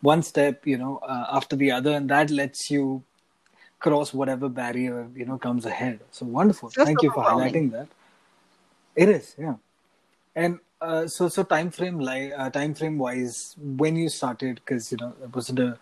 one 0.01 0.21
step 0.21 0.67
you 0.67 0.77
know 0.77 0.97
uh, 0.97 1.27
after 1.31 1.55
the 1.55 1.71
other 1.71 1.93
and 1.93 2.09
that 2.09 2.29
lets 2.29 2.69
you 2.69 3.03
cross 3.79 4.13
whatever 4.13 4.49
barrier 4.49 5.07
you 5.15 5.23
know 5.23 5.37
comes 5.37 5.65
ahead. 5.65 6.01
So 6.11 6.25
wonderful. 6.25 6.71
Just 6.71 6.85
thank 6.85 7.01
you 7.01 7.09
for 7.11 7.23
highlighting 7.23 7.71
that. 7.71 7.87
It 8.97 9.07
is 9.07 9.33
yeah. 9.39 9.55
And 10.35 10.59
uh, 10.81 11.07
so 11.07 11.29
so 11.29 11.43
time 11.43 11.71
frame 11.71 12.01
like 12.01 12.33
uh, 12.37 12.49
time 12.49 12.73
frame 12.73 12.97
wise 12.97 13.55
when 13.57 13.95
you 13.95 14.09
started 14.09 14.55
because 14.55 14.91
you 14.91 14.97
know 14.97 15.13
it 15.23 15.33
wasn't 15.33 15.59
a 15.59 15.79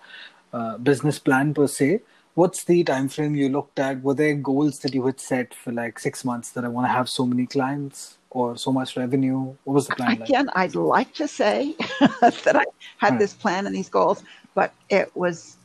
uh, 0.53 0.77
business 0.77 1.17
plan 1.17 1.51
per 1.55 1.65
se 1.65 2.01
what's 2.36 2.63
the 2.65 2.84
time 2.84 3.10
frame 3.10 3.36
you 3.36 3.50
looked 3.50 3.80
at 3.80 4.02
were 4.02 4.13
there 4.13 4.36
goals 4.36 4.80
that 4.80 4.93
you 4.93 5.06
had 5.06 5.19
set 5.19 5.54
for 5.54 5.71
like 5.71 5.98
six 5.98 6.24
months 6.24 6.52
that 6.52 6.63
i 6.63 6.67
want 6.67 6.86
to 6.86 6.91
have 6.91 7.10
so 7.10 7.26
many 7.26 7.45
clients 7.48 8.17
or 8.36 8.58
so 8.58 8.71
much 8.71 8.98
revenue? 8.98 9.56
What 9.63 9.74
was 9.74 9.88
the 9.88 9.95
plan? 9.95 10.21
Again, 10.21 10.48
like? 10.48 10.58
I'd 10.58 10.76
like 10.76 11.13
to 11.15 11.28
say 11.28 11.74
that 12.21 12.56
I 12.56 12.65
had 12.98 13.12
right. 13.12 13.19
this 13.19 13.34
plan 13.34 13.65
and 13.65 13.74
these 13.74 13.88
goals, 13.88 14.24
but 14.54 14.74
it 14.89 15.10
was 15.15 15.56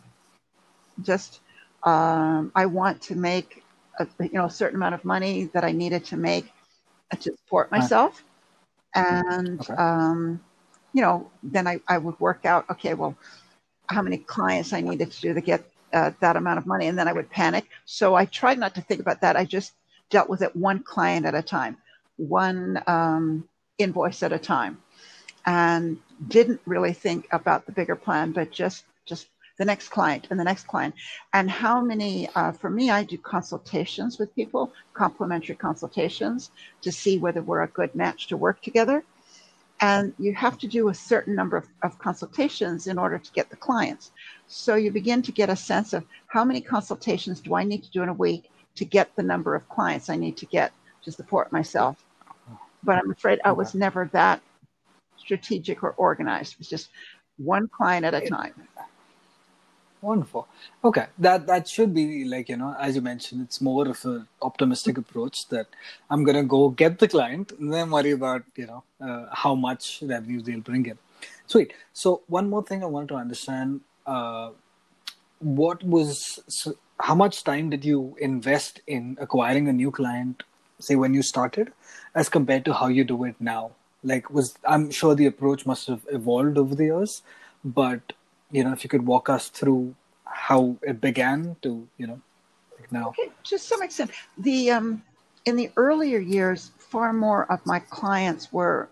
just 1.02 1.40
um, 1.82 2.52
I 2.54 2.66
want 2.66 3.02
to 3.02 3.16
make 3.16 3.64
a, 3.98 4.06
you 4.20 4.30
know 4.34 4.44
a 4.44 4.50
certain 4.50 4.76
amount 4.76 4.94
of 4.94 5.04
money 5.04 5.50
that 5.52 5.64
I 5.64 5.72
needed 5.72 6.04
to 6.06 6.16
make 6.16 6.46
to 7.18 7.32
support 7.36 7.72
myself, 7.72 8.22
right. 8.94 9.04
and 9.36 9.60
okay. 9.60 9.74
um, 9.74 10.40
you 10.92 11.02
know 11.02 11.28
then 11.42 11.66
I, 11.66 11.80
I 11.88 11.98
would 11.98 12.18
work 12.20 12.44
out 12.44 12.70
okay 12.70 12.94
well 12.94 13.16
how 13.88 14.02
many 14.02 14.18
clients 14.18 14.72
I 14.72 14.80
needed 14.80 15.10
to 15.10 15.20
do 15.20 15.34
to 15.34 15.40
get 15.40 15.64
uh, 15.92 16.12
that 16.20 16.36
amount 16.36 16.58
of 16.58 16.66
money, 16.66 16.86
and 16.86 16.98
then 16.98 17.08
I 17.08 17.12
would 17.12 17.30
panic. 17.30 17.66
So 17.84 18.14
I 18.14 18.24
tried 18.24 18.58
not 18.58 18.74
to 18.76 18.80
think 18.80 19.00
about 19.00 19.20
that. 19.22 19.36
I 19.36 19.44
just 19.44 19.72
dealt 20.10 20.28
with 20.28 20.42
it 20.42 20.54
one 20.56 20.82
client 20.82 21.26
at 21.26 21.34
a 21.34 21.42
time 21.42 21.76
one 22.20 22.82
um, 22.86 23.48
invoice 23.78 24.22
at 24.22 24.32
a 24.32 24.38
time 24.38 24.78
and 25.46 25.98
didn't 26.28 26.60
really 26.66 26.92
think 26.92 27.26
about 27.32 27.64
the 27.64 27.72
bigger 27.72 27.96
plan, 27.96 28.32
but 28.32 28.50
just 28.50 28.84
just 29.06 29.26
the 29.58 29.64
next 29.64 29.88
client 29.88 30.26
and 30.30 30.38
the 30.38 30.44
next 30.44 30.66
client. 30.66 30.94
And 31.32 31.50
how 31.50 31.80
many, 31.82 32.28
uh, 32.34 32.52
for 32.52 32.70
me, 32.70 32.90
I 32.90 33.04
do 33.04 33.18
consultations 33.18 34.18
with 34.18 34.34
people, 34.34 34.72
complimentary 34.94 35.54
consultations 35.54 36.50
to 36.82 36.92
see 36.92 37.18
whether 37.18 37.42
we're 37.42 37.62
a 37.62 37.68
good 37.68 37.94
match 37.94 38.28
to 38.28 38.36
work 38.36 38.62
together. 38.62 39.04
And 39.80 40.12
you 40.18 40.34
have 40.34 40.58
to 40.58 40.66
do 40.66 40.88
a 40.88 40.94
certain 40.94 41.34
number 41.34 41.56
of, 41.56 41.66
of 41.82 41.98
consultations 41.98 42.86
in 42.86 42.98
order 42.98 43.18
to 43.18 43.32
get 43.32 43.48
the 43.48 43.56
clients. 43.56 44.12
So 44.46 44.74
you 44.74 44.90
begin 44.90 45.22
to 45.22 45.32
get 45.32 45.48
a 45.48 45.56
sense 45.56 45.92
of 45.92 46.04
how 46.26 46.44
many 46.44 46.60
consultations 46.60 47.40
do 47.40 47.54
I 47.54 47.64
need 47.64 47.82
to 47.84 47.90
do 47.90 48.02
in 48.02 48.08
a 48.08 48.14
week 48.14 48.50
to 48.74 48.84
get 48.84 49.14
the 49.16 49.22
number 49.22 49.54
of 49.54 49.68
clients 49.68 50.10
I 50.10 50.16
need 50.16 50.36
to 50.38 50.46
get 50.46 50.72
to 51.04 51.12
support 51.12 51.50
myself. 51.50 52.04
But 52.82 52.98
I'm 52.98 53.10
afraid 53.10 53.40
I 53.44 53.52
was 53.52 53.74
never 53.74 54.08
that 54.12 54.42
strategic 55.16 55.82
or 55.82 55.92
organized. 55.92 56.54
It 56.54 56.58
was 56.58 56.68
just 56.68 56.90
one 57.38 57.68
client 57.68 58.04
at 58.04 58.14
a 58.14 58.20
time. 58.20 58.54
Wonderful. 60.02 60.48
Okay, 60.82 61.06
that 61.18 61.46
that 61.46 61.68
should 61.68 61.92
be 61.92 62.24
like 62.24 62.48
you 62.48 62.56
know, 62.56 62.74
as 62.80 62.96
you 62.96 63.02
mentioned, 63.02 63.42
it's 63.42 63.60
more 63.60 63.86
of 63.86 64.02
an 64.06 64.26
optimistic 64.40 64.96
approach 64.96 65.46
that 65.48 65.66
I'm 66.08 66.24
gonna 66.24 66.42
go 66.42 66.70
get 66.70 66.98
the 66.98 67.08
client 67.08 67.52
and 67.52 67.70
then 67.70 67.90
worry 67.90 68.12
about 68.12 68.44
you 68.56 68.66
know 68.66 68.82
uh, 69.00 69.26
how 69.30 69.54
much 69.54 70.02
revenue 70.02 70.40
they'll 70.40 70.60
bring 70.60 70.86
in. 70.86 70.98
Sweet. 71.46 71.74
So 71.92 72.22
one 72.28 72.48
more 72.48 72.62
thing 72.62 72.82
I 72.82 72.86
wanted 72.86 73.10
to 73.10 73.16
understand: 73.16 73.82
uh, 74.06 74.52
what 75.40 75.82
was 75.82 76.40
so 76.48 76.74
how 77.00 77.14
much 77.14 77.44
time 77.44 77.68
did 77.70 77.84
you 77.84 78.16
invest 78.20 78.80
in 78.86 79.18
acquiring 79.20 79.68
a 79.68 79.72
new 79.72 79.90
client, 79.90 80.44
say 80.78 80.96
when 80.96 81.12
you 81.14 81.22
started, 81.22 81.72
as 82.14 82.28
compared 82.30 82.64
to 82.66 82.74
how 82.74 82.88
you 82.88 83.04
do 83.04 83.24
it 83.24 83.36
now? 83.38 83.72
Like, 84.02 84.30
was 84.30 84.54
I'm 84.64 84.90
sure 84.90 85.14
the 85.14 85.26
approach 85.26 85.66
must 85.66 85.88
have 85.88 86.06
evolved 86.10 86.56
over 86.56 86.74
the 86.74 86.84
years, 86.84 87.22
but 87.64 88.14
you 88.50 88.64
know, 88.64 88.72
if 88.72 88.84
you 88.84 88.90
could 88.90 89.06
walk 89.06 89.28
us 89.28 89.48
through 89.48 89.94
how 90.24 90.76
it 90.82 91.00
began 91.00 91.56
to, 91.62 91.86
you 91.98 92.06
know, 92.06 92.20
like 92.78 92.90
now. 92.92 93.08
Okay, 93.08 93.30
to 93.44 93.58
some 93.58 93.82
extent, 93.82 94.10
the 94.38 94.70
um, 94.70 95.02
in 95.44 95.56
the 95.56 95.70
earlier 95.76 96.18
years, 96.18 96.72
far 96.78 97.12
more 97.12 97.50
of 97.50 97.64
my 97.66 97.78
clients 97.78 98.52
were 98.52 98.88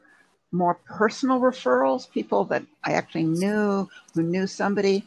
more 0.52 0.74
personal 0.86 1.40
referrals, 1.40 2.10
people 2.10 2.44
that 2.46 2.62
I 2.84 2.92
actually 2.92 3.24
knew 3.24 3.88
who 4.14 4.22
knew 4.22 4.46
somebody, 4.46 5.06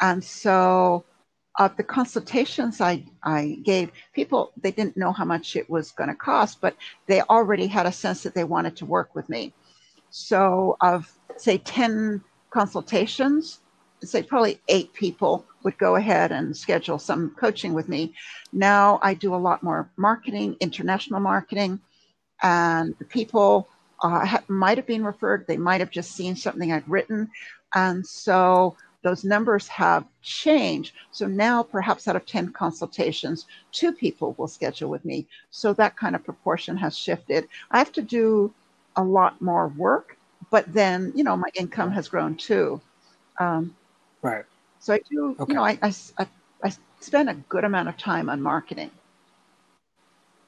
and 0.00 0.22
so 0.22 1.04
of 1.58 1.76
the 1.76 1.82
consultations 1.82 2.80
I, 2.80 3.04
I 3.22 3.58
gave, 3.62 3.92
people 4.14 4.52
they 4.56 4.72
didn't 4.72 4.96
know 4.96 5.12
how 5.12 5.24
much 5.24 5.54
it 5.54 5.68
was 5.68 5.90
going 5.92 6.08
to 6.08 6.14
cost, 6.14 6.60
but 6.60 6.74
they 7.06 7.20
already 7.22 7.66
had 7.66 7.86
a 7.86 7.92
sense 7.92 8.22
that 8.22 8.34
they 8.34 8.44
wanted 8.44 8.76
to 8.78 8.86
work 8.86 9.14
with 9.14 9.28
me. 9.28 9.52
So 10.10 10.76
of 10.80 11.12
say 11.36 11.58
ten 11.58 12.22
consultations, 12.50 13.60
say 14.04 14.22
probably 14.22 14.60
eight 14.68 14.92
people 14.92 15.44
would 15.62 15.78
go 15.78 15.96
ahead 15.96 16.32
and 16.32 16.56
schedule 16.56 16.98
some 16.98 17.30
coaching 17.38 17.72
with 17.72 17.88
me. 17.88 18.12
Now 18.52 18.98
I 19.02 19.14
do 19.14 19.34
a 19.34 19.36
lot 19.36 19.62
more 19.62 19.90
marketing, 19.96 20.56
international 20.60 21.20
marketing, 21.20 21.80
and 22.42 22.94
the 22.98 23.04
people 23.04 23.68
uh, 24.02 24.26
ha- 24.26 24.42
might 24.48 24.78
have 24.78 24.86
been 24.86 25.04
referred. 25.04 25.46
They 25.46 25.56
might 25.56 25.80
have 25.80 25.90
just 25.90 26.12
seen 26.12 26.34
something 26.34 26.72
I'd 26.72 26.88
written, 26.88 27.30
and 27.74 28.04
so 28.06 28.76
those 29.02 29.24
numbers 29.24 29.66
have 29.68 30.04
changed. 30.22 30.94
So 31.10 31.26
now, 31.26 31.62
perhaps 31.62 32.06
out 32.06 32.16
of 32.16 32.24
10 32.24 32.52
consultations, 32.52 33.46
two 33.72 33.92
people 33.92 34.34
will 34.38 34.48
schedule 34.48 34.90
with 34.90 35.04
me. 35.04 35.26
So 35.50 35.72
that 35.74 35.96
kind 35.96 36.14
of 36.14 36.24
proportion 36.24 36.76
has 36.76 36.96
shifted. 36.96 37.48
I 37.70 37.78
have 37.78 37.92
to 37.92 38.02
do 38.02 38.52
a 38.96 39.02
lot 39.02 39.40
more 39.40 39.68
work, 39.68 40.16
but 40.50 40.72
then, 40.72 41.12
you 41.16 41.24
know, 41.24 41.36
my 41.36 41.48
income 41.54 41.90
has 41.92 42.08
grown 42.08 42.36
too. 42.36 42.80
Um, 43.40 43.74
Right. 44.22 44.44
so 44.78 44.94
I 44.94 45.00
do, 45.10 45.36
Okay. 45.38 45.52
you 45.52 45.54
know, 45.54 45.64
I, 45.64 45.78
I, 45.82 45.94
I, 46.18 46.26
spend 47.00 47.28
a 47.28 47.34
good 47.34 47.64
amount 47.64 47.88
of 47.88 47.96
time 47.96 48.30
on 48.30 48.40
marketing. 48.40 48.90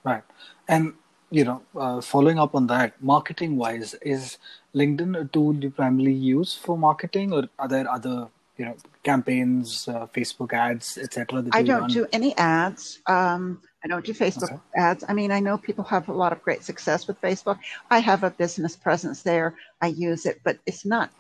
Right. 0.04 0.22
And 0.68 0.94
you 1.30 1.44
know, 1.44 1.62
uh, 1.76 2.00
following 2.00 2.38
up 2.38 2.54
on 2.54 2.68
that, 2.68 3.02
marketing 3.02 3.56
wise, 3.56 3.94
is 4.02 4.38
LinkedIn 4.74 5.20
a 5.20 5.24
tool 5.24 5.54
you 5.56 5.70
primarily 5.70 6.12
use 6.12 6.54
for 6.54 6.78
marketing, 6.78 7.32
or 7.32 7.48
are 7.58 7.66
there 7.68 7.90
other 7.90 8.28
you 8.56 8.66
know 8.66 8.76
campaigns, 9.02 9.88
uh, 9.88 10.06
Facebook 10.06 10.52
ads, 10.52 10.96
etc. 10.98 11.42
that 11.42 11.54
I 11.54 11.62
don't 11.62 11.80
run? 11.80 11.90
do 11.90 12.06
any 12.12 12.36
ads. 12.36 13.00
Um, 13.06 13.60
I 13.84 13.88
don't 13.88 14.04
do 14.04 14.14
Facebook 14.14 14.52
Okay. 14.52 14.60
ads. 14.76 15.04
I 15.08 15.12
mean, 15.12 15.32
I 15.32 15.40
know 15.40 15.58
people 15.58 15.84
have 15.84 16.08
a 16.08 16.12
lot 16.12 16.32
of 16.32 16.42
great 16.42 16.62
success 16.62 17.08
with 17.08 17.20
Facebook. 17.20 17.58
I 17.90 17.98
have 17.98 18.22
a 18.22 18.30
business 18.30 18.76
presence 18.76 19.22
there. 19.22 19.54
I 19.82 19.88
use 19.88 20.26
it, 20.26 20.40
but 20.44 20.58
it's 20.66 20.86
not 20.86 21.10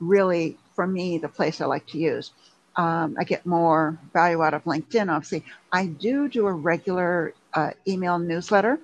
really 0.00 0.58
for 0.76 0.86
me 0.86 1.18
the 1.18 1.28
place 1.30 1.60
I 1.62 1.66
like 1.66 1.86
to 1.88 1.98
use. 1.98 2.32
Um, 2.76 3.16
I 3.20 3.24
get 3.24 3.46
more 3.46 3.98
value 4.14 4.42
out 4.44 4.54
of 4.54 4.64
LinkedIn. 4.64 5.10
Obviously, 5.10 5.44
I 5.72 5.86
do 5.88 6.28
do 6.28 6.46
a 6.46 6.54
regular 6.54 7.34
uh, 7.54 7.72
email 7.88 8.18
newsletter 8.20 8.78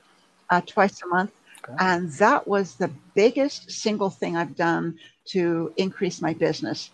uh, 0.50 0.62
twice 0.66 1.00
a 1.04 1.08
month, 1.08 1.32
Okay. 1.68 1.78
and 1.78 2.10
that 2.14 2.48
was 2.48 2.76
the 2.76 2.90
biggest 3.14 3.70
single 3.70 4.10
thing 4.10 4.36
I've 4.36 4.56
done 4.56 4.98
to 5.28 5.72
increase 5.76 6.22
my 6.22 6.34
business. 6.34 6.90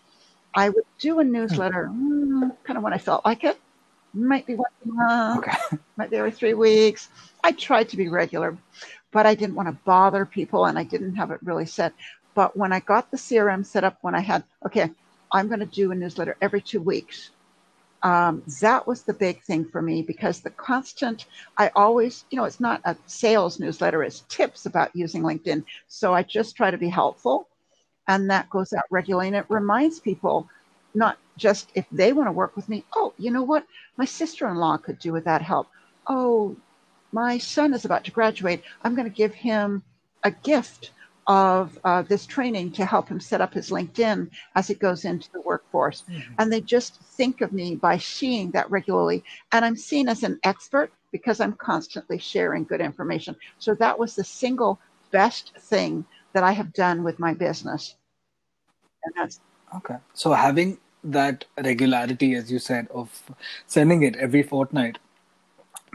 I 0.56 0.70
would 0.70 0.84
do 1.00 1.20
a 1.20 1.24
newsletter 1.24 1.90
mm, 1.92 2.50
kind 2.64 2.76
of 2.78 2.84
when 2.84 2.94
I 2.94 2.98
felt 2.98 3.24
like 3.26 3.44
it. 3.44 3.58
Might 4.14 4.46
be 4.46 4.56
once 4.56 4.74
a 4.84 4.88
month, 4.88 5.46
Okay. 5.46 5.56
might 5.96 6.10
be 6.10 6.16
every 6.16 6.32
three 6.32 6.54
weeks. 6.54 7.08
I 7.44 7.52
tried 7.52 7.90
to 7.90 7.96
be 7.96 8.08
regular, 8.08 8.56
but 9.12 9.26
I 9.26 9.34
didn't 9.34 9.54
want 9.56 9.68
to 9.68 9.78
bother 9.84 10.26
people 10.26 10.66
and 10.66 10.78
I 10.78 10.84
didn't 10.84 11.16
have 11.16 11.30
it 11.30 11.40
really 11.42 11.66
set. 11.66 11.94
But 12.38 12.56
when 12.56 12.72
I 12.72 12.78
got 12.78 13.10
the 13.10 13.16
CRM 13.16 13.66
set 13.66 13.82
up, 13.82 13.98
when 14.02 14.14
I 14.14 14.20
had, 14.20 14.44
okay, 14.64 14.92
I'm 15.32 15.48
going 15.48 15.58
to 15.58 15.66
do 15.66 15.90
a 15.90 15.94
newsletter 15.96 16.36
every 16.40 16.60
two 16.60 16.80
weeks, 16.80 17.30
um, 18.04 18.44
that 18.60 18.86
was 18.86 19.02
the 19.02 19.12
big 19.12 19.42
thing 19.42 19.64
for 19.64 19.82
me 19.82 20.02
because 20.02 20.40
the 20.40 20.50
constant, 20.50 21.26
I 21.56 21.72
always, 21.74 22.26
you 22.30 22.36
know, 22.36 22.44
it's 22.44 22.60
not 22.60 22.80
a 22.84 22.96
sales 23.06 23.58
newsletter, 23.58 24.04
it's 24.04 24.20
tips 24.28 24.66
about 24.66 24.94
using 24.94 25.24
LinkedIn. 25.24 25.64
So 25.88 26.14
I 26.14 26.22
just 26.22 26.54
try 26.54 26.70
to 26.70 26.78
be 26.78 26.88
helpful 26.88 27.48
and 28.06 28.30
that 28.30 28.48
goes 28.50 28.72
out 28.72 28.84
regularly 28.88 29.26
and 29.26 29.36
it 29.36 29.46
reminds 29.48 29.98
people 29.98 30.48
not 30.94 31.18
just 31.36 31.72
if 31.74 31.86
they 31.90 32.12
want 32.12 32.28
to 32.28 32.32
work 32.32 32.54
with 32.54 32.68
me 32.68 32.84
oh 32.94 33.14
you 33.18 33.32
know 33.32 33.42
what? 33.42 33.66
My 33.96 34.04
sister-in-law 34.04 34.76
could 34.76 35.00
do 35.00 35.12
with 35.12 35.24
that 35.24 35.42
help. 35.42 35.66
Oh 36.06 36.54
my 37.10 37.38
son 37.38 37.74
is 37.74 37.84
about 37.84 38.04
to 38.04 38.12
graduate. 38.12 38.62
I'm 38.84 38.94
going 38.94 39.10
to 39.10 39.22
give 39.22 39.34
him 39.34 39.82
a 40.22 40.30
gift 40.30 40.92
of 41.28 41.78
uh, 41.84 42.02
this 42.02 42.26
training 42.26 42.72
to 42.72 42.86
help 42.86 43.08
him 43.08 43.20
set 43.20 43.40
up 43.40 43.52
his 43.54 43.68
linkedin 43.70 44.30
as 44.54 44.66
he 44.66 44.74
goes 44.74 45.04
into 45.04 45.30
the 45.32 45.42
workforce. 45.42 46.04
And 46.38 46.50
they 46.50 46.62
just 46.62 47.00
think 47.02 47.42
of 47.42 47.52
me 47.52 47.76
by 47.76 47.98
seeing 47.98 48.50
that 48.52 48.70
regularly. 48.70 49.22
And 49.52 49.64
i'm 49.64 49.76
seen 49.76 50.08
as 50.08 50.22
an 50.22 50.40
expert 50.42 50.90
because 51.12 51.40
i'm 51.40 51.52
constantly 51.52 52.18
sharing 52.18 52.64
good 52.64 52.80
information. 52.80 53.36
So 53.58 53.74
that 53.74 53.98
was 53.98 54.14
the 54.14 54.24
single 54.24 54.80
best 55.10 55.52
thing 55.58 56.04
that 56.32 56.44
i 56.44 56.52
have 56.52 56.72
done 56.72 57.04
with 57.04 57.18
my 57.18 57.34
business. 57.34 57.94
And 59.04 59.14
that's 59.16 59.40
Okay. 59.76 59.96
So 60.14 60.32
having 60.32 60.78
that 61.04 61.44
regularity, 61.62 62.34
as 62.34 62.50
you 62.50 62.58
said, 62.58 62.88
of 62.88 63.22
sending 63.66 64.02
it 64.02 64.16
every 64.16 64.42
fortnight, 64.42 64.98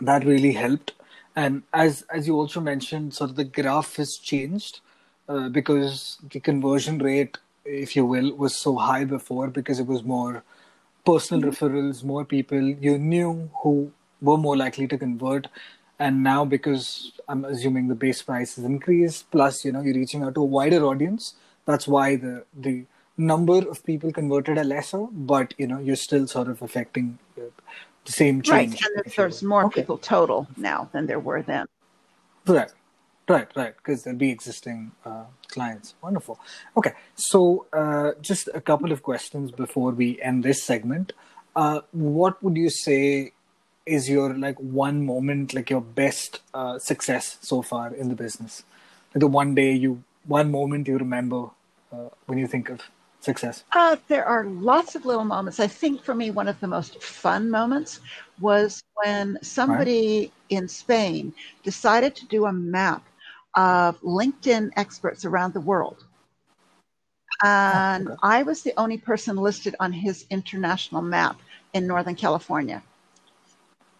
that 0.02 0.26
really 0.26 0.54
helped. 0.54 0.94
And 1.36 1.64
as 1.74 2.04
as 2.10 2.28
you 2.28 2.36
also 2.36 2.62
mentioned, 2.62 3.14
sort 3.16 3.32
of 3.32 3.36
the 3.36 3.44
graph 3.44 3.96
has 3.96 4.18
changed 4.18 4.82
uh, 5.30 5.50
because 5.50 6.18
the 6.32 6.40
conversion 6.40 6.98
rate, 7.00 7.38
if 7.66 7.96
you 7.96 8.06
will, 8.06 8.34
was 8.36 8.56
so 8.56 8.76
high 8.78 9.06
before 9.06 9.48
because 9.48 9.80
it 9.80 9.88
was 9.88 10.04
more 10.04 10.44
personal 11.06 11.50
referrals, 11.52 12.04
more 12.04 12.26
people 12.26 12.62
you 12.62 12.98
knew 12.98 13.50
who 13.62 13.92
were 14.22 14.38
more 14.38 14.58
likely 14.58 14.88
to 14.88 14.98
convert. 14.98 15.48
And 16.00 16.24
now, 16.24 16.44
because 16.44 17.14
I'm 17.28 17.46
assuming 17.46 17.88
the 17.88 17.96
base 17.96 18.22
price 18.22 18.56
has 18.56 18.66
increased, 18.66 19.30
plus 19.32 19.64
you 19.64 19.72
know 19.72 19.82
you're 19.82 19.96
reaching 19.96 20.24
out 20.24 20.36
to 20.36 20.42
a 20.42 20.46
wider 20.46 20.84
audience, 20.84 21.36
that's 21.66 21.88
why 21.88 22.16
the 22.16 22.46
the 22.56 22.86
number 23.18 23.60
of 23.70 23.86
people 23.86 24.12
converted 24.12 24.58
are 24.58 24.64
lesser, 24.64 25.06
but 25.12 25.54
you 25.58 25.68
know 25.68 25.80
you're 25.80 25.96
still 25.96 26.28
sort 26.28 26.48
of 26.48 26.62
affecting 26.62 27.20
the 27.36 27.52
same 28.12 28.42
change. 28.42 28.82
right 28.82 29.04
and 29.06 29.14
there's 29.16 29.44
more 29.44 29.66
Okay. 29.66 29.82
people 29.82 29.98
total 29.98 30.48
now 30.58 30.90
than 30.94 31.06
there 31.08 31.20
were 31.20 31.42
then 31.42 31.66
Right, 32.46 32.72
right, 33.28 33.48
right. 33.56 33.76
Because 33.78 34.04
there'll 34.04 34.20
be 34.20 34.32
existing 34.32 34.92
uh, 35.06 35.26
clients. 35.48 35.96
Wonderful. 36.02 36.40
Okay, 36.78 36.94
so 37.16 37.66
uh, 37.74 38.12
just 38.22 38.50
a 38.54 38.62
couple 38.62 38.92
of 38.92 39.04
questions 39.04 39.52
before 39.52 39.92
we 39.92 40.22
end 40.22 40.44
this 40.44 40.64
segment. 40.64 41.14
Uh, 41.56 41.82
what 41.92 42.42
would 42.44 42.58
you 42.58 42.70
say 42.70 43.32
is 43.86 44.10
your 44.10 44.34
like 44.34 44.58
one 44.58 45.06
moment, 45.06 45.54
like 45.54 45.70
your 45.70 45.82
best 45.82 46.40
uh, 46.54 46.80
success 46.80 47.38
so 47.42 47.62
far 47.62 47.94
in 47.94 48.10
the 48.10 48.16
business? 48.16 48.64
Like 49.14 49.20
the 49.22 49.28
one 49.28 49.54
day 49.56 49.74
you, 49.74 50.04
one 50.26 50.52
moment 50.52 50.88
you 50.88 50.98
remember 50.98 51.50
uh, 51.92 52.10
when 52.26 52.40
you 52.40 52.48
think 52.48 52.70
of 52.70 52.82
success. 53.24 53.64
Uh, 53.72 53.96
there 54.08 54.26
are 54.26 54.46
lots 54.46 54.96
of 54.96 55.06
little 55.06 55.24
moments. 55.24 55.60
I 55.60 55.68
think 55.68 56.04
for 56.04 56.14
me, 56.14 56.32
one 56.32 56.48
of 56.48 56.60
the 56.60 56.68
most 56.68 57.02
fun 57.02 57.50
moments 57.50 58.00
was 58.40 58.84
when 58.96 59.38
somebody 59.42 60.32
in 60.50 60.68
Spain 60.68 61.34
decided 61.64 62.16
to 62.16 62.26
do 62.26 62.46
a 62.46 62.54
map 62.54 63.04
of 63.56 64.00
LinkedIn 64.02 64.72
experts 64.76 65.26
around 65.26 65.54
the 65.54 65.62
world. 65.62 66.04
And. 67.44 68.10
I 68.24 68.44
was 68.44 68.64
the 68.64 68.74
only 68.78 68.98
person 68.98 69.36
listed 69.36 69.76
on 69.80 69.92
his 69.92 70.26
international 70.30 71.02
map 71.02 71.40
in 71.74 71.86
Northern 71.88 72.16
California. 72.16 72.82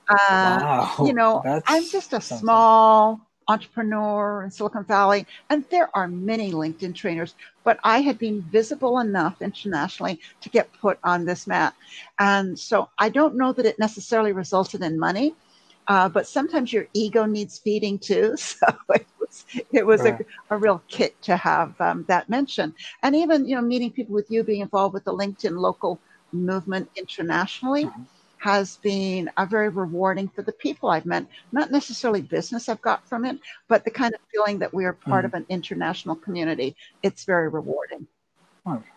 Uh, 0.10 0.60
wow, 0.62 0.96
you 1.06 1.14
know, 1.14 1.42
that's 1.44 1.70
I'm 1.70 1.84
just 1.90 2.14
a 2.14 2.22
something. 2.22 2.40
small 2.40 3.22
entrepreneur 3.48 4.44
in 4.44 4.52
Silicon 4.52 4.86
Valley, 4.86 5.26
and 5.50 5.66
there 5.70 5.90
are 5.94 6.08
many 6.08 6.52
LinkedIn 6.52 6.96
trainers, 6.96 7.36
but 7.64 7.80
I 7.84 8.00
had 8.00 8.18
been 8.18 8.42
visible 8.44 9.00
enough 9.00 9.42
internationally 9.42 10.20
to 10.42 10.50
get 10.50 10.72
put 10.74 10.98
on 11.04 11.26
this 11.26 11.48
map. 11.48 11.76
And 12.20 12.58
so 12.58 12.90
I 12.98 13.10
don't 13.10 13.36
know 13.36 13.52
that 13.54 13.66
it 13.66 13.80
necessarily 13.80 14.32
resulted 14.32 14.82
in 14.82 14.98
money, 14.98 15.36
uh, 15.88 16.10
but 16.10 16.28
sometimes 16.28 16.72
your 16.72 16.88
ego 16.94 17.26
needs 17.26 17.58
feeding 17.60 18.00
too. 18.00 18.36
So 18.44 18.68
it 18.94 19.08
was, 19.20 19.46
it 19.72 19.86
was 19.86 20.02
right. 20.02 20.22
a, 20.50 20.56
a, 20.56 20.58
real 20.58 20.82
kick 20.88 21.20
to 21.22 21.36
have 21.36 21.80
um, 21.82 22.06
that 22.08 22.30
mention. 22.30 22.74
And 23.02 23.16
even, 23.16 23.48
you 23.48 23.56
know, 23.56 23.62
meeting 23.62 23.92
people 23.92 24.14
with 24.14 24.30
you, 24.30 24.44
being 24.44 24.62
involved 24.62 24.94
with 24.94 25.06
the 25.06 25.14
LinkedIn 25.14 25.58
local 25.58 26.00
movement 26.32 26.90
internationally. 26.96 27.86
Mm-hmm 27.86 28.04
has 28.44 28.76
been 28.78 29.32
a 29.38 29.46
very 29.46 29.70
rewarding 29.70 30.28
for 30.28 30.42
the 30.42 30.52
people 30.52 30.90
I've 30.90 31.06
met. 31.06 31.26
Not 31.54 31.72
necessarily 31.72 32.22
business 32.22 32.68
I've 32.68 32.82
got 32.82 33.08
from 33.08 33.24
it, 33.24 33.40
but 33.70 33.86
the 33.86 33.92
kind 33.92 34.14
of 34.14 34.20
feeling 34.34 34.60
that 34.60 34.74
we 34.74 34.84
are 34.84 34.92
part 34.92 35.24
mm. 35.24 35.28
of 35.28 35.34
an 35.34 35.46
international 35.48 36.18
community. 36.18 36.76
It's 37.04 37.24
very 37.24 37.48
rewarding. 37.48 38.06
Wonderful. 38.66 38.92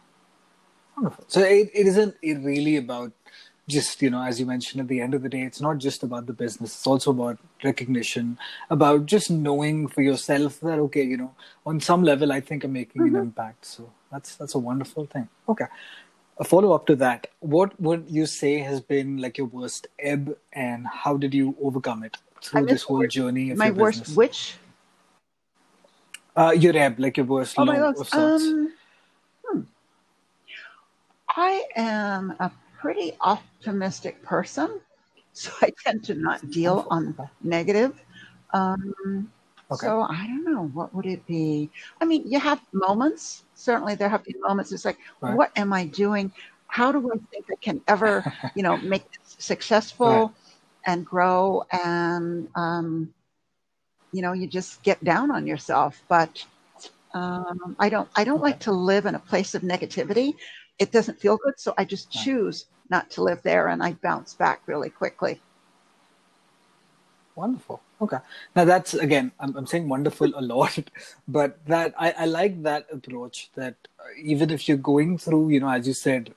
Wonderful. 0.96 1.24
So 1.28 1.42
it, 1.42 1.70
it 1.72 1.86
isn't 1.86 2.16
really 2.24 2.76
about 2.76 3.12
just, 3.68 4.00
you 4.00 4.10
know, 4.10 4.22
as 4.22 4.38
you 4.38 4.46
mentioned 4.46 4.80
at 4.80 4.88
the 4.88 5.00
end 5.00 5.14
of 5.14 5.22
the 5.22 5.28
day, 5.28 5.42
it's 5.42 5.60
not 5.60 5.78
just 5.78 6.02
about 6.02 6.26
the 6.26 6.32
business. 6.32 6.74
It's 6.74 6.86
also 6.86 7.10
about 7.10 7.38
recognition, 7.64 8.38
about 8.70 9.06
just 9.06 9.30
knowing 9.30 9.88
for 9.88 10.02
yourself 10.02 10.60
that, 10.60 10.78
okay, 10.78 11.02
you 11.02 11.16
know, 11.16 11.34
on 11.64 11.80
some 11.80 12.02
level, 12.02 12.32
I 12.32 12.40
think 12.40 12.64
I'm 12.64 12.72
making 12.72 13.02
mm-hmm. 13.02 13.16
an 13.16 13.22
impact. 13.22 13.64
So 13.66 13.90
that's, 14.12 14.36
that's 14.36 14.54
a 14.54 14.58
wonderful 14.58 15.06
thing. 15.06 15.28
Okay 15.48 15.66
a 16.38 16.44
follow 16.44 16.72
up 16.72 16.86
to 16.86 16.96
that, 16.96 17.28
what 17.40 17.78
would 17.80 18.04
you 18.08 18.26
say 18.26 18.58
has 18.58 18.80
been 18.80 19.18
like 19.18 19.38
your 19.38 19.46
worst 19.46 19.86
ebb, 19.98 20.36
and 20.52 20.86
how 20.86 21.16
did 21.16 21.32
you 21.32 21.56
overcome 21.60 22.02
it 22.04 22.16
through 22.42 22.66
this 22.66 22.82
whole 22.82 23.06
journey 23.06 23.50
of 23.50 23.58
my 23.58 23.70
worst 23.70 24.00
business? 24.00 24.16
which? 24.16 24.54
Uh, 26.36 26.50
your 26.50 26.76
ebb, 26.76 26.98
like 26.98 27.16
your 27.16 27.24
worst 27.24 27.54
oh 27.56 27.62
low 27.64 27.90
of 27.90 27.96
sorts. 27.96 28.44
Um, 28.44 28.72
hmm. 29.44 29.60
I 31.30 31.64
am 31.74 32.34
a 32.38 32.50
pretty 32.80 33.12
optimistic 33.20 34.22
person, 34.22 34.80
so 35.32 35.52
I 35.62 35.72
tend 35.84 36.04
to 36.04 36.14
not 36.14 36.50
deal 36.50 36.86
on 36.90 37.14
the 37.16 37.28
negative. 37.42 38.00
Um, 38.52 39.30
Okay. 39.70 39.86
So 39.86 40.02
I 40.02 40.26
don't 40.26 40.44
know. 40.44 40.68
What 40.68 40.94
would 40.94 41.06
it 41.06 41.26
be? 41.26 41.70
I 42.00 42.04
mean, 42.04 42.22
you 42.30 42.38
have 42.38 42.60
moments. 42.72 43.42
Certainly, 43.54 43.96
there 43.96 44.08
have 44.08 44.22
been 44.22 44.40
moments. 44.40 44.70
It's 44.70 44.84
like, 44.84 44.98
right. 45.20 45.34
what 45.34 45.50
am 45.56 45.72
I 45.72 45.86
doing? 45.86 46.30
How 46.68 46.92
do 46.92 47.10
I 47.12 47.16
think 47.30 47.46
I 47.50 47.56
can 47.60 47.80
ever, 47.88 48.32
you 48.54 48.62
know, 48.62 48.76
make 48.92 49.02
this 49.10 49.36
successful 49.38 50.06
right. 50.06 50.30
and 50.86 51.04
grow? 51.04 51.64
And 51.72 52.48
um, 52.54 53.12
you 54.12 54.22
know, 54.22 54.32
you 54.32 54.46
just 54.46 54.82
get 54.84 55.02
down 55.02 55.32
on 55.32 55.48
yourself. 55.48 56.00
But 56.08 56.44
um, 57.12 57.74
I 57.80 57.88
don't. 57.88 58.08
I 58.14 58.22
don't 58.22 58.36
okay. 58.36 58.44
like 58.44 58.60
to 58.60 58.72
live 58.72 59.06
in 59.06 59.16
a 59.16 59.20
place 59.20 59.56
of 59.56 59.62
negativity. 59.62 60.34
It 60.78 60.92
doesn't 60.92 61.18
feel 61.18 61.38
good, 61.38 61.58
so 61.58 61.74
I 61.78 61.84
just 61.84 62.10
choose 62.10 62.66
not 62.90 63.10
to 63.12 63.22
live 63.22 63.42
there, 63.42 63.68
and 63.68 63.82
I 63.82 63.94
bounce 63.94 64.34
back 64.34 64.62
really 64.66 64.90
quickly. 64.90 65.40
Wonderful. 67.34 67.82
Okay. 68.00 68.16
Now 68.54 68.64
that's 68.64 68.94
again, 68.94 69.30
I'm, 69.38 69.54
I'm 69.56 69.66
saying 69.66 69.88
wonderful 69.88 70.32
a 70.34 70.40
lot, 70.40 70.78
but 71.28 71.64
that 71.66 71.94
I, 71.98 72.12
I 72.12 72.24
like 72.26 72.62
that 72.62 72.86
approach 72.90 73.50
that 73.54 73.74
uh, 73.98 74.04
even 74.22 74.50
if 74.50 74.68
you're 74.68 74.78
going 74.78 75.18
through, 75.18 75.50
you 75.50 75.60
know, 75.60 75.68
as 75.68 75.86
you 75.86 75.92
said, 75.92 76.34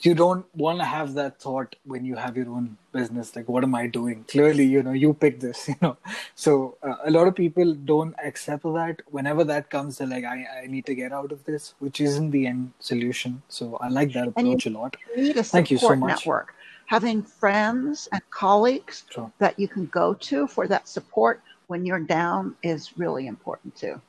you 0.00 0.14
don't 0.14 0.44
want 0.54 0.78
to 0.78 0.84
have 0.84 1.14
that 1.14 1.40
thought 1.40 1.76
when 1.84 2.04
you 2.04 2.16
have 2.16 2.36
your 2.36 2.48
own 2.50 2.76
business, 2.92 3.34
like, 3.36 3.48
what 3.48 3.64
am 3.64 3.74
I 3.74 3.86
doing? 3.86 4.24
Clearly, 4.28 4.64
you 4.64 4.82
know, 4.82 4.92
you 4.92 5.14
pick 5.14 5.40
this, 5.40 5.68
you 5.72 5.76
know. 5.82 5.96
So 6.34 6.76
uh, 6.82 6.96
a 7.04 7.10
lot 7.10 7.28
of 7.28 7.34
people 7.34 7.74
don't 7.74 8.14
accept 8.24 8.64
that. 8.64 9.02
Whenever 9.10 9.44
that 9.44 9.70
comes, 9.70 9.98
they're 9.98 10.08
like, 10.08 10.24
I, 10.24 10.46
I 10.62 10.66
need 10.66 10.86
to 10.86 10.94
get 10.94 11.12
out 11.12 11.32
of 11.32 11.44
this, 11.44 11.74
which 11.78 12.00
isn't 12.00 12.30
the 12.30 12.46
end 12.46 12.72
solution. 12.80 13.42
So 13.48 13.76
I 13.80 13.88
like 13.88 14.12
that 14.12 14.28
approach 14.28 14.66
a 14.66 14.70
lot. 14.70 14.96
Thank 15.16 15.70
you 15.70 15.78
so 15.78 15.96
much. 15.96 16.26
Network 16.26 16.54
having 16.86 17.22
friends 17.22 18.08
and 18.12 18.22
colleagues 18.30 19.04
sure. 19.10 19.30
that 19.38 19.58
you 19.58 19.68
can 19.68 19.86
go 19.86 20.14
to 20.14 20.46
for 20.46 20.66
that 20.68 20.88
support 20.88 21.42
when 21.66 21.84
you're 21.84 22.00
down 22.00 22.54
is 22.62 22.96
really 22.96 23.26
important 23.26 23.74
too. 23.76 24.00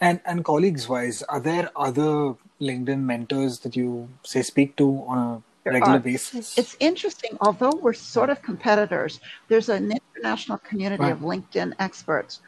And 0.00 0.20
and 0.26 0.44
colleagues 0.44 0.88
wise, 0.88 1.22
are 1.22 1.40
there 1.40 1.70
other 1.74 2.34
LinkedIn 2.60 3.00
mentors 3.00 3.60
that 3.60 3.76
you 3.76 4.08
say 4.22 4.42
speak 4.42 4.76
to 4.76 5.04
on 5.06 5.42
a 5.66 5.70
regular 5.70 5.98
basis? 5.98 6.56
It's 6.56 6.76
interesting. 6.80 7.36
Although 7.40 7.78
we're 7.82 7.92
sort 7.92 8.30
of 8.30 8.42
competitors, 8.42 9.20
there's 9.48 9.68
an 9.68 9.92
international 9.92 10.58
community 10.58 11.02
right. 11.02 11.12
of 11.12 11.20
LinkedIn 11.20 11.74
experts, 11.78 12.40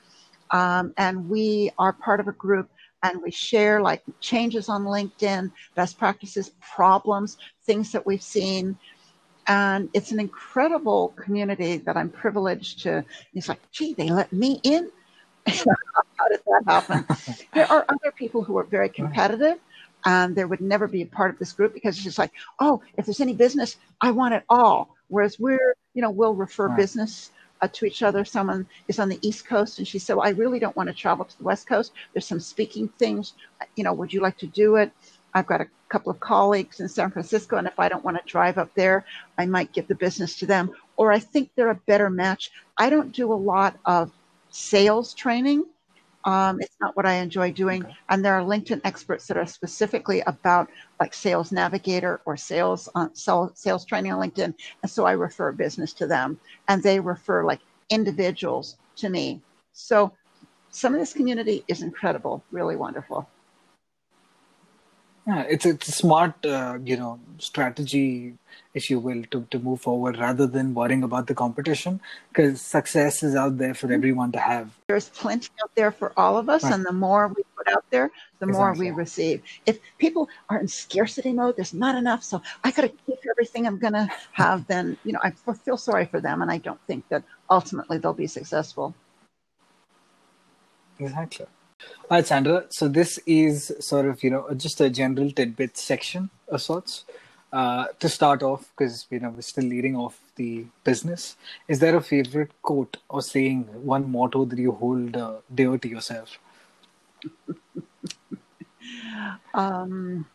um, 0.51 0.94
and 0.97 1.29
we 1.29 1.71
are 1.79 1.92
part 1.92 2.21
of 2.21 2.29
a 2.29 2.33
group 2.33 2.71
and 3.03 3.23
we 3.23 3.31
share 3.31 3.81
like 3.81 4.03
changes 4.21 4.68
on 4.68 4.85
LinkedIn, 4.85 5.53
best 5.75 5.99
practices, 5.99 6.53
problems, 6.61 7.38
things 7.64 7.92
that 7.92 8.05
we've 8.05 8.23
seen. 8.23 8.77
And 9.47 9.88
it's 9.94 10.11
an 10.11 10.21
incredible 10.21 11.14
community 11.16 11.79
that 11.79 11.97
I'm 11.97 12.11
privileged 12.11 12.83
to. 12.83 13.05
It's 13.35 13.49
like, 13.49 13.61
gee, 13.71 13.94
they 13.94 14.11
let 14.11 14.33
me 14.33 14.61
in. 14.62 14.90
How 15.47 16.29
did 16.29 16.40
that 16.47 16.62
happen? 16.66 17.07
there 17.55 17.71
are 17.71 17.85
other 17.88 18.12
people 18.12 18.42
who 18.42 18.59
are 18.59 18.64
very 18.64 18.88
competitive 18.88 19.59
and 20.09 20.35
there 20.35 20.49
would 20.49 20.62
never 20.62 20.88
be 20.88 21.03
a 21.03 21.07
part 21.07 21.31
of 21.31 21.38
this 21.38 21.53
group 21.53 21.75
because 21.75 21.94
it's 21.94 22.05
just 22.05 22.18
like, 22.18 22.33
oh, 22.61 22.81
if 22.97 23.05
there's 23.05 23.21
any 23.21 23.35
business, 23.35 23.77
I 24.01 24.11
want 24.11 24.33
it 24.33 24.42
all. 24.49 24.97
Whereas 25.09 25.38
we're, 25.38 25.75
you 25.92 26.01
know, 26.01 26.11
we'll 26.11 26.35
refer 26.35 26.68
right. 26.68 26.79
business 26.79 27.31
uh, 27.61 27.68
to 27.75 27.85
each 27.85 28.03
other. 28.03 28.25
Someone 28.25 28.66
is 28.88 28.99
on 28.99 29.11
the 29.11 29.18
East 29.21 29.47
Coast, 29.47 29.79
and 29.79 29.87
she 29.87 29.99
said, 29.99 30.16
well, 30.16 30.27
I 30.27 30.31
really 30.31 30.59
don't 30.59 30.75
want 30.75 30.88
to 30.88 30.94
travel 30.94 31.27
to 31.27 31.37
the 31.37 31.44
West 31.44 31.68
Coast. 31.68 31.92
There's 32.14 32.27
some 32.27 32.40
speaking 32.40 32.88
things. 32.99 33.35
You 33.77 33.85
know, 33.85 33.92
would 33.92 34.11
you 34.11 34.23
like 34.23 34.38
to 34.38 34.47
do 34.47 34.77
it? 34.77 34.90
I've 35.35 35.47
got 35.47 35.61
a 35.61 35.68
couple 35.90 36.11
of 36.11 36.21
colleagues 36.21 36.81
in 36.81 36.88
San 36.88 37.11
Francisco, 37.11 37.57
and 37.57 37.66
if 37.66 37.79
I 37.79 37.90
don't 37.90 38.05
want 38.05 38.16
to 38.16 38.23
drive 38.25 38.57
up 38.57 38.73
there, 38.75 39.05
I 39.37 39.44
might 39.44 39.75
give 39.75 39.88
the 39.88 39.94
business 39.94 40.38
to 40.38 40.47
them. 40.47 40.71
Or 40.97 41.12
I 41.12 41.18
think 41.18 41.51
they're 41.55 41.68
a 41.68 41.83
better 41.87 42.09
match. 42.09 42.51
I 42.79 42.88
don't 42.88 43.12
do 43.12 43.31
a 43.31 43.35
lot 43.35 43.77
of 43.85 44.11
sales 44.49 45.12
training. 45.12 45.66
Um, 46.29 46.61
it's 46.61 46.77
not 46.79 46.95
what 46.95 47.07
I 47.07 47.14
enjoy 47.14 47.53
doing. 47.53 47.83
Okay. 47.85 47.97
And 48.11 48.23
there 48.23 48.35
are 48.35 48.43
LinkedIn 48.43 48.83
experts 48.85 49.27
that 49.29 49.38
are 49.38 49.47
specifically 49.47 50.21
about 50.27 50.69
like 51.01 51.14
sales 51.14 51.51
navigator 51.53 52.21
or 52.27 52.37
sales 52.37 52.87
uh, 52.95 53.09
sales 53.14 53.85
training 53.87 54.12
on 54.12 54.21
LinkedIn. 54.21 54.53
And 54.83 54.91
so 54.91 55.07
I 55.07 55.12
refer 55.12 55.53
business 55.53 55.95
to 55.95 56.07
them 56.07 56.38
and 56.69 56.83
they 56.83 57.01
refer 57.01 57.47
like 57.47 57.61
individuals 57.88 58.77
to 58.97 59.09
me. 59.09 59.41
So 59.73 60.12
some 60.69 60.93
of 60.93 61.01
this 61.01 61.14
community 61.14 61.64
is 61.67 61.81
incredible, 61.81 62.45
really 62.53 62.77
wonderful. 62.77 63.27
Yeah, 65.29 65.43
it's 65.43 65.67
it's 65.67 65.88
a 65.88 65.93
smart, 65.93 66.47
uh, 66.47 66.79
you 66.83 66.97
know, 66.97 67.21
strategy, 67.37 68.33
if 68.73 68.88
you 68.88 68.99
will, 68.99 69.25
to, 69.31 69.47
to 69.51 69.59
move 69.59 69.83
forward 69.83 70.17
rather 70.19 70.47
than 70.47 70.73
worrying 70.73 71.03
about 71.03 71.27
the 71.27 71.35
competition 71.35 72.01
because 72.31 72.62
success 72.62 73.23
is 73.23 73.35
out 73.37 73.59
there 73.59 73.75
for 73.75 73.93
everyone 73.93 74.33
to 74.33 74.38
have. 74.38 74.71
There's 74.88 75.11
plenty 75.11 75.51
out 75.62 75.71
there 75.75 75.91
for 75.91 76.14
all 76.17 76.38
of 76.38 76.49
us, 76.49 76.64
right. 76.64 76.73
and 76.73 76.87
the 76.87 76.95
more 76.95 77.29
we 77.29 77.43
put 77.59 77.69
out 77.69 77.85
there, 77.91 78.11
the 78.38 78.49
exactly. 78.49 78.57
more 78.59 78.73
we 78.73 78.91
receive. 78.91 79.43
If 79.67 79.81
people 79.99 80.31
are 80.49 80.59
in 80.59 80.67
scarcity 80.67 81.35
mode, 81.35 81.57
there's 81.57 81.75
not 81.75 81.95
enough, 81.95 82.25
so 82.25 82.41
I 82.64 82.71
got 82.71 82.83
to 82.83 82.88
keep 82.88 83.19
everything 83.31 83.67
I'm 83.67 83.79
going 83.79 83.93
to 83.93 84.09
have. 84.33 84.67
Then 84.67 84.97
you 85.05 85.12
know, 85.12 85.21
I 85.23 85.33
feel 85.33 85.77
sorry 85.77 86.07
for 86.07 86.23
them, 86.23 86.41
and 86.41 86.51
I 86.51 86.57
don't 86.57 86.81
think 86.87 87.07
that 87.11 87.23
ultimately 87.51 87.99
they'll 87.99 88.14
be 88.14 88.29
successful. 88.29 88.95
Exactly. 90.99 91.45
All 91.81 92.17
right, 92.17 92.27
Sandra. 92.27 92.67
So 92.71 92.88
this 92.88 93.19
is 93.27 93.73
sort 93.81 94.07
of 94.07 94.23
you 94.23 94.31
know 94.31 94.49
just 94.55 94.81
a 94.81 94.91
general 94.91 95.31
tidbit 95.31 95.77
section 95.77 96.31
of 96.49 96.62
sorts 96.62 97.05
uh, 97.53 97.87
to 98.01 98.09
start 98.09 98.43
off 98.43 98.71
because 98.77 99.07
you 99.11 99.21
know 99.21 99.31
we're 99.31 99.43
still 99.43 99.64
leading 99.64 99.97
off 99.97 100.21
the 100.37 100.67
business. 100.85 101.37
Is 101.69 101.79
there 101.79 101.97
a 101.97 102.03
favorite 102.03 102.51
quote 102.62 102.97
or 103.09 103.23
saying, 103.23 103.64
one 103.85 104.11
motto 104.11 104.45
that 104.45 104.59
you 104.59 104.73
hold 104.73 105.17
uh, 105.17 105.37
dear 105.55 105.79
to 105.79 105.88
yourself? 105.88 106.38
um, 109.55 110.27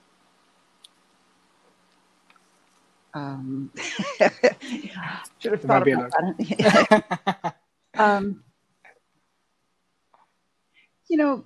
um, 3.14 3.72
should 5.40 5.52
have 5.52 5.62
thought 5.62 5.88
about 5.88 6.12
that. 6.12 7.56
um, 7.98 8.44
you 11.14 11.20
know, 11.20 11.44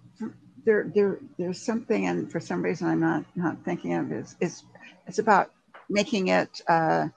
there, 0.63 0.89
there, 0.95 1.19
there's 1.37 1.61
something, 1.61 2.07
and 2.07 2.31
for 2.31 2.39
some 2.39 2.61
reason 2.61 2.87
I'm 2.87 3.01
not 3.01 3.25
not 3.35 3.65
thinking 3.65 3.95
of 3.95 4.13
it. 4.13 4.33
It's, 4.39 4.63
it's, 5.05 5.19
about 5.19 5.51
making 5.89 6.29
it. 6.29 6.61
Uh, 6.69 7.09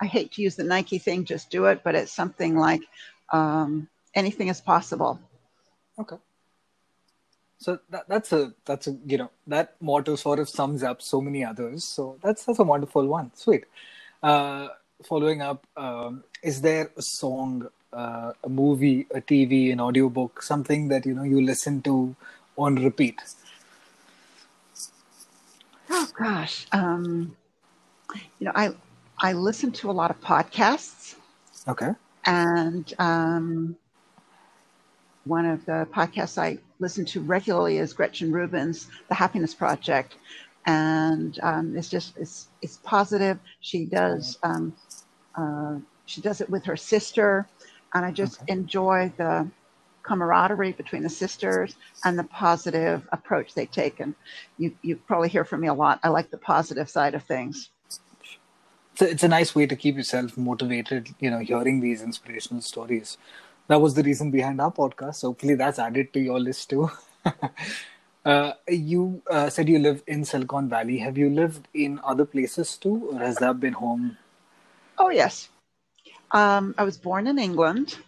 I 0.00 0.06
hate 0.06 0.32
to 0.32 0.42
use 0.42 0.56
the 0.56 0.64
Nike 0.64 0.98
thing, 0.98 1.24
just 1.24 1.50
do 1.50 1.66
it, 1.66 1.84
but 1.84 1.94
it's 1.94 2.10
something 2.10 2.56
like 2.56 2.80
um, 3.32 3.86
anything 4.12 4.48
is 4.48 4.60
possible. 4.60 5.20
Okay. 6.00 6.16
So 7.58 7.78
that, 7.90 8.08
that's 8.08 8.32
a 8.32 8.52
that's 8.64 8.88
a 8.88 8.98
you 9.06 9.18
know 9.18 9.30
that 9.46 9.76
motto 9.80 10.16
sort 10.16 10.40
of 10.40 10.48
sums 10.48 10.82
up 10.82 11.00
so 11.00 11.20
many 11.20 11.44
others. 11.44 11.84
So 11.94 12.18
that's 12.24 12.44
that's 12.44 12.58
a 12.58 12.64
wonderful 12.64 13.06
one. 13.06 13.30
Sweet. 13.36 13.66
Uh, 14.20 14.66
following 15.04 15.42
up, 15.42 15.64
um, 15.76 16.24
is 16.42 16.60
there 16.60 16.90
a 16.96 17.02
song, 17.02 17.68
uh, 17.96 18.32
a 18.44 18.48
movie, 18.48 19.06
a 19.14 19.20
TV, 19.20 19.72
an 19.72 19.80
audiobook, 19.80 20.42
something 20.42 20.88
that 20.88 21.06
you 21.06 21.14
know 21.14 21.22
you 21.22 21.40
listen 21.40 21.80
to 21.82 22.14
on 22.56 22.76
repeat? 22.76 23.20
Oh 25.90 26.08
gosh, 26.16 26.66
um, 26.72 27.36
you 28.38 28.46
know, 28.46 28.52
I 28.54 28.74
I 29.18 29.32
listen 29.32 29.72
to 29.72 29.90
a 29.90 29.96
lot 30.00 30.10
of 30.10 30.20
podcasts. 30.20 31.16
Okay. 31.66 31.92
And 32.26 32.92
um, 32.98 33.76
one 35.24 35.46
of 35.46 35.64
the 35.64 35.88
podcasts 35.92 36.38
I 36.38 36.58
listen 36.80 37.04
to 37.06 37.20
regularly 37.20 37.78
is 37.78 37.92
Gretchen 37.92 38.30
Rubin's 38.32 38.88
The 39.08 39.14
Happiness 39.14 39.54
Project, 39.54 40.16
and 40.66 41.38
um, 41.42 41.76
it's 41.76 41.88
just 41.88 42.16
it's 42.18 42.48
it's 42.60 42.78
positive. 42.78 43.38
She 43.60 43.86
does 43.86 44.38
um, 44.42 44.74
uh, 45.34 45.76
she 46.06 46.20
does 46.20 46.40
it 46.40 46.48
with 46.48 46.64
her 46.64 46.76
sister, 46.76 47.46
and 47.94 48.04
I 48.04 48.10
just 48.10 48.42
okay. 48.42 48.52
enjoy 48.52 49.12
the 49.16 49.48
camaraderie 50.06 50.72
between 50.72 51.02
the 51.02 51.08
sisters 51.08 51.76
and 52.04 52.18
the 52.18 52.24
positive 52.24 53.06
approach 53.12 53.54
they 53.54 53.66
take. 53.66 54.00
And 54.00 54.14
you 54.58 54.74
you 54.82 54.96
probably 54.96 55.28
hear 55.28 55.44
from 55.44 55.60
me 55.60 55.68
a 55.68 55.74
lot. 55.74 56.00
I 56.02 56.08
like 56.08 56.30
the 56.30 56.38
positive 56.38 56.88
side 56.88 57.14
of 57.14 57.22
things. 57.24 57.70
It's 58.92 59.02
a, 59.02 59.10
it's 59.10 59.22
a 59.24 59.28
nice 59.28 59.54
way 59.54 59.66
to 59.66 59.76
keep 59.76 59.96
yourself 59.96 60.36
motivated. 60.38 61.14
You 61.20 61.30
know, 61.30 61.40
hearing 61.40 61.80
these 61.80 62.02
inspirational 62.02 62.62
stories. 62.62 63.18
That 63.68 63.80
was 63.80 63.94
the 63.94 64.04
reason 64.04 64.30
behind 64.30 64.60
our 64.60 64.72
podcast. 64.72 65.16
So 65.16 65.28
hopefully 65.28 65.56
that's 65.56 65.80
added 65.80 66.12
to 66.12 66.20
your 66.20 66.38
list 66.38 66.70
too. 66.70 66.88
uh, 68.24 68.52
you 68.68 69.22
uh, 69.28 69.50
said 69.50 69.68
you 69.68 69.80
live 69.80 70.04
in 70.06 70.24
Silicon 70.24 70.68
Valley. 70.68 70.98
Have 70.98 71.18
you 71.18 71.28
lived 71.28 71.66
in 71.74 72.00
other 72.04 72.24
places 72.24 72.76
too, 72.76 73.10
or 73.12 73.18
has 73.18 73.36
that 73.38 73.58
been 73.58 73.72
home? 73.72 74.18
Oh 74.98 75.10
yes, 75.10 75.50
um, 76.32 76.74
I 76.78 76.84
was 76.84 76.96
born 76.96 77.26
in 77.26 77.38
England. 77.38 77.98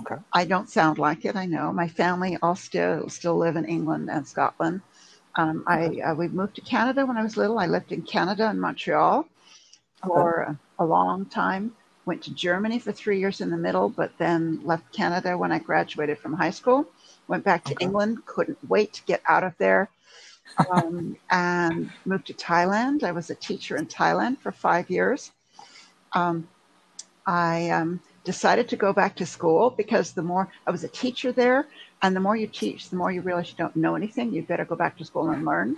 Okay. 0.00 0.16
I 0.32 0.44
don't 0.44 0.68
sound 0.68 0.98
like 0.98 1.24
it. 1.24 1.34
I 1.34 1.46
know 1.46 1.72
my 1.72 1.88
family 1.88 2.38
all 2.40 2.54
still 2.54 3.08
still 3.08 3.36
live 3.36 3.56
in 3.56 3.64
England 3.64 4.10
and 4.10 4.26
Scotland. 4.26 4.80
Um, 5.34 5.64
I 5.66 6.00
uh, 6.00 6.14
we 6.14 6.28
moved 6.28 6.56
to 6.56 6.60
Canada 6.60 7.04
when 7.04 7.16
I 7.16 7.22
was 7.22 7.36
little. 7.36 7.58
I 7.58 7.66
lived 7.66 7.92
in 7.92 8.02
Canada 8.02 8.48
and 8.48 8.60
Montreal 8.60 9.26
for 10.04 10.44
okay. 10.44 10.58
a, 10.78 10.84
a 10.84 10.86
long 10.86 11.26
time. 11.26 11.74
Went 12.06 12.22
to 12.22 12.34
Germany 12.34 12.78
for 12.78 12.92
three 12.92 13.18
years 13.18 13.40
in 13.40 13.50
the 13.50 13.56
middle, 13.56 13.88
but 13.88 14.12
then 14.18 14.60
left 14.64 14.92
Canada 14.92 15.36
when 15.36 15.52
I 15.52 15.58
graduated 15.58 16.18
from 16.18 16.32
high 16.32 16.50
school. 16.50 16.86
Went 17.26 17.44
back 17.44 17.64
to 17.64 17.74
okay. 17.74 17.84
England. 17.84 18.24
Couldn't 18.24 18.58
wait 18.68 18.94
to 18.94 19.02
get 19.04 19.22
out 19.28 19.44
of 19.44 19.52
there. 19.58 19.90
Um, 20.70 21.16
and 21.30 21.90
moved 22.04 22.28
to 22.28 22.34
Thailand. 22.34 23.02
I 23.02 23.12
was 23.12 23.30
a 23.30 23.34
teacher 23.34 23.76
in 23.76 23.86
Thailand 23.86 24.38
for 24.38 24.52
five 24.52 24.88
years. 24.88 25.32
Um, 26.12 26.48
I 27.28 27.68
um, 27.68 28.00
decided 28.24 28.70
to 28.70 28.76
go 28.76 28.94
back 28.94 29.14
to 29.16 29.26
school 29.26 29.68
because 29.68 30.12
the 30.12 30.22
more 30.22 30.50
I 30.66 30.70
was 30.70 30.82
a 30.82 30.88
teacher 30.88 31.30
there, 31.30 31.68
and 32.00 32.16
the 32.16 32.20
more 32.20 32.36
you 32.36 32.46
teach, 32.46 32.88
the 32.88 32.96
more 32.96 33.12
you 33.12 33.20
realize 33.20 33.50
you 33.50 33.56
don't 33.58 33.76
know 33.76 33.96
anything. 33.96 34.32
You 34.32 34.42
better 34.42 34.64
go 34.64 34.76
back 34.76 34.96
to 34.96 35.04
school 35.04 35.28
and 35.28 35.44
learn. 35.44 35.76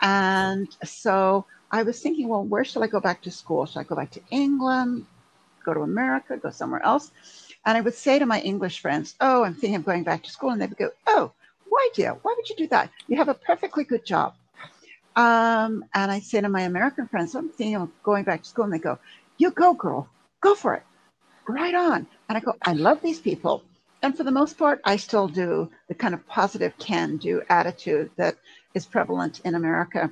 And 0.00 0.68
so 0.84 1.46
I 1.72 1.82
was 1.82 2.00
thinking, 2.00 2.28
well, 2.28 2.44
where 2.44 2.64
should 2.64 2.84
I 2.84 2.86
go 2.86 3.00
back 3.00 3.22
to 3.22 3.30
school? 3.32 3.66
Should 3.66 3.80
I 3.80 3.82
go 3.82 3.96
back 3.96 4.12
to 4.12 4.20
England, 4.30 5.06
go 5.64 5.74
to 5.74 5.80
America, 5.80 6.36
go 6.36 6.50
somewhere 6.50 6.84
else? 6.84 7.10
And 7.66 7.76
I 7.76 7.80
would 7.80 7.94
say 7.94 8.20
to 8.20 8.26
my 8.26 8.40
English 8.40 8.80
friends, 8.80 9.16
oh, 9.20 9.42
I'm 9.42 9.54
thinking 9.54 9.76
of 9.76 9.84
going 9.84 10.04
back 10.04 10.22
to 10.22 10.30
school. 10.30 10.50
And 10.50 10.62
they 10.62 10.66
would 10.66 10.78
go, 10.78 10.90
oh, 11.08 11.32
why, 11.68 11.88
dear? 11.92 12.12
Why 12.22 12.34
would 12.36 12.48
you 12.48 12.54
do 12.54 12.68
that? 12.68 12.90
You 13.08 13.16
have 13.16 13.28
a 13.28 13.34
perfectly 13.34 13.82
good 13.82 14.06
job. 14.06 14.34
Um, 15.16 15.84
and 15.92 16.12
I 16.12 16.20
say 16.20 16.40
to 16.40 16.48
my 16.48 16.62
American 16.62 17.08
friends, 17.08 17.34
I'm 17.34 17.48
thinking 17.48 17.76
of 17.76 17.90
going 18.04 18.22
back 18.22 18.44
to 18.44 18.48
school. 18.48 18.64
And 18.66 18.72
they 18.72 18.78
go, 18.78 19.00
you 19.38 19.50
go, 19.50 19.74
girl, 19.74 20.08
go 20.40 20.54
for 20.54 20.74
it 20.74 20.82
right 21.48 21.74
on. 21.74 22.06
And 22.28 22.38
I 22.38 22.40
go, 22.40 22.54
I 22.62 22.74
love 22.74 23.00
these 23.02 23.18
people. 23.18 23.62
And 24.02 24.16
for 24.16 24.22
the 24.22 24.30
most 24.30 24.56
part, 24.56 24.80
I 24.84 24.96
still 24.96 25.26
do 25.26 25.70
the 25.88 25.94
kind 25.94 26.14
of 26.14 26.26
positive 26.28 26.76
can 26.78 27.16
do 27.16 27.42
attitude 27.48 28.10
that 28.16 28.36
is 28.74 28.86
prevalent 28.86 29.40
in 29.44 29.54
America. 29.56 30.10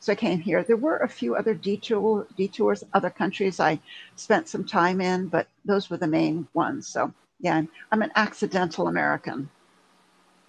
So 0.00 0.12
I 0.12 0.14
came 0.14 0.40
here. 0.40 0.62
There 0.62 0.76
were 0.76 0.98
a 0.98 1.08
few 1.08 1.34
other 1.34 1.52
detour, 1.52 2.26
detours, 2.36 2.84
other 2.94 3.10
countries 3.10 3.60
I 3.60 3.80
spent 4.14 4.48
some 4.48 4.64
time 4.64 5.00
in, 5.00 5.26
but 5.28 5.48
those 5.64 5.90
were 5.90 5.96
the 5.96 6.06
main 6.06 6.46
ones. 6.54 6.86
So 6.88 7.12
yeah, 7.40 7.62
I'm 7.92 8.02
an 8.02 8.12
accidental 8.14 8.88
American. 8.88 9.50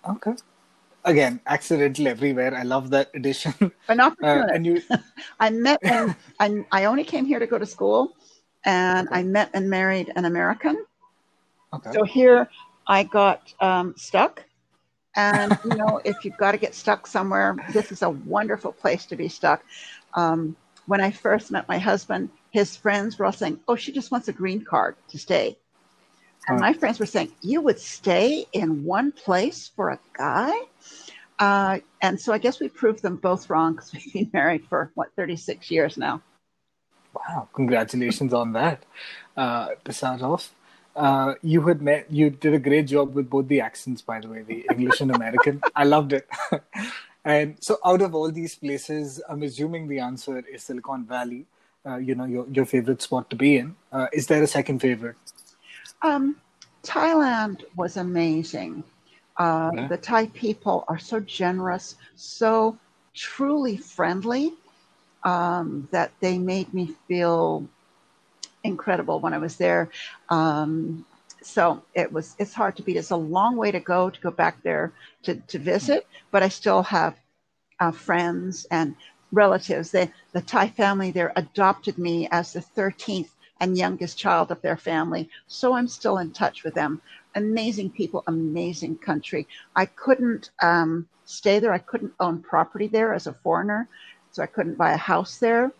Okay. 0.08 0.34
Again, 1.04 1.40
accidental 1.48 2.08
everywhere. 2.08 2.54
I 2.56 2.64
love 2.64 2.90
that 2.92 3.10
addition. 3.14 3.54
An 3.88 4.00
opportunity. 4.00 4.48
Uh, 4.52 4.54
and 4.54 4.66
you... 4.66 4.82
I 5.40 5.50
met 5.50 5.80
when 5.82 6.16
I, 6.40 6.66
I 6.72 6.86
only 6.86 7.04
came 7.04 7.26
here 7.26 7.40
to 7.40 7.48
go 7.48 7.58
to 7.58 7.66
school 7.66 8.16
and 8.68 9.08
I 9.12 9.24
met 9.24 9.50
and 9.54 9.70
married 9.70 10.12
an 10.16 10.26
American. 10.26 10.86
Okay. 11.74 11.92
So 11.94 12.04
here 12.04 12.50
I 12.86 13.04
got 13.04 13.54
um, 13.62 13.96
stuck. 13.98 14.44
And, 15.16 15.58
you 15.64 15.76
know, 15.76 16.02
if 16.06 16.24
you've 16.24 16.38
got 16.38 16.52
to 16.52 16.58
get 16.58 16.76
stuck 16.76 17.08
somewhere, 17.08 17.56
this 17.72 17.92
is 17.92 18.04
a 18.04 18.10
wonderful 18.10 18.74
place 18.74 19.06
to 19.08 19.16
be 19.16 19.30
stuck. 19.30 19.64
Um, 20.14 20.56
when 20.86 21.02
I 21.02 21.12
first 21.12 21.50
met 21.50 21.68
my 21.68 21.78
husband, 21.80 22.30
his 22.52 22.76
friends 22.76 23.18
were 23.18 23.26
all 23.26 23.32
saying, 23.32 23.60
Oh, 23.68 23.76
she 23.76 23.92
just 23.92 24.12
wants 24.12 24.28
a 24.28 24.34
green 24.34 24.64
card 24.64 24.96
to 25.10 25.18
stay. 25.18 25.58
And 26.50 26.60
my 26.60 26.74
friends 26.74 27.00
were 27.00 27.06
saying, 27.06 27.32
You 27.42 27.62
would 27.62 27.80
stay 27.80 28.46
in 28.52 28.84
one 28.84 29.12
place 29.14 29.72
for 29.76 29.90
a 29.90 30.00
guy? 30.14 30.54
Uh, 31.40 31.80
and 32.02 32.20
so 32.20 32.34
I 32.34 32.38
guess 32.38 32.60
we 32.60 32.68
proved 32.68 33.02
them 33.02 33.16
both 33.16 33.50
wrong 33.50 33.74
because 33.74 33.94
we've 33.94 34.14
been 34.14 34.30
married 34.34 34.66
for, 34.66 34.92
what, 34.96 35.10
36 35.16 35.72
years 35.72 35.98
now. 35.98 36.22
Wow, 37.14 37.48
congratulations 37.54 38.34
on 38.34 38.54
that. 38.54 38.84
Uh, 39.36 39.70
to 39.86 39.94
start 39.94 40.22
off, 40.22 40.54
uh, 40.96 41.36
you 41.44 41.62
had 41.62 41.82
met, 41.82 42.12
you 42.12 42.30
did 42.30 42.54
a 42.54 42.60
great 42.60 42.88
job 42.88 43.14
with 43.14 43.30
both 43.30 43.48
the 43.48 43.62
accents, 43.62 44.02
by 44.02 44.20
the 44.20 44.28
way, 44.28 44.42
the 44.42 44.66
English 44.72 45.00
and 45.02 45.16
American. 45.16 45.62
I 45.76 45.84
loved 45.84 46.14
it. 46.14 46.28
and 47.26 47.56
so, 47.60 47.78
out 47.86 48.02
of 48.02 48.16
all 48.16 48.32
these 48.32 48.56
places, 48.56 49.22
I'm 49.30 49.44
assuming 49.44 49.88
the 49.88 50.00
answer 50.00 50.44
is 50.52 50.64
Silicon 50.64 51.06
Valley. 51.06 51.46
Uh, 51.86 51.98
you 51.98 52.16
know, 52.16 52.26
your 52.26 52.48
your 52.50 52.66
favorite 52.66 53.02
spot 53.02 53.30
to 53.30 53.36
be 53.36 53.58
in. 53.58 53.76
Uh, 53.92 54.08
is 54.12 54.28
there 54.28 54.42
a 54.44 54.48
second 54.48 54.80
favorite? 54.80 55.16
Um, 56.02 56.36
Thailand 56.84 57.64
was 57.76 57.98
amazing. 57.98 58.84
Uh, 59.38 59.72
yeah. 59.74 59.88
The 59.88 59.98
Thai 59.98 60.28
people 60.28 60.84
are 60.88 60.98
so 60.98 61.20
generous, 61.20 61.96
so 62.16 62.78
truly 63.14 63.78
friendly 63.78 64.54
um, 65.24 65.88
that 65.92 66.12
they 66.20 66.38
made 66.38 66.74
me 66.74 66.94
feel 67.08 67.68
incredible 68.64 69.20
when 69.20 69.34
I 69.34 69.38
was 69.38 69.58
there. 69.58 69.90
Um, 70.30 71.06
so 71.42 71.82
it 71.94 72.12
was 72.12 72.36
it's 72.40 72.54
hard 72.54 72.76
to 72.78 72.84
beat. 72.84 72.98
It's 72.98 73.12
a 73.12 73.16
long 73.16 73.56
way 73.56 73.72
to 73.72 73.80
go 73.80 74.10
to 74.10 74.22
go 74.22 74.32
back 74.32 74.62
there 74.64 74.92
to, 75.24 75.36
to 75.36 75.60
visit, 75.60 76.08
but 76.32 76.44
I 76.44 76.50
still 76.50 76.84
have 76.84 77.16
uh, 77.80 77.92
friends 77.92 78.66
and 78.72 78.96
relatives. 79.32 79.92
They, 79.92 80.12
the 80.34 80.42
Thai 80.42 80.70
family 80.70 81.12
there 81.12 81.32
adopted 81.36 81.98
me 81.98 82.28
as 82.32 82.54
the 82.54 82.60
13th 82.60 83.30
and 83.60 83.78
youngest 83.78 84.18
child 84.18 84.52
of 84.52 84.62
their 84.62 84.78
family. 84.78 85.30
So 85.48 85.74
I'm 85.74 85.88
still 85.88 86.18
in 86.18 86.32
touch 86.32 86.64
with 86.64 86.74
them. 86.74 87.02
Amazing 87.36 87.92
people, 87.92 88.24
amazing 88.28 88.98
country. 88.98 89.48
I 89.76 89.86
couldn't 89.86 90.52
um, 90.62 91.08
stay 91.26 91.60
there. 91.60 91.74
I 91.74 91.80
couldn't 91.80 92.14
own 92.20 92.42
property 92.42 92.88
there 92.88 93.14
as 93.14 93.28
a 93.28 93.34
foreigner 93.34 93.88
so 94.38 94.44
I 94.44 94.46
couldn't 94.46 94.78
buy 94.78 94.94
a 94.94 94.98
house 94.98 95.40
there. 95.40 95.72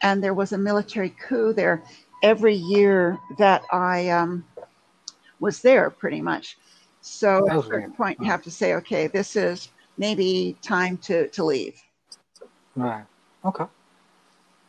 And 0.00 0.24
there 0.24 0.32
was 0.32 0.52
a 0.52 0.58
military 0.58 1.10
coup 1.28 1.52
there 1.52 1.82
every 2.22 2.54
year 2.54 3.18
that 3.36 3.62
I 3.70 4.08
um, 4.08 4.46
was 5.40 5.60
there, 5.60 5.90
pretty 5.90 6.22
much. 6.22 6.56
So 7.02 7.46
at 7.50 7.58
a 7.58 7.62
certain 7.62 7.92
point, 7.92 8.18
you 8.18 8.26
have 8.26 8.42
to 8.44 8.50
say, 8.50 8.74
okay, 8.76 9.08
this 9.08 9.36
is 9.36 9.68
maybe 9.98 10.56
time 10.62 10.96
to, 11.08 11.28
to 11.28 11.44
leave. 11.44 11.78
Right. 12.74 13.04
Okay. 13.44 13.66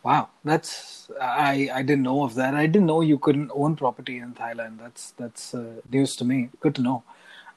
Wow, 0.04 0.30
that's 0.46 1.10
I 1.20 1.70
I 1.74 1.82
didn't 1.82 2.04
know 2.04 2.24
of 2.24 2.34
that. 2.36 2.56
I 2.56 2.68
didn't 2.68 2.88
know 2.88 3.02
you 3.02 3.20
couldn't 3.20 3.52
own 3.54 3.76
property 3.76 4.18
in 4.18 4.34
Thailand. 4.34 4.80
That's 4.80 5.12
that's 5.12 5.54
uh, 5.54 5.82
news 5.92 6.16
to 6.16 6.26
me. 6.26 6.50
Good 6.62 6.76
to 6.76 6.82
know. 6.82 7.04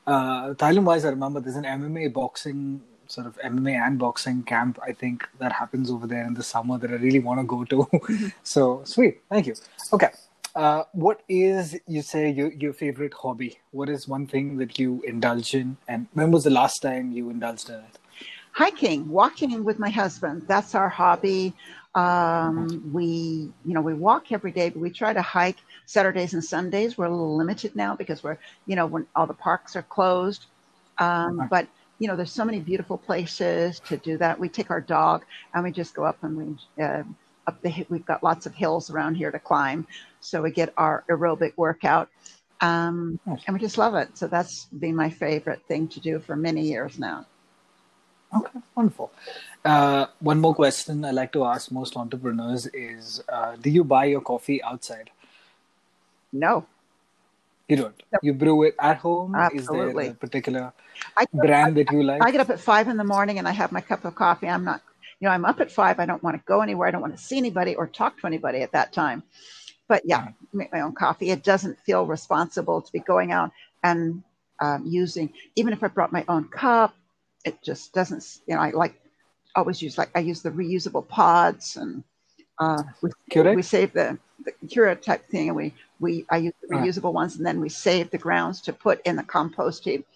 Uh, 0.04 0.54
Thailand 0.54 0.84
wise, 0.84 1.04
I 1.04 1.10
remember 1.10 1.38
there's 1.38 1.54
an 1.54 1.64
MMA 1.64 2.12
boxing 2.12 2.82
sort 3.12 3.26
of 3.26 3.38
MMA 3.40 3.74
and 3.86 3.98
boxing 3.98 4.42
camp, 4.42 4.78
I 4.82 4.92
think 4.92 5.28
that 5.38 5.52
happens 5.52 5.90
over 5.90 6.06
there 6.06 6.26
in 6.26 6.34
the 6.34 6.42
summer 6.42 6.78
that 6.78 6.90
I 6.90 6.94
really 6.94 7.18
want 7.18 7.40
to 7.40 7.46
go 7.54 7.64
to. 7.64 7.76
Mm-hmm. 7.76 8.28
so 8.42 8.82
sweet, 8.84 9.20
thank 9.28 9.46
you. 9.46 9.54
Okay, 9.92 10.10
uh, 10.54 10.84
what 10.92 11.22
is 11.28 11.78
you 11.86 12.02
say 12.02 12.30
your 12.30 12.50
your 12.52 12.72
favorite 12.72 13.14
hobby? 13.14 13.58
What 13.70 13.88
is 13.90 14.08
one 14.08 14.26
thing 14.26 14.56
that 14.58 14.78
you 14.78 15.02
indulge 15.02 15.54
in, 15.54 15.76
and 15.88 16.06
when 16.14 16.30
was 16.30 16.44
the 16.44 16.54
last 16.60 16.80
time 16.80 17.12
you 17.12 17.28
indulged 17.28 17.68
in 17.68 17.76
it? 17.76 17.98
Hiking, 18.52 19.08
walking 19.08 19.64
with 19.64 19.78
my 19.78 19.90
husband. 19.90 20.44
That's 20.46 20.74
our 20.74 20.88
hobby. 20.88 21.54
Um, 21.94 22.04
mm-hmm. 22.04 22.92
we, 22.92 23.06
you 23.66 23.74
know, 23.74 23.82
we 23.82 23.94
walk 23.94 24.32
every 24.32 24.52
day, 24.52 24.70
but 24.70 24.80
we 24.80 24.90
try 24.90 25.12
to 25.12 25.22
hike 25.22 25.58
Saturdays 25.84 26.32
and 26.32 26.44
Sundays. 26.44 26.96
We're 26.96 27.06
a 27.06 27.10
little 27.10 27.36
limited 27.36 27.76
now 27.76 27.94
because 27.94 28.22
we're, 28.22 28.38
you 28.66 28.76
know, 28.76 28.86
when 28.86 29.06
all 29.14 29.26
the 29.26 29.40
parks 29.48 29.76
are 29.76 29.82
closed. 29.82 30.46
Um. 30.98 31.48
But 31.50 31.66
you 32.02 32.08
know, 32.08 32.16
there's 32.16 32.32
so 32.32 32.44
many 32.44 32.58
beautiful 32.58 32.98
places 32.98 33.78
to 33.86 33.96
do 33.96 34.18
that. 34.18 34.36
We 34.36 34.48
take 34.48 34.72
our 34.72 34.80
dog 34.80 35.24
and 35.54 35.62
we 35.62 35.70
just 35.70 35.94
go 35.94 36.02
up 36.02 36.18
and 36.24 36.36
we 36.36 36.82
uh, 36.82 37.04
up 37.46 37.62
the 37.62 37.86
we've 37.90 38.04
got 38.04 38.24
lots 38.24 38.44
of 38.44 38.52
hills 38.56 38.90
around 38.90 39.14
here 39.14 39.30
to 39.30 39.38
climb, 39.38 39.86
so 40.18 40.42
we 40.42 40.50
get 40.50 40.74
our 40.76 41.04
aerobic 41.08 41.52
workout. 41.56 42.08
Um. 42.60 43.20
And 43.24 43.54
we 43.54 43.60
just 43.60 43.78
love 43.78 43.94
it. 43.94 44.18
So 44.18 44.26
that's 44.26 44.64
been 44.64 44.96
my 44.96 45.10
favorite 45.10 45.62
thing 45.68 45.86
to 45.94 46.00
do 46.00 46.18
for 46.18 46.34
many 46.34 46.62
years 46.62 46.98
now. 46.98 47.24
Okay, 48.36 48.58
wonderful. 48.74 49.12
Uh, 49.64 50.06
one 50.18 50.40
more 50.40 50.56
question 50.56 51.04
I 51.04 51.12
like 51.12 51.32
to 51.34 51.44
ask 51.44 51.70
most 51.70 51.96
entrepreneurs 51.96 52.66
is 52.74 53.22
uh, 53.28 53.54
Do 53.54 53.70
you 53.70 53.84
buy 53.84 54.06
your 54.06 54.22
coffee 54.22 54.60
outside? 54.64 55.10
No. 56.32 56.66
You 57.72 57.78
don't. 57.84 58.02
No. 58.12 58.18
You 58.22 58.32
brew 58.34 58.64
it 58.64 58.74
at 58.78 58.98
home. 58.98 59.34
Absolutely. 59.34 60.04
Is 60.04 60.10
there 60.10 60.12
a 60.12 60.26
particular 60.26 60.72
I, 61.16 61.24
brand 61.32 61.78
I, 61.78 61.82
that 61.82 61.92
you 61.92 62.02
like? 62.02 62.22
I 62.22 62.30
get 62.30 62.40
up 62.40 62.50
at 62.50 62.60
five 62.60 62.88
in 62.88 62.98
the 62.98 63.04
morning 63.04 63.38
and 63.38 63.48
I 63.48 63.52
have 63.52 63.72
my 63.72 63.80
cup 63.80 64.04
of 64.04 64.14
coffee. 64.14 64.48
I'm 64.48 64.64
not, 64.64 64.82
you 65.20 65.26
know, 65.26 65.32
I'm 65.32 65.46
up 65.46 65.58
at 65.60 65.72
five. 65.72 65.98
I 65.98 66.04
don't 66.04 66.22
want 66.22 66.36
to 66.36 66.42
go 66.44 66.60
anywhere. 66.60 66.86
I 66.88 66.90
don't 66.90 67.00
want 67.00 67.16
to 67.16 67.22
see 67.22 67.38
anybody 67.38 67.74
or 67.74 67.86
talk 67.86 68.20
to 68.20 68.26
anybody 68.26 68.60
at 68.60 68.72
that 68.72 68.92
time. 68.92 69.22
But 69.88 70.02
yeah, 70.04 70.28
make 70.52 70.70
my 70.70 70.80
own 70.80 70.94
coffee. 70.94 71.30
It 71.30 71.42
doesn't 71.42 71.80
feel 71.80 72.06
responsible 72.06 72.82
to 72.82 72.92
be 72.92 73.00
going 73.00 73.32
out 73.32 73.50
and 73.82 74.22
um, 74.60 74.84
using, 74.86 75.32
even 75.56 75.72
if 75.72 75.82
I 75.82 75.88
brought 75.88 76.12
my 76.12 76.24
own 76.28 76.48
cup, 76.48 76.94
it 77.44 77.62
just 77.62 77.94
doesn't, 77.94 78.24
you 78.46 78.54
know, 78.54 78.60
I 78.60 78.70
like 78.70 78.94
always 79.56 79.82
use 79.82 79.98
like 79.98 80.10
I 80.14 80.20
use 80.20 80.42
the 80.42 80.50
reusable 80.50 81.06
pods 81.06 81.76
and 81.76 82.04
uh, 82.58 82.82
we, 83.02 83.10
we 83.54 83.62
save 83.62 83.92
the, 83.92 84.18
the 84.44 84.52
Keurig 84.66 85.02
type 85.02 85.28
thing 85.28 85.48
and 85.48 85.56
we 85.56 85.74
we 86.00 86.26
I 86.30 86.38
use 86.38 86.54
the 86.62 86.74
reusable 86.74 87.12
ones 87.12 87.36
and 87.36 87.46
then 87.46 87.60
we 87.60 87.68
save 87.68 88.10
the 88.10 88.18
grounds 88.18 88.60
to 88.62 88.72
put 88.72 89.00
in 89.04 89.16
the 89.16 89.22
compost 89.22 89.84
heap. 89.84 90.06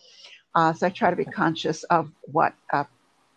Uh, 0.54 0.72
so 0.72 0.86
I 0.86 0.90
try 0.90 1.10
to 1.10 1.16
be 1.16 1.24
conscious 1.24 1.84
of 1.84 2.10
what 2.32 2.54
uh, 2.72 2.84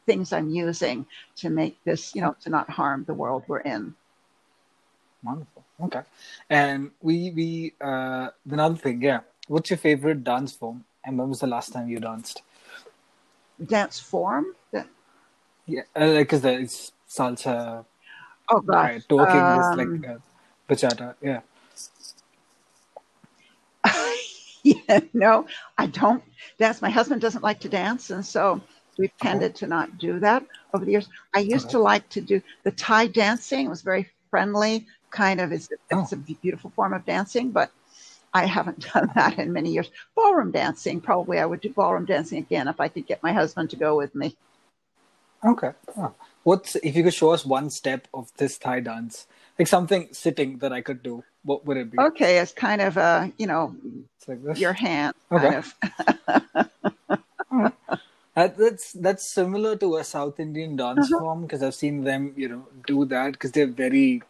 things 0.06 0.34
I'm 0.34 0.50
using 0.50 1.06
to 1.38 1.50
make 1.50 1.78
this, 1.84 2.16
you 2.16 2.22
know, 2.22 2.36
to 2.42 2.50
not 2.50 2.70
harm 2.70 3.04
the 3.06 3.14
world 3.14 3.44
we're 3.48 3.60
in. 3.60 3.94
Wonderful. 5.24 5.64
Okay. 5.84 6.02
And 6.50 6.92
we 7.02 7.32
we 7.32 7.74
uh 7.82 8.30
another 8.50 8.76
thing, 8.76 9.02
yeah. 9.02 9.22
What's 9.48 9.70
your 9.70 9.78
favorite 9.78 10.24
dance 10.24 10.54
form? 10.54 10.86
And 11.04 11.18
when 11.18 11.30
was 11.30 11.40
the 11.40 11.48
last 11.48 11.74
time 11.74 11.90
you 11.90 12.00
danced? 12.00 12.42
Dance 13.66 14.00
form? 14.00 14.56
Yeah, 15.70 15.84
uh, 15.96 16.08
like 16.08 16.34
it's 16.34 16.92
salsa. 17.08 17.86
Oh 18.52 18.62
gosh, 18.62 18.92
right, 18.92 19.10
talking 19.10 19.42
um, 19.42 19.60
is 19.60 19.78
like 19.78 20.10
uh, 20.10 20.18
bachata. 20.70 21.16
Yeah. 21.22 21.42
yeah, 24.64 25.00
no, 25.14 25.46
I 25.78 25.88
don't 25.88 26.24
dance. 26.58 26.82
My 26.82 26.90
husband 26.90 27.22
doesn't 27.22 27.44
like 27.44 27.60
to 27.62 27.70
dance, 27.70 28.10
and 28.10 28.26
so 28.26 28.62
we've 28.98 29.12
oh. 29.22 29.24
tended 29.24 29.52
oh. 29.52 29.60
to 29.60 29.68
not 29.68 29.98
do 29.98 30.20
that 30.20 30.46
over 30.74 30.86
the 30.86 30.92
years. 30.92 31.10
I 31.36 31.40
used 31.40 31.68
okay. 31.68 31.74
to 31.74 31.80
like 31.80 32.10
to 32.10 32.22
do 32.22 32.42
the 32.64 32.72
Thai 32.72 33.08
dancing. 33.08 33.68
It 33.68 33.70
was 33.70 33.82
very 33.82 34.10
friendly, 34.30 34.88
kind 35.12 35.40
of. 35.40 35.52
It's, 35.52 35.70
oh. 35.92 36.02
it's 36.02 36.14
a 36.14 36.18
beautiful 36.18 36.72
form 36.72 36.94
of 36.94 37.06
dancing, 37.06 37.52
but 37.52 37.72
I 38.34 38.46
haven't 38.46 38.80
done 38.94 39.12
that 39.16 39.38
in 39.38 39.54
many 39.54 39.72
years. 39.72 39.90
Ballroom 40.16 40.52
dancing, 40.52 41.02
probably 41.02 41.40
I 41.40 41.46
would 41.46 41.62
do 41.62 41.70
ballroom 41.70 42.06
dancing 42.06 42.40
again 42.40 42.68
if 42.68 42.80
I 42.80 42.88
could 42.88 43.08
get 43.08 43.24
my 43.24 43.34
husband 43.34 43.70
to 43.72 43.76
go 43.76 43.96
with 43.96 44.16
me. 44.16 44.36
Okay. 45.46 45.72
Oh. 45.98 46.14
What's 46.50 46.76
if 46.78 46.96
you 46.96 47.04
could 47.04 47.14
show 47.14 47.30
us 47.32 47.46
one 47.46 47.70
step 47.70 48.08
of 48.14 48.32
this 48.38 48.58
Thai 48.58 48.80
dance? 48.82 49.28
like 49.60 49.68
something 49.68 50.08
sitting 50.14 50.58
that 50.60 50.72
I 50.72 50.82
could 50.82 51.04
do, 51.04 51.24
what 51.44 51.66
would 51.66 51.78
it 51.78 51.92
be? 51.92 52.00
Okay, 52.00 52.40
it's 52.40 52.54
kind 52.54 52.82
of 52.82 52.98
a 52.98 53.32
you 53.38 53.46
know, 53.46 53.76
like 54.28 54.58
your 54.58 54.74
hand. 54.74 55.14
Okay. 55.32 55.62
that's 58.36 58.94
that's 58.94 59.28
similar 59.28 59.76
to 59.76 59.98
a 59.98 60.04
South 60.04 60.40
Indian 60.40 60.78
dance 60.78 61.12
uh-huh. 61.12 61.20
form 61.20 61.42
because 61.42 61.62
I've 61.62 61.76
seen 61.76 62.04
them, 62.06 62.34
you 62.38 62.48
know, 62.48 62.66
do 62.88 63.06
that 63.06 63.34
because 63.34 63.52
they're 63.52 63.68
very 63.68 64.24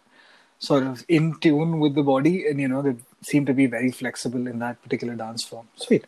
sort 0.57 0.83
of 0.83 1.05
in 1.07 1.39
tune 1.39 1.79
with 1.79 1.93
the 1.95 2.03
body, 2.03 2.47
and 2.47 2.59
you 2.59 2.67
know 2.67 2.81
they 2.81 2.95
seem 3.21 3.45
to 3.45 3.53
be 3.53 3.67
very 3.67 3.91
flexible 3.91 4.47
in 4.47 4.57
that 4.59 4.81
particular 4.81 5.15
dance 5.15 5.43
form. 5.43 5.67
Sweet. 5.75 6.05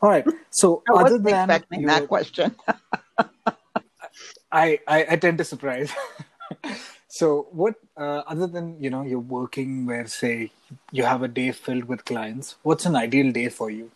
All 0.00 0.10
right. 0.10 0.24
So 0.50 0.84
I 0.88 1.00
other 1.00 1.18
than 1.18 1.50
expecting 1.50 1.86
that 1.86 2.06
question, 2.06 2.54
I, 4.52 4.80
I 4.86 5.06
I 5.10 5.16
tend 5.16 5.38
to 5.38 5.44
surprise. 5.44 5.92
So, 7.12 7.48
what 7.50 7.74
uh, 7.96 8.22
other 8.28 8.46
than 8.46 8.80
you 8.80 8.88
know 8.88 9.02
you're 9.02 9.18
working 9.18 9.84
where 9.84 10.06
say 10.06 10.52
you 10.92 11.02
have 11.02 11.24
a 11.24 11.28
day 11.28 11.50
filled 11.50 11.84
with 11.84 12.04
clients? 12.04 12.54
What's 12.62 12.86
an 12.86 12.94
ideal 12.94 13.32
day 13.32 13.48
for 13.48 13.68
you? 13.68 13.90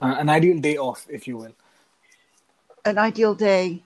Uh, 0.00 0.16
an 0.18 0.30
ideal 0.30 0.58
day 0.58 0.78
off, 0.78 1.06
if 1.10 1.28
you 1.28 1.36
will. 1.36 1.52
An 2.86 2.96
ideal 2.96 3.34
day 3.34 3.82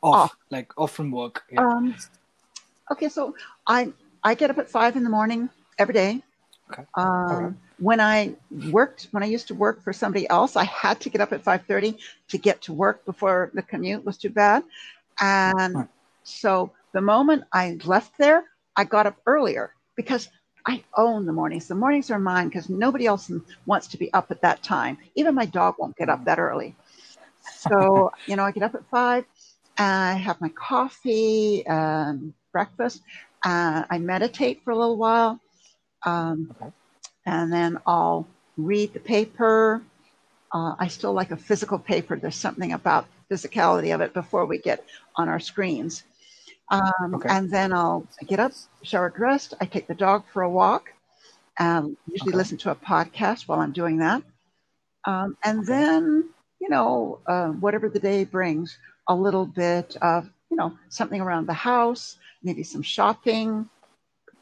off, 0.00 0.14
off. 0.14 0.36
like 0.50 0.72
off 0.78 0.92
from 0.92 1.10
work. 1.10 1.44
Yeah. 1.52 1.60
Um, 1.60 1.94
okay, 2.90 3.10
so 3.10 3.36
I 3.66 3.92
I 4.24 4.34
get 4.34 4.48
up 4.48 4.56
at 4.56 4.70
five 4.70 4.96
in 4.96 5.04
the 5.04 5.10
morning 5.10 5.50
every 5.78 5.92
day. 5.92 6.22
Okay. 6.72 6.84
Um, 6.96 7.58
When 7.78 8.00
I 8.00 8.34
worked, 8.70 9.08
when 9.10 9.22
I 9.22 9.26
used 9.26 9.48
to 9.48 9.54
work 9.54 9.82
for 9.82 9.92
somebody 9.92 10.26
else, 10.30 10.56
I 10.56 10.64
had 10.64 11.00
to 11.00 11.10
get 11.10 11.20
up 11.20 11.34
at 11.34 11.44
five 11.44 11.66
thirty 11.66 11.98
to 12.28 12.38
get 12.38 12.62
to 12.62 12.72
work 12.72 13.04
before 13.04 13.50
the 13.52 13.62
commute 13.62 14.06
was 14.06 14.16
too 14.16 14.30
bad, 14.30 14.64
and 15.20 15.74
right. 15.74 15.88
so 16.22 16.72
the 16.92 17.00
moment 17.00 17.44
I 17.52 17.78
left 17.84 18.18
there, 18.18 18.44
I 18.76 18.84
got 18.84 19.06
up 19.06 19.16
earlier 19.26 19.72
because 19.96 20.28
I 20.66 20.82
own 20.96 21.26
the 21.26 21.32
mornings. 21.32 21.68
The 21.68 21.74
mornings 21.74 22.10
are 22.10 22.18
mine 22.18 22.48
because 22.48 22.68
nobody 22.68 23.06
else 23.06 23.30
wants 23.66 23.86
to 23.88 23.98
be 23.98 24.12
up 24.14 24.30
at 24.30 24.40
that 24.42 24.62
time. 24.62 24.98
Even 25.14 25.34
my 25.34 25.44
dog 25.46 25.74
won't 25.78 25.96
get 25.96 26.08
up 26.08 26.24
that 26.24 26.38
early. 26.38 26.74
So, 27.42 28.10
you 28.26 28.36
know, 28.36 28.44
I 28.44 28.50
get 28.50 28.62
up 28.62 28.74
at 28.74 28.88
five, 28.90 29.24
and 29.76 29.86
I 29.86 30.14
have 30.14 30.40
my 30.40 30.48
coffee, 30.50 31.66
and 31.66 32.32
breakfast, 32.52 33.02
uh, 33.44 33.84
I 33.90 33.98
meditate 33.98 34.62
for 34.64 34.70
a 34.70 34.78
little 34.78 34.96
while, 34.96 35.40
um, 36.06 36.54
okay. 36.56 36.72
and 37.26 37.52
then 37.52 37.78
I'll 37.86 38.26
read 38.56 38.94
the 38.94 39.00
paper. 39.00 39.82
Uh, 40.54 40.76
I 40.78 40.86
still 40.86 41.12
like 41.12 41.32
a 41.32 41.36
physical 41.36 41.80
paper. 41.80 42.16
There's 42.16 42.36
something 42.36 42.72
about 42.72 43.06
physicality 43.28 43.92
of 43.92 44.00
it 44.00 44.14
before 44.14 44.46
we 44.46 44.58
get 44.58 44.86
on 45.16 45.28
our 45.28 45.40
screens. 45.40 46.04
Um, 46.70 47.14
okay. 47.14 47.28
And 47.28 47.50
then 47.50 47.72
I'll 47.72 48.06
get 48.26 48.38
up, 48.38 48.52
shower, 48.82 49.10
dressed. 49.10 49.54
I 49.60 49.66
take 49.66 49.88
the 49.88 49.94
dog 49.94 50.22
for 50.32 50.42
a 50.42 50.48
walk. 50.50 50.92
Um, 51.58 51.96
usually 52.08 52.30
okay. 52.30 52.36
listen 52.36 52.56
to 52.58 52.70
a 52.70 52.76
podcast 52.76 53.48
while 53.48 53.58
I'm 53.58 53.72
doing 53.72 53.98
that. 53.98 54.22
Um, 55.04 55.36
and 55.44 55.60
okay. 55.60 55.66
then, 55.66 56.30
you 56.60 56.68
know, 56.68 57.18
uh, 57.26 57.48
whatever 57.48 57.88
the 57.88 57.98
day 57.98 58.24
brings, 58.24 58.78
a 59.08 59.14
little 59.14 59.46
bit 59.46 59.96
of, 60.00 60.30
you 60.50 60.56
know, 60.56 60.78
something 60.88 61.20
around 61.20 61.46
the 61.46 61.52
house, 61.52 62.16
maybe 62.44 62.62
some 62.62 62.82
shopping 62.82 63.68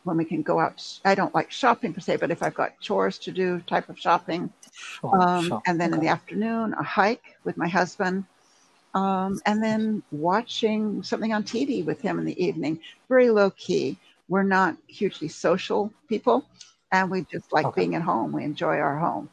when 0.04 0.16
we 0.16 0.24
can 0.24 0.42
go 0.42 0.58
out. 0.58 0.82
I 1.04 1.14
don't 1.14 1.34
like 1.34 1.50
shopping 1.50 1.92
per 1.94 2.00
se, 2.00 2.16
but 2.16 2.30
if 2.30 2.42
I've 2.42 2.54
got 2.54 2.78
chores 2.80 3.18
to 3.18 3.32
do, 3.32 3.60
type 3.66 3.88
of 3.88 3.98
shopping. 3.98 4.52
Sure, 4.72 5.20
um, 5.20 5.48
sure. 5.48 5.62
And 5.66 5.80
then 5.80 5.90
okay. 5.90 5.98
in 5.98 6.04
the 6.04 6.10
afternoon, 6.10 6.74
a 6.74 6.82
hike 6.82 7.36
with 7.44 7.56
my 7.56 7.68
husband 7.68 8.24
um, 8.94 9.40
and 9.46 9.62
then 9.62 10.02
watching 10.10 11.02
something 11.02 11.32
on 11.32 11.44
TV 11.44 11.84
with 11.84 12.00
him 12.00 12.18
in 12.18 12.24
the 12.24 12.42
evening. 12.42 12.80
Very 13.08 13.30
low 13.30 13.50
key. 13.50 13.98
We're 14.28 14.42
not 14.42 14.76
hugely 14.86 15.28
social 15.28 15.92
people, 16.08 16.44
and 16.90 17.10
we 17.10 17.26
just 17.30 17.52
like 17.52 17.66
okay. 17.66 17.82
being 17.82 17.94
at 17.94 18.02
home. 18.02 18.32
We 18.32 18.44
enjoy 18.44 18.76
our 18.78 18.98
home. 18.98 19.28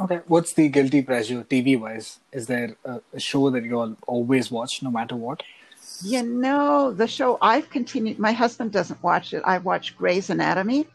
Okay, 0.00 0.20
what's 0.26 0.54
the 0.54 0.68
guilty 0.68 1.02
pleasure 1.02 1.44
TV 1.44 1.78
wise? 1.78 2.18
Is 2.32 2.46
there 2.46 2.76
a, 2.84 3.00
a 3.12 3.20
show 3.20 3.50
that 3.50 3.62
you 3.62 3.78
all 3.78 3.96
always 4.06 4.50
watch 4.50 4.82
no 4.82 4.90
matter 4.90 5.16
what? 5.16 5.42
You 6.02 6.22
know, 6.22 6.92
the 6.92 7.06
show 7.06 7.38
I've 7.40 7.70
continued, 7.70 8.18
my 8.18 8.32
husband 8.32 8.72
doesn't 8.72 9.02
watch 9.02 9.34
it. 9.34 9.42
I 9.44 9.58
watch 9.58 9.96
Grey's 9.96 10.30
Anatomy, 10.30 10.86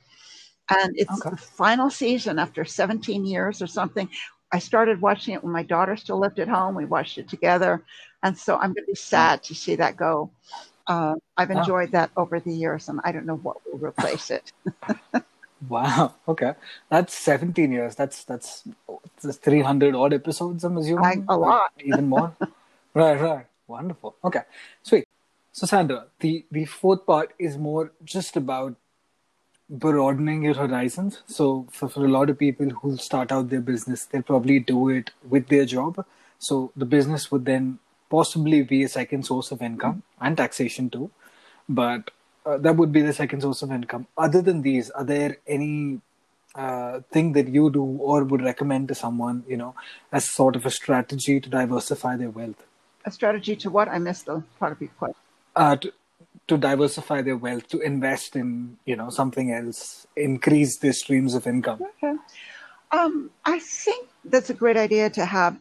and 0.70 0.94
it's 0.98 1.12
okay. 1.26 1.30
the 1.32 1.38
final 1.38 1.90
season 1.90 2.40
after 2.40 2.66
17 2.66 3.26
years 3.26 3.62
or 3.62 3.68
something. 3.68 4.10
I 4.52 4.60
started 4.60 5.02
watching 5.02 5.34
it 5.34 5.44
when 5.44 5.52
my 5.52 5.64
daughter 5.64 5.98
still 5.98 6.20
lived 6.20 6.40
at 6.40 6.48
home. 6.48 6.76
We 6.76 6.86
watched 6.86 7.18
it 7.18 7.28
together. 7.28 7.84
And 8.24 8.38
so 8.38 8.56
I'm 8.56 8.74
going 8.74 8.86
to 8.86 8.92
be 8.92 8.96
sad 8.96 9.44
to 9.44 9.56
see 9.56 9.76
that 9.76 9.98
go. 9.98 10.32
Uh, 10.88 11.16
I've 11.36 11.52
enjoyed 11.52 11.92
that 11.92 12.12
over 12.16 12.40
the 12.40 12.54
years, 12.54 12.88
and 12.88 13.02
I 13.04 13.12
don't 13.12 13.26
know 13.26 13.36
what 13.36 13.58
will 13.66 13.80
replace 13.80 14.32
it. 14.32 14.54
wow. 15.70 16.16
Okay. 16.28 16.54
That's 16.90 17.14
17 17.14 17.72
years. 17.72 17.96
That's 17.96 18.24
that's, 18.24 18.64
that's 19.22 19.38
300 19.38 19.96
odd 19.96 20.14
episodes, 20.14 20.64
I'm 20.64 20.78
assuming. 20.78 21.26
I, 21.28 21.34
a 21.34 21.38
lot. 21.38 21.72
Even 21.84 22.08
more. 22.08 22.34
right, 22.94 23.20
right. 23.20 23.46
Wonderful. 23.68 24.16
Okay. 24.24 24.42
Sweet. 24.84 25.06
So, 25.52 25.66
Sandra, 25.66 26.06
the, 26.20 26.46
the 26.52 26.66
fourth 26.66 27.06
part 27.06 27.34
is 27.40 27.58
more 27.58 27.92
just 28.04 28.38
about 28.38 28.76
broadening 29.70 30.44
your 30.44 30.54
horizons. 30.54 31.22
So 31.28 31.68
for, 31.72 31.90
for 31.90 32.06
a 32.06 32.10
lot 32.10 32.30
of 32.30 32.40
people 32.40 32.70
who 32.70 32.98
start 32.98 33.32
out 33.32 33.50
their 33.50 33.62
business, 33.62 34.06
they'll 34.06 34.22
probably 34.22 34.60
do 34.60 34.90
it 34.90 35.12
with 35.28 35.48
their 35.48 35.66
job. 35.66 36.06
So 36.40 36.72
the 36.76 36.86
business 36.86 37.32
would 37.32 37.46
then 37.46 37.80
possibly 38.10 38.64
be 38.64 38.84
a 38.84 38.88
second 38.88 39.26
source 39.26 39.52
of 39.52 39.62
income 39.62 40.04
and 40.22 40.38
taxation 40.38 40.90
too. 40.90 41.12
But 41.68 42.12
uh, 42.46 42.58
that 42.60 42.78
would 42.78 42.94
be 42.94 43.02
the 43.02 43.14
second 43.14 43.42
source 43.42 43.62
of 43.62 43.72
income. 43.72 44.08
Other 44.18 44.42
than 44.42 44.62
these, 44.62 44.90
are 44.92 45.04
there 45.04 45.38
any 45.46 46.00
uh, 46.56 47.02
thing 47.12 47.34
that 47.34 47.50
you 47.50 47.70
do 47.70 47.84
or 47.84 48.24
would 48.24 48.42
recommend 48.42 48.88
to 48.88 48.96
someone, 48.96 49.44
you 49.48 49.58
know, 49.58 49.76
as 50.14 50.34
sort 50.34 50.56
of 50.56 50.66
a 50.66 50.72
strategy 50.72 51.42
to 51.42 51.50
diversify 51.50 52.16
their 52.16 52.30
wealth? 52.30 52.64
A 53.08 53.12
strategy 53.12 53.56
to 53.64 53.70
what? 53.70 53.88
I 53.88 54.00
missed 54.00 54.26
the 54.26 54.44
part 54.60 54.74
of 54.74 54.82
your 54.82 54.90
question. 55.00 55.16
Uh, 55.56 55.78
to, 55.78 55.94
to 56.50 56.58
diversify 56.58 57.22
their 57.22 57.38
wealth, 57.38 57.66
to 57.70 57.80
invest 57.80 58.36
in 58.36 58.78
you 58.84 58.98
know 58.98 59.10
something 59.10 59.54
else, 59.54 60.06
increase 60.18 60.80
their 60.80 60.92
streams 60.92 61.34
of 61.34 61.48
income? 61.48 61.80
Okay. 62.04 62.18
Um, 62.92 63.32
I 63.46 63.60
think 63.60 64.10
that's 64.26 64.50
a 64.50 64.54
great 64.54 64.76
idea 64.76 65.10
to 65.12 65.24
have 65.24 65.58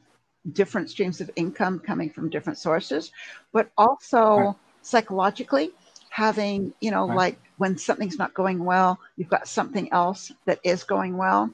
different 0.53 0.90
streams 0.90 1.20
of 1.20 1.30
income 1.36 1.78
coming 1.78 2.11
from 2.11 2.30
different 2.30 2.59
sources, 2.59 3.12
but 3.53 3.70
also 3.78 4.36
right. 4.38 4.55
psychologically 4.82 5.70
having, 6.11 6.72
you 6.80 6.90
know, 6.90 7.07
right. 7.07 7.16
like 7.16 7.38
when 7.59 7.78
something's 7.78 8.18
not 8.18 8.34
going 8.34 8.64
well, 8.64 8.99
you've 9.16 9.28
got 9.28 9.47
something 9.47 9.92
else 9.92 10.32
that 10.47 10.59
is 10.64 10.82
going 10.82 11.16
well, 11.16 11.49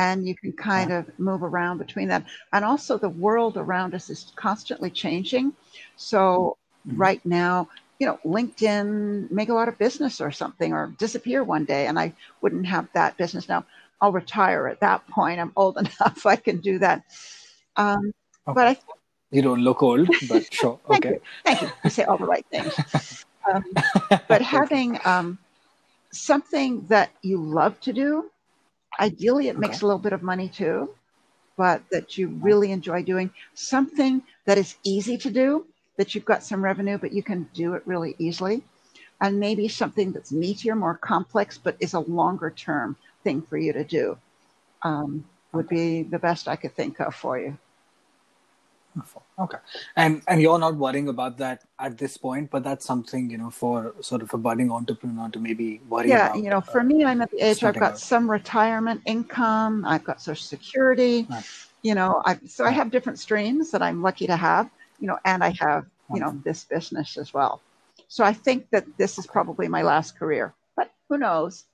and 0.00 0.26
you 0.26 0.34
can 0.34 0.50
kind 0.52 0.90
of 0.92 1.06
move 1.18 1.42
around 1.42 1.76
between 1.76 2.08
them. 2.08 2.24
And 2.54 2.64
also, 2.64 2.96
the 2.96 3.10
world 3.10 3.58
around 3.58 3.94
us 3.94 4.08
is 4.08 4.32
constantly 4.34 4.90
changing. 4.90 5.52
So, 5.96 6.56
mm-hmm. 6.88 6.96
right 6.96 7.26
now, 7.26 7.68
you 7.98 8.06
know, 8.06 8.18
LinkedIn 8.24 9.30
make 9.30 9.50
a 9.50 9.54
lot 9.54 9.68
of 9.68 9.76
business 9.76 10.18
or 10.18 10.30
something 10.32 10.72
or 10.72 10.94
disappear 10.96 11.44
one 11.44 11.66
day, 11.66 11.86
and 11.86 11.98
I 11.98 12.14
wouldn't 12.40 12.66
have 12.66 12.88
that 12.94 13.18
business 13.18 13.46
now. 13.46 13.66
I'll 14.00 14.12
retire 14.12 14.68
at 14.68 14.80
that 14.80 15.06
point. 15.08 15.38
I'm 15.38 15.52
old 15.54 15.76
enough; 15.84 16.24
I 16.24 16.36
can 16.36 16.60
do 16.60 16.78
that. 16.78 17.04
Um, 17.76 18.14
okay. 18.48 18.54
But 18.54 18.66
I, 18.68 18.76
you 19.30 19.42
don't 19.42 19.60
look 19.60 19.82
old, 19.82 20.08
but 20.30 20.50
sure. 20.60 20.80
Thank 20.88 21.04
okay. 21.04 21.14
You. 21.16 21.20
Thank 21.44 21.60
you. 21.60 21.68
You 21.84 21.90
say 21.90 22.04
all 22.04 22.16
the 22.16 22.26
right 22.26 22.46
things. 22.50 22.74
Um, 23.50 23.64
but 24.28 24.42
having 24.42 25.00
um, 25.06 25.38
something 26.12 26.86
that 26.88 27.08
you 27.22 27.38
love 27.38 27.80
to 27.80 27.92
do, 27.92 28.30
ideally, 29.00 29.48
it 29.48 29.56
okay. 29.56 29.60
makes 29.60 29.80
a 29.80 29.86
little 29.86 29.98
bit 29.98 30.12
of 30.12 30.22
money 30.22 30.48
too, 30.48 30.90
but 31.56 31.82
that 31.90 32.16
you 32.16 32.28
really 32.28 32.70
enjoy 32.70 33.02
doing 33.02 33.30
something 33.54 34.22
that 34.44 34.58
is 34.58 34.76
easy 34.84 35.18
to 35.18 35.30
do, 35.30 35.66
that 35.96 36.14
you've 36.14 36.24
got 36.24 36.44
some 36.44 36.62
revenue, 36.62 36.98
but 36.98 37.12
you 37.12 37.22
can 37.22 37.48
do 37.54 37.74
it 37.74 37.82
really 37.86 38.14
easily. 38.18 38.62
And 39.20 39.38
maybe 39.38 39.68
something 39.68 40.12
that's 40.12 40.32
meatier, 40.32 40.76
more 40.76 40.96
complex, 40.96 41.58
but 41.58 41.76
is 41.80 41.94
a 41.94 42.00
longer 42.00 42.50
term 42.50 42.96
thing 43.22 43.42
for 43.42 43.58
you 43.58 43.72
to 43.72 43.84
do 43.84 44.16
um, 44.82 45.24
would 45.52 45.68
be 45.68 46.02
the 46.02 46.18
best 46.18 46.48
I 46.48 46.56
could 46.56 46.74
think 46.74 47.00
of 47.00 47.14
for 47.14 47.38
you. 47.38 47.58
Okay, 49.38 49.58
and 49.96 50.22
and 50.28 50.42
you're 50.42 50.58
not 50.58 50.74
worrying 50.76 51.08
about 51.08 51.38
that 51.38 51.64
at 51.78 51.96
this 51.96 52.16
point, 52.16 52.50
but 52.50 52.62
that's 52.62 52.84
something 52.84 53.30
you 53.30 53.38
know 53.38 53.50
for 53.50 53.94
sort 54.00 54.22
of 54.22 54.32
a 54.34 54.38
budding 54.38 54.70
entrepreneur 54.70 55.28
to 55.30 55.38
maybe 55.38 55.80
worry 55.88 56.08
yeah, 56.08 56.26
about. 56.26 56.36
Yeah, 56.36 56.42
you 56.42 56.50
know, 56.50 56.60
for 56.60 56.80
uh, 56.80 56.84
me, 56.84 57.04
I'm 57.04 57.22
at 57.22 57.30
the 57.30 57.40
age 57.40 57.62
I've 57.62 57.74
got 57.74 57.92
out. 57.92 57.98
some 57.98 58.30
retirement 58.30 59.00
income, 59.06 59.84
I've 59.86 60.04
got 60.04 60.20
Social 60.20 60.44
Security, 60.44 61.26
nice. 61.30 61.68
you 61.82 61.94
know, 61.94 62.22
I 62.26 62.38
so 62.46 62.64
I 62.64 62.70
have 62.70 62.90
different 62.90 63.18
streams 63.18 63.70
that 63.70 63.82
I'm 63.82 64.02
lucky 64.02 64.26
to 64.26 64.36
have, 64.36 64.68
you 64.98 65.06
know, 65.06 65.18
and 65.24 65.42
I 65.42 65.54
have 65.60 65.86
you 66.12 66.20
know 66.20 66.38
this 66.44 66.64
business 66.64 67.16
as 67.16 67.32
well. 67.32 67.60
So 68.08 68.24
I 68.24 68.32
think 68.32 68.70
that 68.70 68.84
this 68.98 69.18
is 69.18 69.26
probably 69.26 69.68
my 69.68 69.82
last 69.82 70.18
career, 70.18 70.52
but 70.76 70.92
who 71.08 71.16
knows? 71.16 71.64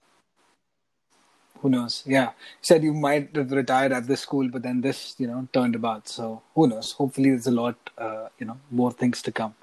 Who 1.61 1.71
knows? 1.71 2.03
Yeah, 2.07 2.31
said 2.61 2.83
you 2.83 2.93
might 2.93 3.35
have 3.37 3.51
retired 3.53 3.93
at 3.93 4.07
this 4.07 4.21
school, 4.21 4.49
but 4.49 4.63
then 4.63 4.81
this, 4.81 5.15
you 5.19 5.27
know, 5.27 5.49
turned 5.53 5.75
about. 5.75 6.09
So 6.09 6.43
who 6.55 6.69
knows? 6.69 6.93
Hopefully, 6.93 7.31
there's 7.31 7.47
a 7.47 7.53
lot, 7.53 7.77
uh, 7.99 8.29
you 8.39 8.47
know, 8.47 8.59
more 8.71 8.93
things 8.93 9.23
to 9.23 9.33
come. 9.33 9.55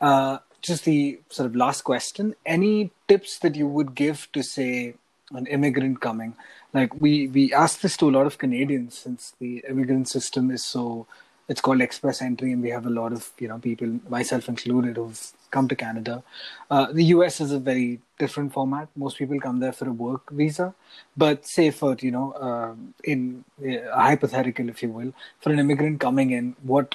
Uh, 0.00 0.38
just 0.60 0.84
the 0.84 1.20
sort 1.28 1.46
of 1.46 1.56
last 1.56 1.82
question: 1.82 2.34
Any 2.44 2.90
tips 3.06 3.38
that 3.40 3.54
you 3.54 3.66
would 3.66 3.94
give 3.94 4.28
to 4.32 4.42
say 4.42 4.94
an 5.32 5.46
immigrant 5.46 6.00
coming? 6.00 6.34
Like 6.74 7.00
we 7.00 7.28
we 7.28 7.52
ask 7.52 7.80
this 7.80 7.96
to 7.98 8.08
a 8.08 8.12
lot 8.12 8.26
of 8.26 8.38
Canadians 8.38 8.98
since 8.98 9.34
the 9.38 9.64
immigrant 9.68 10.08
system 10.08 10.50
is 10.50 10.64
so 10.64 11.06
it's 11.48 11.62
called 11.62 11.80
express 11.80 12.20
entry 12.20 12.52
and 12.52 12.62
we 12.62 12.68
have 12.68 12.86
a 12.86 12.90
lot 12.90 13.12
of 13.12 13.30
you 13.38 13.48
know 13.48 13.58
people 13.58 13.98
myself 14.08 14.48
included 14.48 14.96
who've 14.96 15.32
come 15.50 15.66
to 15.66 15.74
canada. 15.74 16.22
Uh, 16.70 16.92
the 16.92 17.04
us 17.04 17.40
is 17.40 17.52
a 17.52 17.58
very 17.58 18.00
different 18.18 18.52
format. 18.52 18.88
Most 18.94 19.16
people 19.16 19.40
come 19.40 19.58
there 19.60 19.72
for 19.72 19.88
a 19.88 19.92
work 19.92 20.30
visa 20.30 20.74
but 21.16 21.46
say 21.46 21.70
for 21.70 21.96
you 22.00 22.10
know 22.10 22.32
uh, 22.32 22.74
in 23.04 23.44
uh, 23.62 23.90
a 23.90 24.02
hypothetical 24.02 24.68
if 24.68 24.82
you 24.82 24.90
will 24.90 25.12
for 25.40 25.52
an 25.52 25.58
immigrant 25.58 26.00
coming 26.00 26.30
in 26.30 26.54
what 26.62 26.94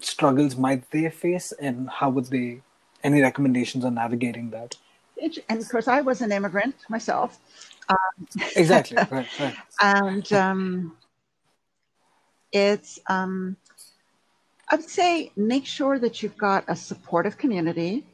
struggles 0.00 0.56
might 0.56 0.90
they 0.90 1.08
face 1.10 1.52
and 1.52 1.88
how 1.90 2.10
would 2.10 2.26
they 2.26 2.60
any 3.04 3.22
recommendations 3.22 3.84
on 3.84 3.94
navigating 3.94 4.50
that? 4.50 4.76
And 5.48 5.60
of 5.60 5.68
course 5.68 5.88
i 5.88 6.00
was 6.00 6.20
an 6.20 6.32
immigrant 6.32 6.76
myself. 6.88 7.38
Um, 7.88 8.26
exactly 8.54 8.98
right, 9.10 9.40
right. 9.40 9.56
and 9.80 10.32
um, 10.32 10.96
it's 12.52 12.98
um, 13.08 13.56
I 14.70 14.76
would 14.76 14.88
say 14.88 15.32
make 15.36 15.64
sure 15.64 15.98
that 15.98 16.22
you've 16.22 16.36
got 16.36 16.64
a 16.68 16.76
supportive 16.76 17.38
community 17.38 18.04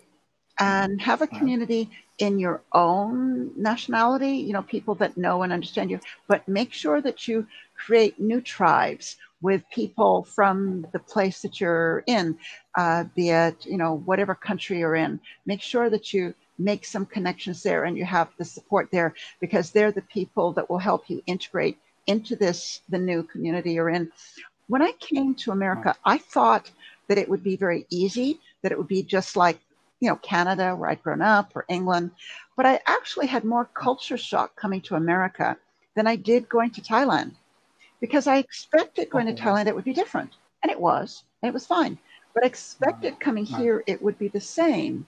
and 0.59 1.00
have 1.02 1.20
a 1.20 1.26
community 1.26 1.90
in 2.18 2.38
your 2.38 2.62
own 2.72 3.50
nationality, 3.61 4.36
you 4.36 4.52
know, 4.52 4.62
people 4.62 4.94
that 4.96 5.16
know 5.16 5.42
and 5.42 5.52
understand 5.52 5.90
you, 5.90 5.98
but 6.28 6.46
make 6.46 6.72
sure 6.72 7.00
that 7.00 7.26
you 7.26 7.44
create 7.76 8.20
new 8.20 8.40
tribes 8.40 9.16
with 9.42 9.68
people 9.70 10.22
from 10.22 10.86
the 10.92 10.98
place 11.00 11.42
that 11.42 11.61
you're 11.61 12.05
in, 12.07 12.38
uh, 12.76 13.02
be 13.16 13.30
it, 13.30 13.66
you 13.66 13.76
know, 13.76 13.96
whatever 14.05 14.34
country 14.34 14.78
you're 14.78 14.94
in. 14.94 15.18
Make 15.46 15.61
sure 15.61 15.90
that 15.90 16.14
you 16.14 16.34
make 16.57 16.84
some 16.84 17.05
connections 17.05 17.64
there 17.64 17.84
and 17.84 17.96
you 17.96 18.05
have 18.05 18.28
the 18.38 18.44
support 18.44 18.88
there 18.92 19.12
because 19.40 19.72
they're 19.72 19.90
the 19.90 20.02
people 20.02 20.52
that 20.52 20.70
will 20.70 20.78
help 20.78 21.11
you 21.11 21.20
integrate 21.26 21.78
into 22.07 22.36
this, 22.36 22.82
the 22.88 22.98
new 22.98 23.24
community 23.24 23.72
you're 23.72 23.90
in 23.90 24.11
when 24.66 24.82
I 24.82 24.92
came 24.92 25.34
to 25.36 25.52
America, 25.52 25.94
I 26.04 26.18
thought 26.18 26.70
that 27.08 27.18
it 27.18 27.28
would 27.28 27.42
be 27.42 27.56
very 27.56 27.86
easy, 27.90 28.40
that 28.62 28.72
it 28.72 28.78
would 28.78 28.88
be 28.88 29.02
just 29.02 29.36
like, 29.36 29.58
you 30.00 30.08
know, 30.08 30.16
Canada, 30.16 30.74
where 30.74 30.90
I'd 30.90 31.02
grown 31.02 31.22
up, 31.22 31.52
or 31.54 31.64
England. 31.68 32.10
But 32.56 32.66
I 32.66 32.80
actually 32.86 33.26
had 33.26 33.44
more 33.44 33.66
culture 33.74 34.16
shock 34.16 34.56
coming 34.56 34.80
to 34.82 34.96
America 34.96 35.56
than 35.94 36.06
I 36.06 36.16
did 36.16 36.48
going 36.48 36.70
to 36.72 36.80
Thailand 36.80 37.32
because 38.00 38.26
I 38.26 38.38
expected 38.38 39.10
going 39.10 39.26
to 39.26 39.40
Thailand 39.40 39.66
it 39.66 39.74
would 39.74 39.84
be 39.84 39.92
different. 39.92 40.32
And 40.62 40.70
it 40.70 40.80
was, 40.80 41.24
and 41.42 41.48
it 41.48 41.54
was 41.54 41.66
fine. 41.66 41.98
But 42.34 42.44
I 42.44 42.46
expected 42.46 43.20
coming 43.20 43.44
here 43.44 43.84
it 43.86 44.02
would 44.02 44.18
be 44.18 44.28
the 44.28 44.40
same, 44.40 45.06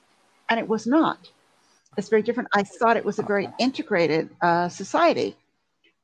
and 0.48 0.60
it 0.60 0.68
was 0.68 0.86
not. 0.86 1.28
It's 1.96 2.10
very 2.10 2.22
different. 2.22 2.50
I 2.54 2.62
thought 2.62 2.96
it 2.96 3.04
was 3.04 3.18
a 3.18 3.22
very 3.22 3.48
integrated 3.58 4.28
uh, 4.42 4.68
society 4.68 5.34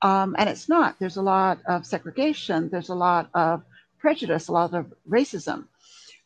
um, 0.02 0.34
and 0.38 0.48
it's 0.48 0.68
not. 0.68 0.98
There's 0.98 1.16
a 1.16 1.22
lot 1.22 1.58
of 1.66 1.86
segregation. 1.86 2.68
There's 2.68 2.88
a 2.88 2.94
lot 2.94 3.30
of 3.34 3.62
prejudice, 3.98 4.48
a 4.48 4.52
lot 4.52 4.74
of 4.74 4.92
racism. 5.08 5.66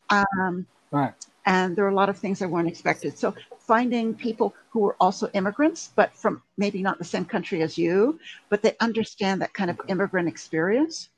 Um, 0.09 0.65
right. 0.91 1.13
And 1.45 1.75
there 1.75 1.85
are 1.85 1.89
a 1.89 1.95
lot 1.95 2.09
of 2.09 2.17
things 2.17 2.39
that 2.39 2.49
weren't 2.49 2.67
expected. 2.67 3.17
So 3.17 3.33
finding 3.59 4.13
people 4.13 4.53
who 4.69 4.85
are 4.87 4.95
also 4.99 5.29
immigrants, 5.33 5.91
but 5.95 6.13
from 6.13 6.41
maybe 6.57 6.81
not 6.81 6.97
the 6.97 7.05
same 7.05 7.23
country 7.23 7.61
as 7.61 7.77
you, 7.77 8.19
but 8.49 8.61
they 8.61 8.75
understand 8.81 9.41
that 9.41 9.53
kind 9.53 9.69
of 9.69 9.79
immigrant 9.87 10.27
experience. 10.27 11.09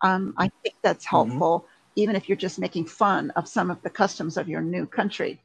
Um, 0.00 0.34
I 0.38 0.50
think 0.62 0.76
that's 0.82 1.04
mm-hmm. 1.04 1.16
helpful, 1.16 1.60
mm-hmm. 1.60 2.00
even 2.00 2.16
if 2.16 2.28
you're 2.28 2.36
just 2.36 2.58
making 2.58 2.86
fun 2.86 3.30
of 3.32 3.48
some 3.48 3.70
of 3.70 3.82
the 3.82 3.90
customs 3.90 4.36
of 4.36 4.48
your 4.48 4.62
new 4.62 4.86
country. 4.86 5.40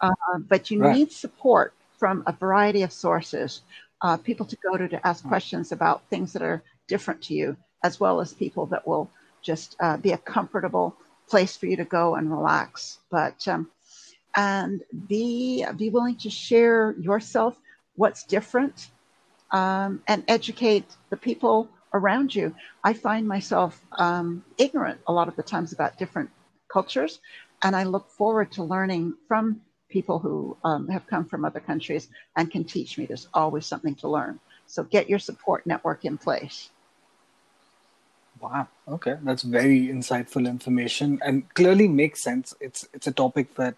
Uh, 0.00 0.10
but 0.48 0.70
you 0.70 0.80
right. 0.80 0.96
need 0.96 1.12
support 1.12 1.74
from 1.98 2.22
a 2.26 2.32
variety 2.32 2.82
of 2.82 2.92
sources 2.92 3.62
uh, 4.02 4.16
people 4.16 4.46
to 4.46 4.56
go 4.56 4.76
to 4.76 4.88
to 4.88 5.06
ask 5.06 5.22
hmm. 5.22 5.28
questions 5.28 5.72
about 5.72 6.08
things 6.08 6.32
that 6.32 6.42
are 6.42 6.62
different 6.86 7.22
to 7.22 7.34
you, 7.34 7.56
as 7.82 8.00
well 8.00 8.20
as 8.20 8.32
people 8.32 8.66
that 8.66 8.86
will 8.86 9.10
just 9.42 9.76
uh, 9.80 9.96
be 9.96 10.12
a 10.12 10.18
comfortable 10.18 10.96
place 11.28 11.56
for 11.56 11.66
you 11.66 11.76
to 11.76 11.84
go 11.84 12.14
and 12.14 12.30
relax. 12.30 12.98
But 13.10 13.46
um, 13.48 13.70
and 14.36 14.82
be 15.08 15.64
be 15.76 15.90
willing 15.90 16.16
to 16.16 16.30
share 16.30 16.94
yourself, 16.98 17.56
what's 17.96 18.24
different, 18.24 18.88
um, 19.50 20.02
and 20.06 20.22
educate 20.28 20.84
the 21.10 21.16
people 21.16 21.68
around 21.92 22.34
you. 22.34 22.54
I 22.84 22.92
find 22.92 23.26
myself 23.26 23.80
um, 23.92 24.44
ignorant 24.58 25.00
a 25.06 25.12
lot 25.12 25.28
of 25.28 25.36
the 25.36 25.42
times 25.42 25.72
about 25.72 25.98
different 25.98 26.30
cultures, 26.72 27.20
and 27.62 27.74
I 27.74 27.84
look 27.84 28.10
forward 28.10 28.52
to 28.52 28.62
learning 28.62 29.14
from 29.26 29.62
people 29.88 30.18
who 30.18 30.56
um, 30.64 30.88
have 30.88 31.06
come 31.06 31.24
from 31.24 31.44
other 31.44 31.60
countries 31.60 32.08
and 32.36 32.50
can 32.50 32.64
teach 32.64 32.98
me. 32.98 33.06
There's 33.06 33.28
always 33.34 33.66
something 33.66 33.94
to 33.96 34.08
learn. 34.08 34.40
So 34.66 34.82
get 34.84 35.08
your 35.08 35.18
support 35.18 35.66
network 35.66 36.04
in 36.04 36.18
place. 36.18 36.70
Wow. 38.40 38.68
Okay, 38.86 39.16
that's 39.22 39.42
very 39.42 39.88
insightful 39.88 40.46
information 40.46 41.18
and 41.24 41.52
clearly 41.54 41.88
makes 41.88 42.22
sense. 42.22 42.54
It's 42.60 42.86
it's 42.92 43.06
a 43.06 43.12
topic 43.12 43.54
that 43.56 43.74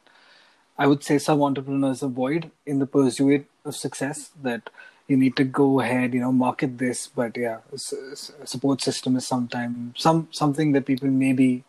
I 0.76 0.86
would 0.86 1.02
say 1.02 1.18
some 1.18 1.42
entrepreneurs 1.42 2.02
avoid 2.02 2.50
in 2.66 2.78
the 2.78 2.86
pursuit 2.86 3.46
of 3.64 3.74
success. 3.74 4.30
That 4.42 4.68
you 5.08 5.16
need 5.16 5.36
to 5.36 5.44
go 5.44 5.80
ahead, 5.80 6.14
you 6.14 6.20
know, 6.20 6.32
market 6.32 6.78
this, 6.78 7.06
but 7.06 7.36
yeah, 7.36 7.58
support 7.74 8.82
system 8.82 9.16
is 9.16 9.26
sometimes 9.26 10.00
some 10.00 10.28
something 10.30 10.72
that 10.72 10.84
people 10.84 11.08
maybe 11.08 11.64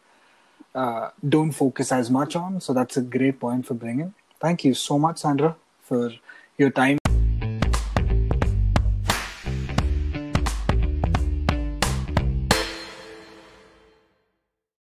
uh, 0.76 1.10
don't 1.28 1.52
focus 1.52 1.92
as 1.92 2.12
much 2.12 2.36
on. 2.36 2.60
So 2.60 2.74
that's 2.74 2.98
a 2.98 3.02
great 3.02 3.40
point 3.40 3.66
for 3.66 3.74
bringing. 3.74 4.14
Thank 4.42 4.66
you 4.66 4.74
so 4.74 4.98
much, 5.00 5.20
Sandra, 5.20 5.56
for 5.82 6.12
your 6.58 6.72
time 6.72 6.98